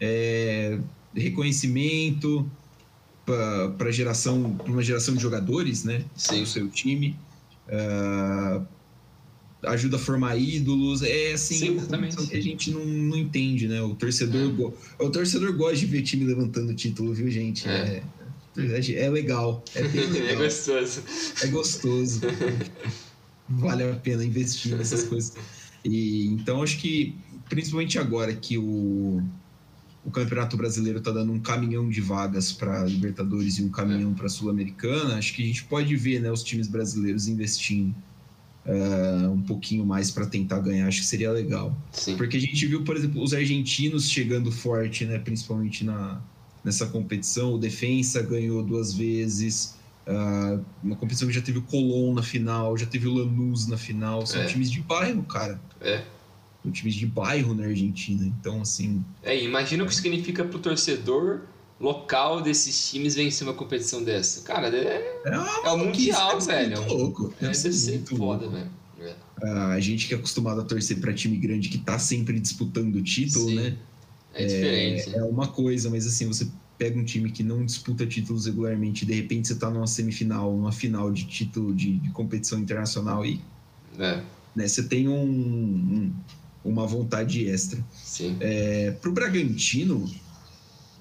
é 0.00 0.78
reconhecimento 1.14 2.50
para 3.26 3.90
geração, 3.90 4.56
uma 4.66 4.82
geração 4.82 5.14
de 5.14 5.20
jogadores, 5.20 5.84
né? 5.84 6.04
Sim. 6.16 6.42
O 6.42 6.46
seu 6.46 6.68
time. 6.68 7.16
Uh, 7.66 8.64
ajuda 9.62 9.96
a 9.96 9.98
formar 9.98 10.36
ídolos. 10.36 11.02
É 11.02 11.32
assim, 11.32 11.58
Sim, 11.58 11.76
exatamente. 11.76 12.16
que 12.16 12.36
a 12.36 12.40
gente 12.40 12.70
não, 12.70 12.84
não 12.84 13.16
entende, 13.16 13.68
né? 13.68 13.82
O 13.82 13.94
torcedor, 13.94 14.50
é. 14.50 14.52
go... 14.52 14.74
o 14.98 15.10
torcedor 15.10 15.56
gosta 15.56 15.76
de 15.76 15.86
ver 15.86 16.02
time 16.02 16.24
levantando 16.24 16.74
título, 16.74 17.12
viu, 17.12 17.30
gente? 17.30 17.68
É, 17.68 18.02
é, 18.56 18.92
é 18.94 19.10
legal. 19.10 19.64
É, 19.74 19.82
legal. 19.82 20.28
é 20.28 20.36
gostoso. 20.36 21.02
É 21.42 21.46
gostoso. 21.48 22.20
vale 23.48 23.84
a 23.84 23.94
pena 23.94 24.24
investir 24.24 24.76
nessas 24.76 25.04
coisas. 25.04 25.34
E, 25.84 26.26
então, 26.26 26.62
acho 26.62 26.78
que, 26.78 27.14
principalmente 27.48 27.98
agora 27.98 28.34
que 28.34 28.58
o, 28.58 29.22
o 30.04 30.10
Campeonato 30.10 30.56
Brasileiro 30.56 30.98
está 30.98 31.10
dando 31.10 31.32
um 31.32 31.40
caminhão 31.40 31.88
de 31.88 32.00
vagas 32.00 32.52
para 32.52 32.84
Libertadores 32.84 33.58
e 33.58 33.62
um 33.62 33.70
caminhão 33.70 34.12
é. 34.12 34.14
para 34.14 34.28
Sul-Americana, 34.28 35.16
acho 35.16 35.34
que 35.34 35.42
a 35.42 35.46
gente 35.46 35.64
pode 35.64 35.96
ver 35.96 36.20
né, 36.20 36.30
os 36.30 36.42
times 36.42 36.68
brasileiros 36.68 37.26
investindo 37.26 37.94
uh, 38.68 39.30
um 39.30 39.40
pouquinho 39.42 39.84
mais 39.84 40.10
para 40.10 40.26
tentar 40.26 40.60
ganhar. 40.60 40.86
Acho 40.86 41.00
que 41.00 41.06
seria 41.06 41.32
legal. 41.32 41.76
Sim. 41.90 42.16
Porque 42.16 42.36
a 42.36 42.40
gente 42.40 42.66
viu, 42.66 42.84
por 42.84 42.96
exemplo, 42.96 43.22
os 43.22 43.32
argentinos 43.32 44.08
chegando 44.08 44.52
forte, 44.52 45.04
né, 45.04 45.18
principalmente 45.18 45.84
na, 45.84 46.20
nessa 46.62 46.86
competição. 46.86 47.54
O 47.54 47.58
Defensa 47.58 48.22
ganhou 48.22 48.62
duas 48.62 48.92
vezes. 48.92 49.76
Uh, 50.06 50.64
uma 50.82 50.96
competição 50.96 51.28
que 51.28 51.34
já 51.34 51.42
teve 51.42 51.58
o 51.58 51.62
Colón 51.62 52.14
na 52.14 52.22
final, 52.22 52.76
já 52.76 52.86
teve 52.86 53.06
o 53.06 53.14
Lanús 53.14 53.66
na 53.66 53.76
final. 53.76 54.26
São 54.26 54.42
é. 54.42 54.46
times 54.46 54.70
de 54.70 54.80
bairro, 54.80 55.22
cara. 55.22 55.60
É. 55.80 56.02
São 56.62 56.70
times 56.70 56.94
de 56.94 57.06
bairro 57.06 57.54
na 57.54 57.64
Argentina. 57.64 58.24
Então, 58.24 58.60
assim. 58.60 59.04
É, 59.22 59.42
imagina 59.42 59.84
o 59.84 59.86
que 59.86 59.94
significa 59.94 60.44
pro 60.44 60.58
torcedor 60.58 61.42
local 61.80 62.40
desses 62.40 62.90
times 62.90 63.14
vencer 63.14 63.46
uma 63.46 63.54
competição 63.54 64.02
dessa. 64.02 64.42
Cara, 64.42 64.68
é, 64.68 65.20
é, 65.24 65.30
é 65.64 65.70
o 65.70 65.78
Mundial, 65.78 66.38
é 66.38 66.40
velho. 66.40 66.78
Muito 66.78 66.94
louco. 66.94 67.34
É, 67.40 67.46
deve 67.46 67.54
ser 67.54 67.98
foda, 68.04 68.48
velho. 68.48 68.70
É. 69.00 69.14
A 69.48 69.78
gente 69.78 70.08
que 70.08 70.14
é 70.14 70.16
acostumado 70.16 70.60
a 70.60 70.64
torcer 70.64 70.98
para 71.00 71.12
time 71.12 71.36
grande 71.36 71.68
que 71.68 71.78
tá 71.78 71.98
sempre 71.98 72.40
disputando 72.40 72.96
o 72.96 73.02
título, 73.02 73.48
Sim. 73.48 73.54
né? 73.54 73.76
É 74.34 74.44
diferente. 74.44 75.14
É, 75.14 75.18
é, 75.18 75.24
uma 75.24 75.46
coisa, 75.46 75.88
mas 75.88 76.06
assim, 76.06 76.26
você 76.26 76.48
pega 76.76 76.98
um 76.98 77.04
time 77.04 77.30
que 77.30 77.42
não 77.42 77.64
disputa 77.64 78.06
títulos 78.06 78.46
regularmente, 78.46 79.04
de 79.04 79.14
repente 79.14 79.48
você 79.48 79.54
tá 79.54 79.70
numa 79.70 79.86
semifinal, 79.86 80.52
numa 80.54 80.70
final 80.70 81.12
de 81.12 81.24
título 81.24 81.74
de, 81.74 81.98
de 81.98 82.10
competição 82.10 82.58
internacional 82.58 83.26
e 83.26 83.40
é. 83.98 84.22
né, 84.54 84.68
você 84.68 84.84
tem 84.84 85.08
um, 85.08 85.24
um, 85.24 86.12
uma 86.64 86.86
vontade 86.86 87.48
extra. 87.48 87.84
Sim. 87.92 88.36
É, 88.40 88.92
pro 89.00 89.12
Bragantino, 89.12 90.08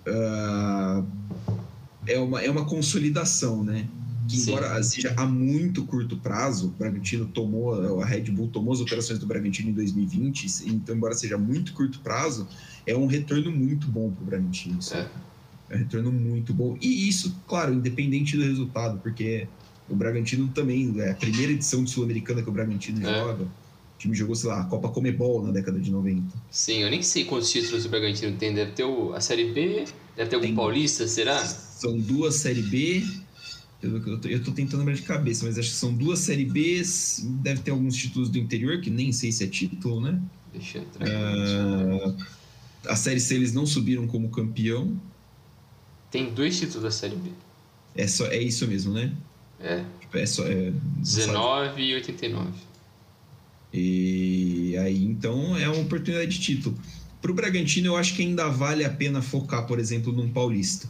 uh, 0.07 1.05
é, 2.07 2.19
uma, 2.19 2.41
é 2.41 2.49
uma 2.49 2.65
consolidação, 2.65 3.63
né? 3.63 3.87
Que 4.27 4.41
embora 4.41 4.81
Sim. 4.83 4.89
seja 4.89 5.13
a 5.15 5.25
muito 5.25 5.85
curto 5.85 6.17
prazo, 6.17 6.67
o 6.67 6.69
Bragantino 6.71 7.25
tomou, 7.27 8.01
a 8.01 8.05
Red 8.05 8.23
Bull 8.23 8.49
tomou 8.49 8.73
as 8.73 8.81
operações 8.81 9.19
do 9.19 9.25
Bragantino 9.25 9.69
em 9.69 9.73
2020, 9.73 10.67
então 10.67 10.95
embora 10.95 11.13
seja 11.13 11.37
muito 11.37 11.71
curto 11.73 11.99
prazo, 12.01 12.45
é 12.85 12.95
um 12.95 13.05
retorno 13.05 13.51
muito 13.51 13.87
bom 13.87 14.11
para 14.11 14.23
o 14.23 14.25
Bragantino. 14.25 14.79
É. 14.91 15.07
é 15.69 15.75
um 15.75 15.79
retorno 15.79 16.11
muito 16.11 16.53
bom. 16.53 16.77
E 16.81 17.07
isso, 17.07 17.37
claro, 17.47 17.73
independente 17.73 18.35
do 18.35 18.43
resultado, 18.43 18.99
porque 18.99 19.47
o 19.89 19.95
Bragantino 19.95 20.49
também, 20.49 20.93
é 20.99 21.11
a 21.11 21.15
primeira 21.15 21.53
edição 21.53 21.83
de 21.85 21.89
Sul-Americana 21.89 22.41
que 22.41 22.49
o 22.49 22.51
Bragantino 22.51 23.07
É. 23.07 23.19
joga. 23.19 23.47
O 23.97 23.99
time 23.99 24.15
jogou, 24.15 24.35
sei 24.35 24.49
lá, 24.49 24.61
a 24.61 24.65
Copa 24.65 24.89
Comebol 24.89 25.43
na 25.43 25.51
década 25.51 25.79
de 25.79 25.89
90. 25.89 26.23
Sim, 26.51 26.83
eu 26.83 26.89
nem 26.91 27.01
sei 27.01 27.25
quantos 27.25 27.49
títulos 27.51 27.83
o 27.85 27.89
Bragantino 27.89 28.37
tem. 28.37 28.53
Deve 28.53 28.71
ter 28.73 28.83
o, 28.83 29.11
a 29.13 29.19
Série 29.19 29.51
B, 29.51 29.85
deve 30.15 30.29
ter 30.29 30.35
algum 30.35 30.47
Tem. 30.47 30.55
paulista, 30.55 31.07
será? 31.07 31.43
São 31.43 31.97
duas 31.97 32.35
Série 32.35 32.61
B. 32.61 33.03
Eu, 33.81 33.97
eu, 33.97 34.19
tô, 34.19 34.27
eu 34.27 34.43
tô 34.43 34.51
tentando 34.51 34.79
lembrar 34.79 34.95
de 34.95 35.01
cabeça, 35.03 35.45
mas 35.45 35.57
acho 35.57 35.69
que 35.69 35.75
são 35.75 35.93
duas 35.93 36.19
Série 36.19 36.45
Bs. 36.45 37.21
Deve 37.41 37.61
ter 37.61 37.71
alguns 37.71 37.95
títulos 37.95 38.29
do 38.29 38.37
interior, 38.37 38.81
que 38.81 38.89
nem 38.89 39.11
sei 39.11 39.31
se 39.31 39.43
é 39.43 39.47
título, 39.47 40.01
né? 40.01 40.21
Deixa 40.53 40.77
eu 40.79 40.83
entrar. 40.83 41.07
Ah, 41.07 42.15
a 42.91 42.95
Série 42.95 43.19
C 43.19 43.35
eles 43.35 43.53
não 43.53 43.65
subiram 43.65 44.07
como 44.07 44.29
campeão. 44.29 44.95
Tem 46.11 46.33
dois 46.33 46.57
títulos 46.59 46.83
da 46.83 46.91
Série 46.91 47.15
B. 47.15 47.31
É, 47.95 48.07
só, 48.07 48.27
é 48.27 48.41
isso 48.41 48.67
mesmo, 48.67 48.93
né? 48.93 49.11
É, 49.59 49.83
É 50.13 50.25
só, 50.25 50.47
é, 50.47 50.71
19 50.99 51.81
e 51.81 51.93
89. 51.95 52.51
E 53.73 54.75
aí, 54.77 55.03
então, 55.03 55.57
é 55.57 55.67
uma 55.67 55.81
oportunidade 55.81 56.31
de 56.31 56.39
título. 56.39 56.77
Para 57.21 57.31
o 57.31 57.33
Bragantino, 57.33 57.87
eu 57.87 57.97
acho 57.97 58.15
que 58.15 58.21
ainda 58.21 58.47
vale 58.49 58.85
a 58.85 58.89
pena 58.89 59.21
focar, 59.21 59.65
por 59.67 59.79
exemplo, 59.79 60.13
num 60.13 60.29
paulista. 60.29 60.89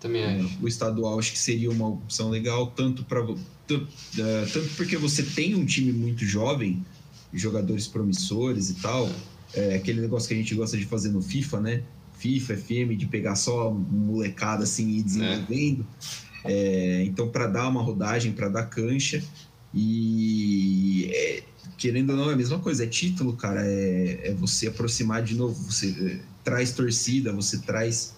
Também 0.00 0.22
É, 0.22 0.40
acho. 0.40 0.58
o 0.62 0.68
estadual 0.68 1.18
acho 1.18 1.32
que 1.32 1.38
seria 1.38 1.70
uma 1.70 1.88
opção 1.88 2.30
legal, 2.30 2.68
tanto 2.68 3.04
para 3.04 3.22
tanto, 3.66 3.88
eh, 4.18 4.46
tanto 4.52 4.68
porque 4.76 4.96
você 4.96 5.22
tem 5.22 5.54
um 5.54 5.64
time 5.64 5.92
muito 5.92 6.24
jovem, 6.24 6.84
jogadores 7.32 7.86
promissores 7.88 8.70
e 8.70 8.74
tal. 8.74 9.10
É 9.52 9.74
aquele 9.74 10.00
negócio 10.00 10.28
que 10.28 10.34
a 10.34 10.36
gente 10.36 10.54
gosta 10.54 10.76
de 10.76 10.84
fazer 10.84 11.10
no 11.10 11.20
FIFA, 11.20 11.60
né? 11.60 11.82
FIFA, 12.18 12.56
FM, 12.56 12.96
de 12.96 13.06
pegar 13.06 13.34
só 13.36 13.70
molecada 13.72 14.64
assim 14.64 14.88
e 14.88 14.98
ir 14.98 15.02
desenvolvendo. 15.02 15.86
É, 16.44 17.02
então, 17.04 17.28
para 17.28 17.46
dar 17.46 17.68
uma 17.68 17.82
rodagem, 17.82 18.32
para 18.32 18.48
dar 18.48 18.64
cancha. 18.66 19.22
E 19.74 21.10
é, 21.12 21.42
querendo 21.76 22.10
ou 22.10 22.16
não, 22.16 22.30
é 22.30 22.34
a 22.34 22.36
mesma 22.36 22.58
coisa, 22.58 22.84
é 22.84 22.86
título, 22.86 23.36
cara. 23.36 23.60
É, 23.66 24.28
é 24.30 24.34
você 24.34 24.66
aproximar 24.68 25.22
de 25.22 25.34
novo, 25.34 25.54
você 25.54 25.90
é, 25.90 26.20
traz 26.42 26.72
torcida, 26.72 27.32
você 27.32 27.58
traz 27.58 28.14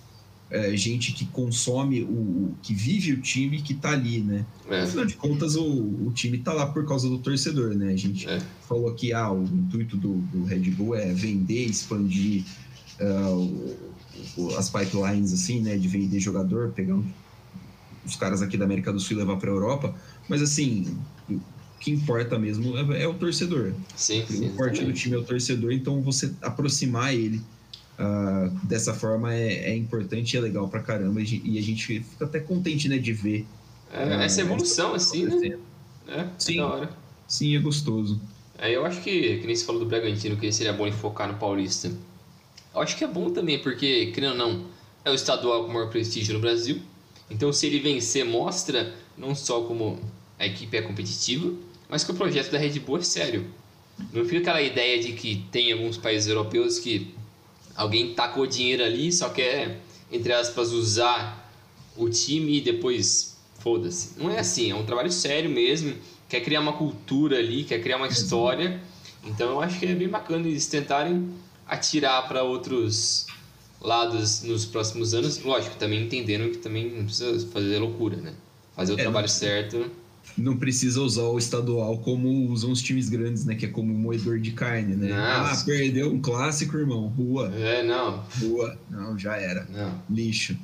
é, 0.51 0.75
gente 0.77 1.13
que 1.13 1.27
consome, 1.27 2.03
o, 2.03 2.09
o- 2.11 2.57
que 2.63 2.73
vive 2.75 3.13
o 3.13 3.21
time 3.21 3.61
que 3.63 3.75
tá 3.75 3.91
ali, 3.91 4.21
né? 4.21 4.47
É, 4.71 4.83
Afinal 4.83 5.05
de 5.07 5.15
contas, 5.15 5.57
o, 5.57 5.65
o 6.07 6.13
time 6.15 6.39
tá 6.39 6.53
lá 6.53 6.67
por 6.67 6.87
causa 6.87 7.09
do 7.09 7.19
torcedor, 7.19 7.75
né? 7.75 7.93
A 7.93 7.97
gente 7.97 8.27
é, 8.29 8.39
falou 8.67 8.95
que 8.95 9.13
ah, 9.13 9.31
o 9.33 9.45
intuito 9.45 9.97
do, 9.97 10.15
do 10.33 10.45
Red 10.45 10.71
Bull 10.71 10.95
é 10.95 11.13
vender, 11.13 11.65
expandir 11.67 12.45
o- 13.35 13.77
o- 14.37 14.55
as 14.57 14.71
pipelines, 14.71 15.33
assim, 15.33 15.61
né? 15.63 15.77
De 15.77 15.89
vender 15.89 16.19
jogador, 16.21 16.71
pegar 16.73 16.95
um- 16.95 17.13
os 18.05 18.17
caras 18.17 18.41
aqui 18.41 18.57
da 18.57 18.65
América 18.65 18.93
do 18.93 18.99
Sul 19.01 19.17
e 19.17 19.21
levar 19.21 19.37
para 19.37 19.51
Europa. 19.51 19.95
Mas, 20.29 20.41
assim, 20.43 20.87
que 21.81 21.91
importa 21.91 22.39
mesmo 22.39 22.77
é, 22.77 23.03
é 23.03 23.09
o 23.09 23.15
torcedor. 23.15 23.73
sim, 23.95 24.25
sim. 24.27 24.49
o 24.51 24.55
forte 24.55 24.85
do 24.85 24.93
time 24.93 25.15
é 25.15 25.19
o 25.19 25.25
torcedor, 25.25 25.73
então 25.73 26.03
você 26.03 26.35
aproximar 26.43 27.15
ele 27.15 27.41
ah, 27.99 28.49
dessa 28.63 28.95
forma 28.95 29.35
é, 29.35 29.71
é 29.71 29.77
importante 29.77 30.35
e 30.35 30.37
é 30.37 30.41
legal 30.41 30.69
pra 30.69 30.81
caramba. 30.81 31.21
E 31.21 31.59
a 31.59 31.63
gente- 31.63 32.01
fica 32.01 32.25
até 32.25 32.39
contente, 32.39 32.89
né, 32.89 32.97
de 32.97 33.13
ver. 33.13 33.45
É, 33.93 34.15
ah, 34.15 34.23
essa 34.23 34.41
evolução, 34.41 34.95
assim, 34.95 35.25
né? 35.25 35.31
acontecendo. 35.31 35.61
É, 36.07 36.27
Sim. 36.39 36.61
hora. 36.61 36.91
Sim, 37.27 37.57
é 37.57 37.59
gostoso. 37.59 38.21
É, 38.57 38.75
eu 38.75 38.87
acho 38.87 39.03
que, 39.03 39.39
que 39.39 39.47
nem 39.47 39.55
você 39.55 39.65
falou 39.65 39.81
do 39.81 39.87
Bragantino, 39.87 40.37
que 40.37 40.51
seria 40.53 40.73
bom 40.73 40.87
ele 40.87 40.97
focar 40.97 41.31
no 41.31 41.39
Paulista. 41.39 41.93
Eu 42.75 42.81
acho 42.81 42.97
que 42.97 43.05
é 43.05 43.07
bom 43.07 43.31
também, 43.31 43.59
porque, 43.59 44.07
querendo 44.13 44.33
ou 44.33 44.39
não, 44.39 44.67
é 45.05 45.11
o 45.11 45.15
estadual 45.15 45.65
com 45.65 45.73
maior 45.73 45.91
prestígio 45.91 46.35
no 46.35 46.41
Brasil. 46.41 46.81
Então, 47.31 47.53
se 47.53 47.67
ele 47.67 47.81
vencer, 47.81 48.25
mostra 48.25 48.95
não 49.17 49.35
só 49.35 49.63
como 49.63 49.99
a 50.39 50.47
equipe 50.47 50.77
é 50.77 50.83
competitiva, 50.83 51.53
mas 51.89 52.05
que 52.05 52.11
o 52.11 52.15
projeto 52.15 52.51
da 52.51 52.59
Red 52.59 52.79
Bull 52.81 52.99
é 52.99 53.03
sério. 53.03 53.47
Não 54.13 54.25
fica 54.25 54.39
aquela 54.39 54.63
ideia 54.63 55.03
de 55.03 55.13
que 55.13 55.45
tem 55.51 55.73
alguns 55.73 55.97
países 55.97 56.29
europeus 56.29 56.79
que 56.79 57.15
alguém 57.75 58.15
tacou 58.15 58.47
dinheiro 58.47 58.85
ali 58.85 59.09
e 59.09 59.13
só 59.13 59.29
quer, 59.31 59.81
entre 60.13 60.33
aspas, 60.33 60.71
usar 60.73 61.51
o 61.97 62.09
time 62.09 62.59
e 62.59 62.61
depois 62.61 63.37
foda-se. 63.59 64.11
Não 64.19 64.31
é 64.31 64.39
assim, 64.39 64.71
é 64.71 64.75
um 64.75 64.85
trabalho 64.87 65.11
sério 65.11 65.51
mesmo, 65.51 65.95
quer 66.29 66.41
criar 66.41 66.61
uma 66.61 66.75
cultura 66.75 67.39
ali, 67.39 67.65
quer 67.65 67.81
criar 67.83 67.97
uma 67.97 68.07
história. 68.07 68.81
Então 69.25 69.51
eu 69.51 69.61
acho 69.61 69.79
que 69.81 69.87
é 69.87 69.95
bem 69.95 70.09
bacana 70.09 70.47
eles 70.47 70.67
tentarem 70.69 71.29
atirar 71.67 72.29
para 72.29 72.45
outros 72.45 73.27
lados 73.81 74.43
nos 74.43 74.65
próximos 74.65 75.13
anos. 75.13 75.39
Lógico, 75.43 75.77
também 75.77 76.05
entendendo 76.05 76.51
que 76.53 76.59
também 76.59 76.89
não 76.89 77.05
precisa 77.05 77.47
fazer 77.49 77.79
loucura, 77.79 78.17
né? 78.17 78.33
Fazer 78.77 78.93
o 78.93 78.99
É, 78.99 79.03
trabalho 79.03 79.27
não- 79.27 79.35
certo. 79.35 79.91
Não 80.39 80.57
precisa 80.57 81.01
usar 81.03 81.25
o 81.25 81.37
estadual 81.39 81.99
como 81.99 82.29
usam 82.51 82.71
os 82.71 82.81
times 82.81 83.09
grandes, 83.09 83.45
né? 83.45 83.55
Que 83.55 83.67
é 83.67 83.69
como 83.69 83.93
um 83.93 83.99
moedor 83.99 84.39
de 84.39 84.53
carne, 84.53 84.95
né? 84.95 85.09
Não. 85.09 85.17
Ah, 85.17 85.63
perdeu 85.67 86.13
um 86.13 86.21
clássico, 86.21 86.77
irmão. 86.77 87.09
Rua, 87.09 87.53
É, 87.55 87.83
não, 87.83 88.23
rua. 88.41 88.79
Não, 88.91 89.19
já 89.19 89.37
era. 89.37 89.67
não. 89.71 90.01
Lixo. 90.09 90.57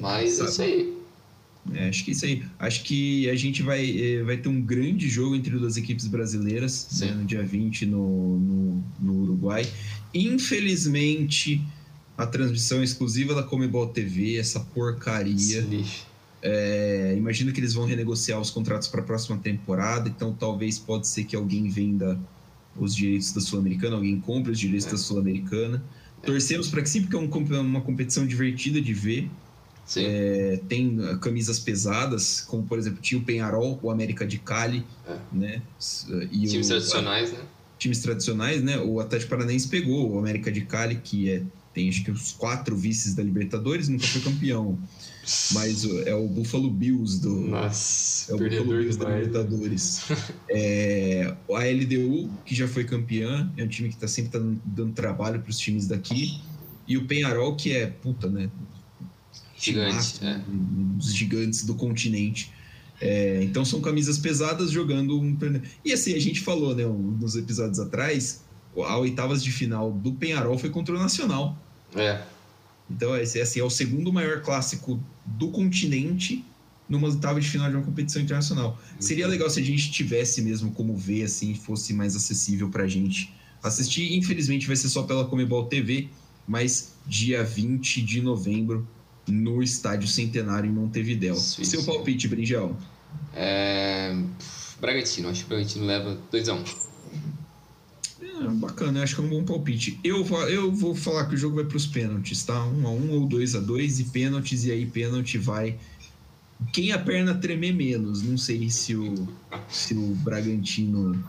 Mas 0.00 0.34
é 0.34 0.36
sabe? 0.36 0.50
isso 0.50 0.62
aí. 0.62 1.02
É, 1.74 1.88
acho 1.88 2.04
que 2.04 2.10
isso 2.10 2.24
aí. 2.24 2.42
Acho 2.58 2.82
que 2.82 3.30
a 3.30 3.36
gente 3.36 3.62
vai, 3.62 3.88
eh, 3.88 4.22
vai 4.24 4.36
ter 4.36 4.48
um 4.48 4.60
grande 4.60 5.08
jogo 5.08 5.36
entre 5.36 5.56
duas 5.56 5.76
equipes 5.76 6.08
brasileiras 6.08 6.88
né, 7.00 7.12
no 7.12 7.24
dia 7.24 7.42
20 7.42 7.86
no, 7.86 8.38
no, 8.38 8.84
no 9.00 9.22
Uruguai. 9.22 9.64
Infelizmente, 10.12 11.62
a 12.18 12.26
transmissão 12.26 12.82
exclusiva 12.82 13.34
da 13.34 13.42
Comebol 13.42 13.86
TV, 13.86 14.36
essa 14.36 14.60
porcaria. 14.60 15.34
Esse 15.34 15.60
lixo. 15.60 16.11
É, 16.42 17.14
imagino 17.16 17.52
que 17.52 17.60
eles 17.60 17.72
vão 17.72 17.86
renegociar 17.86 18.40
os 18.40 18.50
contratos 18.50 18.88
para 18.88 19.00
a 19.00 19.04
próxima 19.04 19.38
temporada, 19.38 20.08
então 20.08 20.32
talvez 20.32 20.78
pode 20.78 21.06
ser 21.06 21.24
que 21.24 21.36
alguém 21.36 21.68
venda 21.68 22.18
os 22.76 22.94
direitos 22.94 23.32
da 23.32 23.40
Sul-Americana, 23.40 23.96
alguém 23.96 24.18
compre 24.20 24.50
os 24.50 24.58
direitos 24.58 24.86
É. 24.88 24.90
da 24.90 24.96
Sul-Americana. 24.96 25.82
Torcemos 26.24 26.68
para 26.68 26.82
que 26.82 26.88
sim, 26.88 27.02
porque 27.02 27.16
é 27.16 27.18
um 27.18 27.60
uma 27.60 27.80
competição 27.80 28.26
divertida 28.26 28.80
de 28.80 28.92
ver. 28.92 29.30
É, 29.96 30.60
tem 30.68 30.96
camisas 31.20 31.58
pesadas, 31.58 32.40
como 32.40 32.62
por 32.62 32.78
exemplo 32.78 33.00
tinha 33.02 33.20
o 33.20 33.24
Penharol, 33.24 33.78
o 33.82 33.90
América 33.90 34.24
de 34.24 34.38
Cali, 34.38 34.84
é. 35.06 35.16
né? 35.32 35.62
E 36.30 36.46
times 36.46 36.66
o, 36.66 36.70
tradicionais, 36.70 37.30
a, 37.30 37.38
né? 37.38 37.44
Times 37.78 37.98
tradicionais, 37.98 38.62
né? 38.62 38.78
O 38.78 39.00
Atlético 39.00 39.30
Paranaense 39.30 39.68
pegou 39.68 40.12
o 40.12 40.18
América 40.18 40.50
de 40.52 40.62
Cali, 40.62 40.96
que 40.96 41.30
é, 41.30 41.42
tem 41.74 41.88
acho 41.88 42.04
que 42.04 42.10
os 42.10 42.32
quatro 42.32 42.76
vices 42.76 43.14
da 43.14 43.22
Libertadores, 43.22 43.88
nunca 43.88 44.06
foi 44.06 44.20
campeão. 44.20 44.78
Mas 45.52 45.84
é 46.06 46.14
o 46.14 46.26
Buffalo 46.26 46.68
Bills 46.68 47.20
do. 47.20 47.30
Nossa, 47.30 48.32
é 48.32 48.34
o 48.34 48.38
Buffalo 48.38 48.64
Bills 48.64 48.98
da 48.98 49.08
Libertadores. 49.08 50.02
é, 50.50 51.34
a 51.48 51.60
LDU, 51.60 52.28
que 52.44 52.54
já 52.54 52.66
foi 52.66 52.84
campeã, 52.84 53.50
é 53.56 53.62
um 53.62 53.68
time 53.68 53.88
que 53.88 53.96
tá 53.96 54.08
sempre 54.08 54.32
tá 54.32 54.38
dando 54.64 54.92
trabalho 54.92 55.40
para 55.40 55.50
os 55.50 55.58
times 55.58 55.86
daqui. 55.86 56.40
E 56.88 56.96
o 56.96 57.06
Penharol, 57.06 57.54
que 57.54 57.72
é, 57.72 57.86
puta, 57.86 58.28
né? 58.28 58.50
Gigante, 59.56 60.24
é. 60.24 60.40
Os 60.98 61.14
gigantes 61.14 61.64
do 61.64 61.76
continente. 61.76 62.52
É, 63.00 63.42
então 63.42 63.64
são 63.64 63.80
camisas 63.80 64.18
pesadas 64.18 64.70
jogando 64.70 65.18
um. 65.18 65.36
E 65.84 65.92
assim, 65.92 66.14
a 66.14 66.20
gente 66.20 66.40
falou, 66.40 66.74
né, 66.74 66.84
nos 66.84 67.36
episódios 67.36 67.78
atrás, 67.78 68.44
a 68.76 68.98
oitavas 68.98 69.42
de 69.42 69.52
final 69.52 69.92
do 69.92 70.12
Penharol 70.12 70.58
foi 70.58 70.70
contra 70.70 70.94
o 70.94 70.98
Nacional. 70.98 71.56
É. 71.94 72.22
Então, 72.90 73.16
esse 73.16 73.40
assim, 73.40 73.60
é 73.60 73.64
o 73.64 73.70
segundo 73.70 74.12
maior 74.12 74.42
clássico 74.42 75.02
do 75.24 75.48
continente 75.48 76.44
numa 76.88 77.08
oitava 77.08 77.40
de 77.40 77.48
final 77.48 77.70
de 77.70 77.76
uma 77.76 77.84
competição 77.84 78.20
internacional. 78.20 78.78
Seria 79.00 79.26
legal 79.26 79.48
se 79.48 79.60
a 79.60 79.62
gente 79.62 79.90
tivesse 79.90 80.42
mesmo 80.42 80.72
como 80.72 80.94
ver, 80.96 81.22
assim, 81.24 81.54
fosse 81.54 81.94
mais 81.94 82.14
acessível 82.14 82.68
pra 82.68 82.86
gente 82.86 83.32
assistir. 83.62 84.14
Infelizmente 84.14 84.66
vai 84.66 84.76
ser 84.76 84.88
só 84.88 85.02
pela 85.04 85.24
Comebol 85.24 85.64
TV, 85.66 86.08
mas 86.46 86.92
dia 87.06 87.42
20 87.42 88.02
de 88.02 88.20
novembro 88.20 88.86
no 89.26 89.62
Estádio 89.62 90.08
Centenário 90.08 90.68
em 90.68 90.72
Montevidéu. 90.72 91.34
Isso, 91.34 91.64
Seu 91.64 91.82
palpite, 91.84 92.28
Brinjal? 92.28 92.76
É... 93.34 94.14
Bragantino, 94.80 95.28
acho 95.28 95.40
que 95.40 95.46
o 95.46 95.48
Bragantino 95.48 95.86
leva 95.86 96.18
2x1. 96.32 96.91
É, 98.50 98.54
bacana, 98.54 99.02
acho 99.02 99.14
que 99.14 99.20
é 99.20 99.24
um 99.24 99.28
bom 99.28 99.44
palpite. 99.44 99.98
Eu, 100.02 100.26
eu 100.48 100.72
vou 100.72 100.94
falar 100.94 101.26
que 101.26 101.34
o 101.34 101.38
jogo 101.38 101.56
vai 101.56 101.64
para 101.64 101.76
os 101.76 101.86
pênaltis, 101.86 102.44
tá? 102.44 102.64
1 102.64 102.80
um 102.80 102.86
a 102.86 102.90
1 102.90 102.94
um, 102.94 103.10
ou 103.12 103.26
2 103.26 103.54
a 103.54 103.60
2 103.60 104.00
e 104.00 104.04
pênaltis, 104.04 104.64
e 104.64 104.70
aí 104.70 104.86
pênalti 104.86 105.38
vai. 105.38 105.78
Quem 106.72 106.92
a 106.92 106.98
perna 106.98 107.34
tremer 107.34 107.74
menos? 107.74 108.22
Não 108.22 108.36
sei 108.36 108.70
se 108.70 108.94
o, 108.94 109.28
se 109.68 109.94
o 109.94 110.14
Bragantino. 110.16 111.22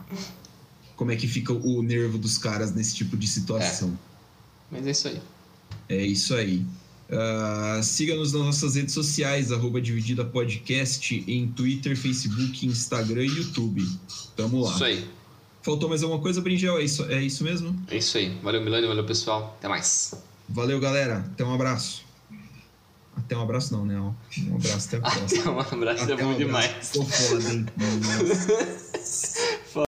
Como 0.96 1.10
é 1.10 1.16
que 1.16 1.26
fica 1.26 1.52
o 1.52 1.82
nervo 1.82 2.18
dos 2.18 2.38
caras 2.38 2.72
nesse 2.72 2.94
tipo 2.94 3.16
de 3.16 3.26
situação. 3.26 3.88
É. 3.88 4.14
Mas 4.70 4.86
é 4.86 4.90
isso 4.90 5.08
aí. 5.08 5.20
É 5.88 6.04
isso 6.04 6.34
aí. 6.34 6.64
Uh, 7.08 7.82
Siga-nos 7.82 8.32
nas 8.32 8.42
nossas 8.42 8.76
redes 8.76 8.94
sociais, 8.94 9.52
arroba 9.52 9.80
Dividida 9.80 10.24
Podcast, 10.24 11.24
em 11.28 11.48
Twitter, 11.48 11.96
Facebook, 11.96 12.66
Instagram 12.66 13.24
e 13.24 13.28
YouTube. 13.28 13.86
Tamo 14.36 14.62
lá. 14.62 14.74
Isso 14.74 14.84
aí. 14.84 15.04
Faltou 15.64 15.88
mais 15.88 16.02
alguma 16.02 16.20
coisa, 16.20 16.42
Bringel? 16.42 16.76
É 16.76 16.82
isso, 16.82 17.04
é 17.10 17.22
isso 17.22 17.42
mesmo? 17.42 17.74
É 17.88 17.96
isso 17.96 18.18
aí. 18.18 18.38
Valeu, 18.42 18.60
Milani. 18.60 18.86
Valeu, 18.86 19.02
pessoal. 19.02 19.56
Até 19.58 19.66
mais. 19.66 20.12
Valeu, 20.46 20.78
galera. 20.78 21.24
Até 21.32 21.42
um 21.42 21.54
abraço. 21.54 22.04
Até 23.16 23.34
um 23.34 23.40
abraço 23.40 23.72
não, 23.72 23.86
né? 23.86 23.98
Um 23.98 24.56
abraço 24.56 24.88
até 24.88 24.98
a 24.98 25.00
próxima. 25.00 25.24
Até 25.62 25.74
um 25.74 25.78
abraço 25.78 26.02
até 26.04 26.12
é 26.12 26.16
bom 26.16 26.32
um 26.32 26.36
demais. 26.36 26.90
Tô 26.90 27.02
foda, 27.02 27.50
hein? 27.50 27.66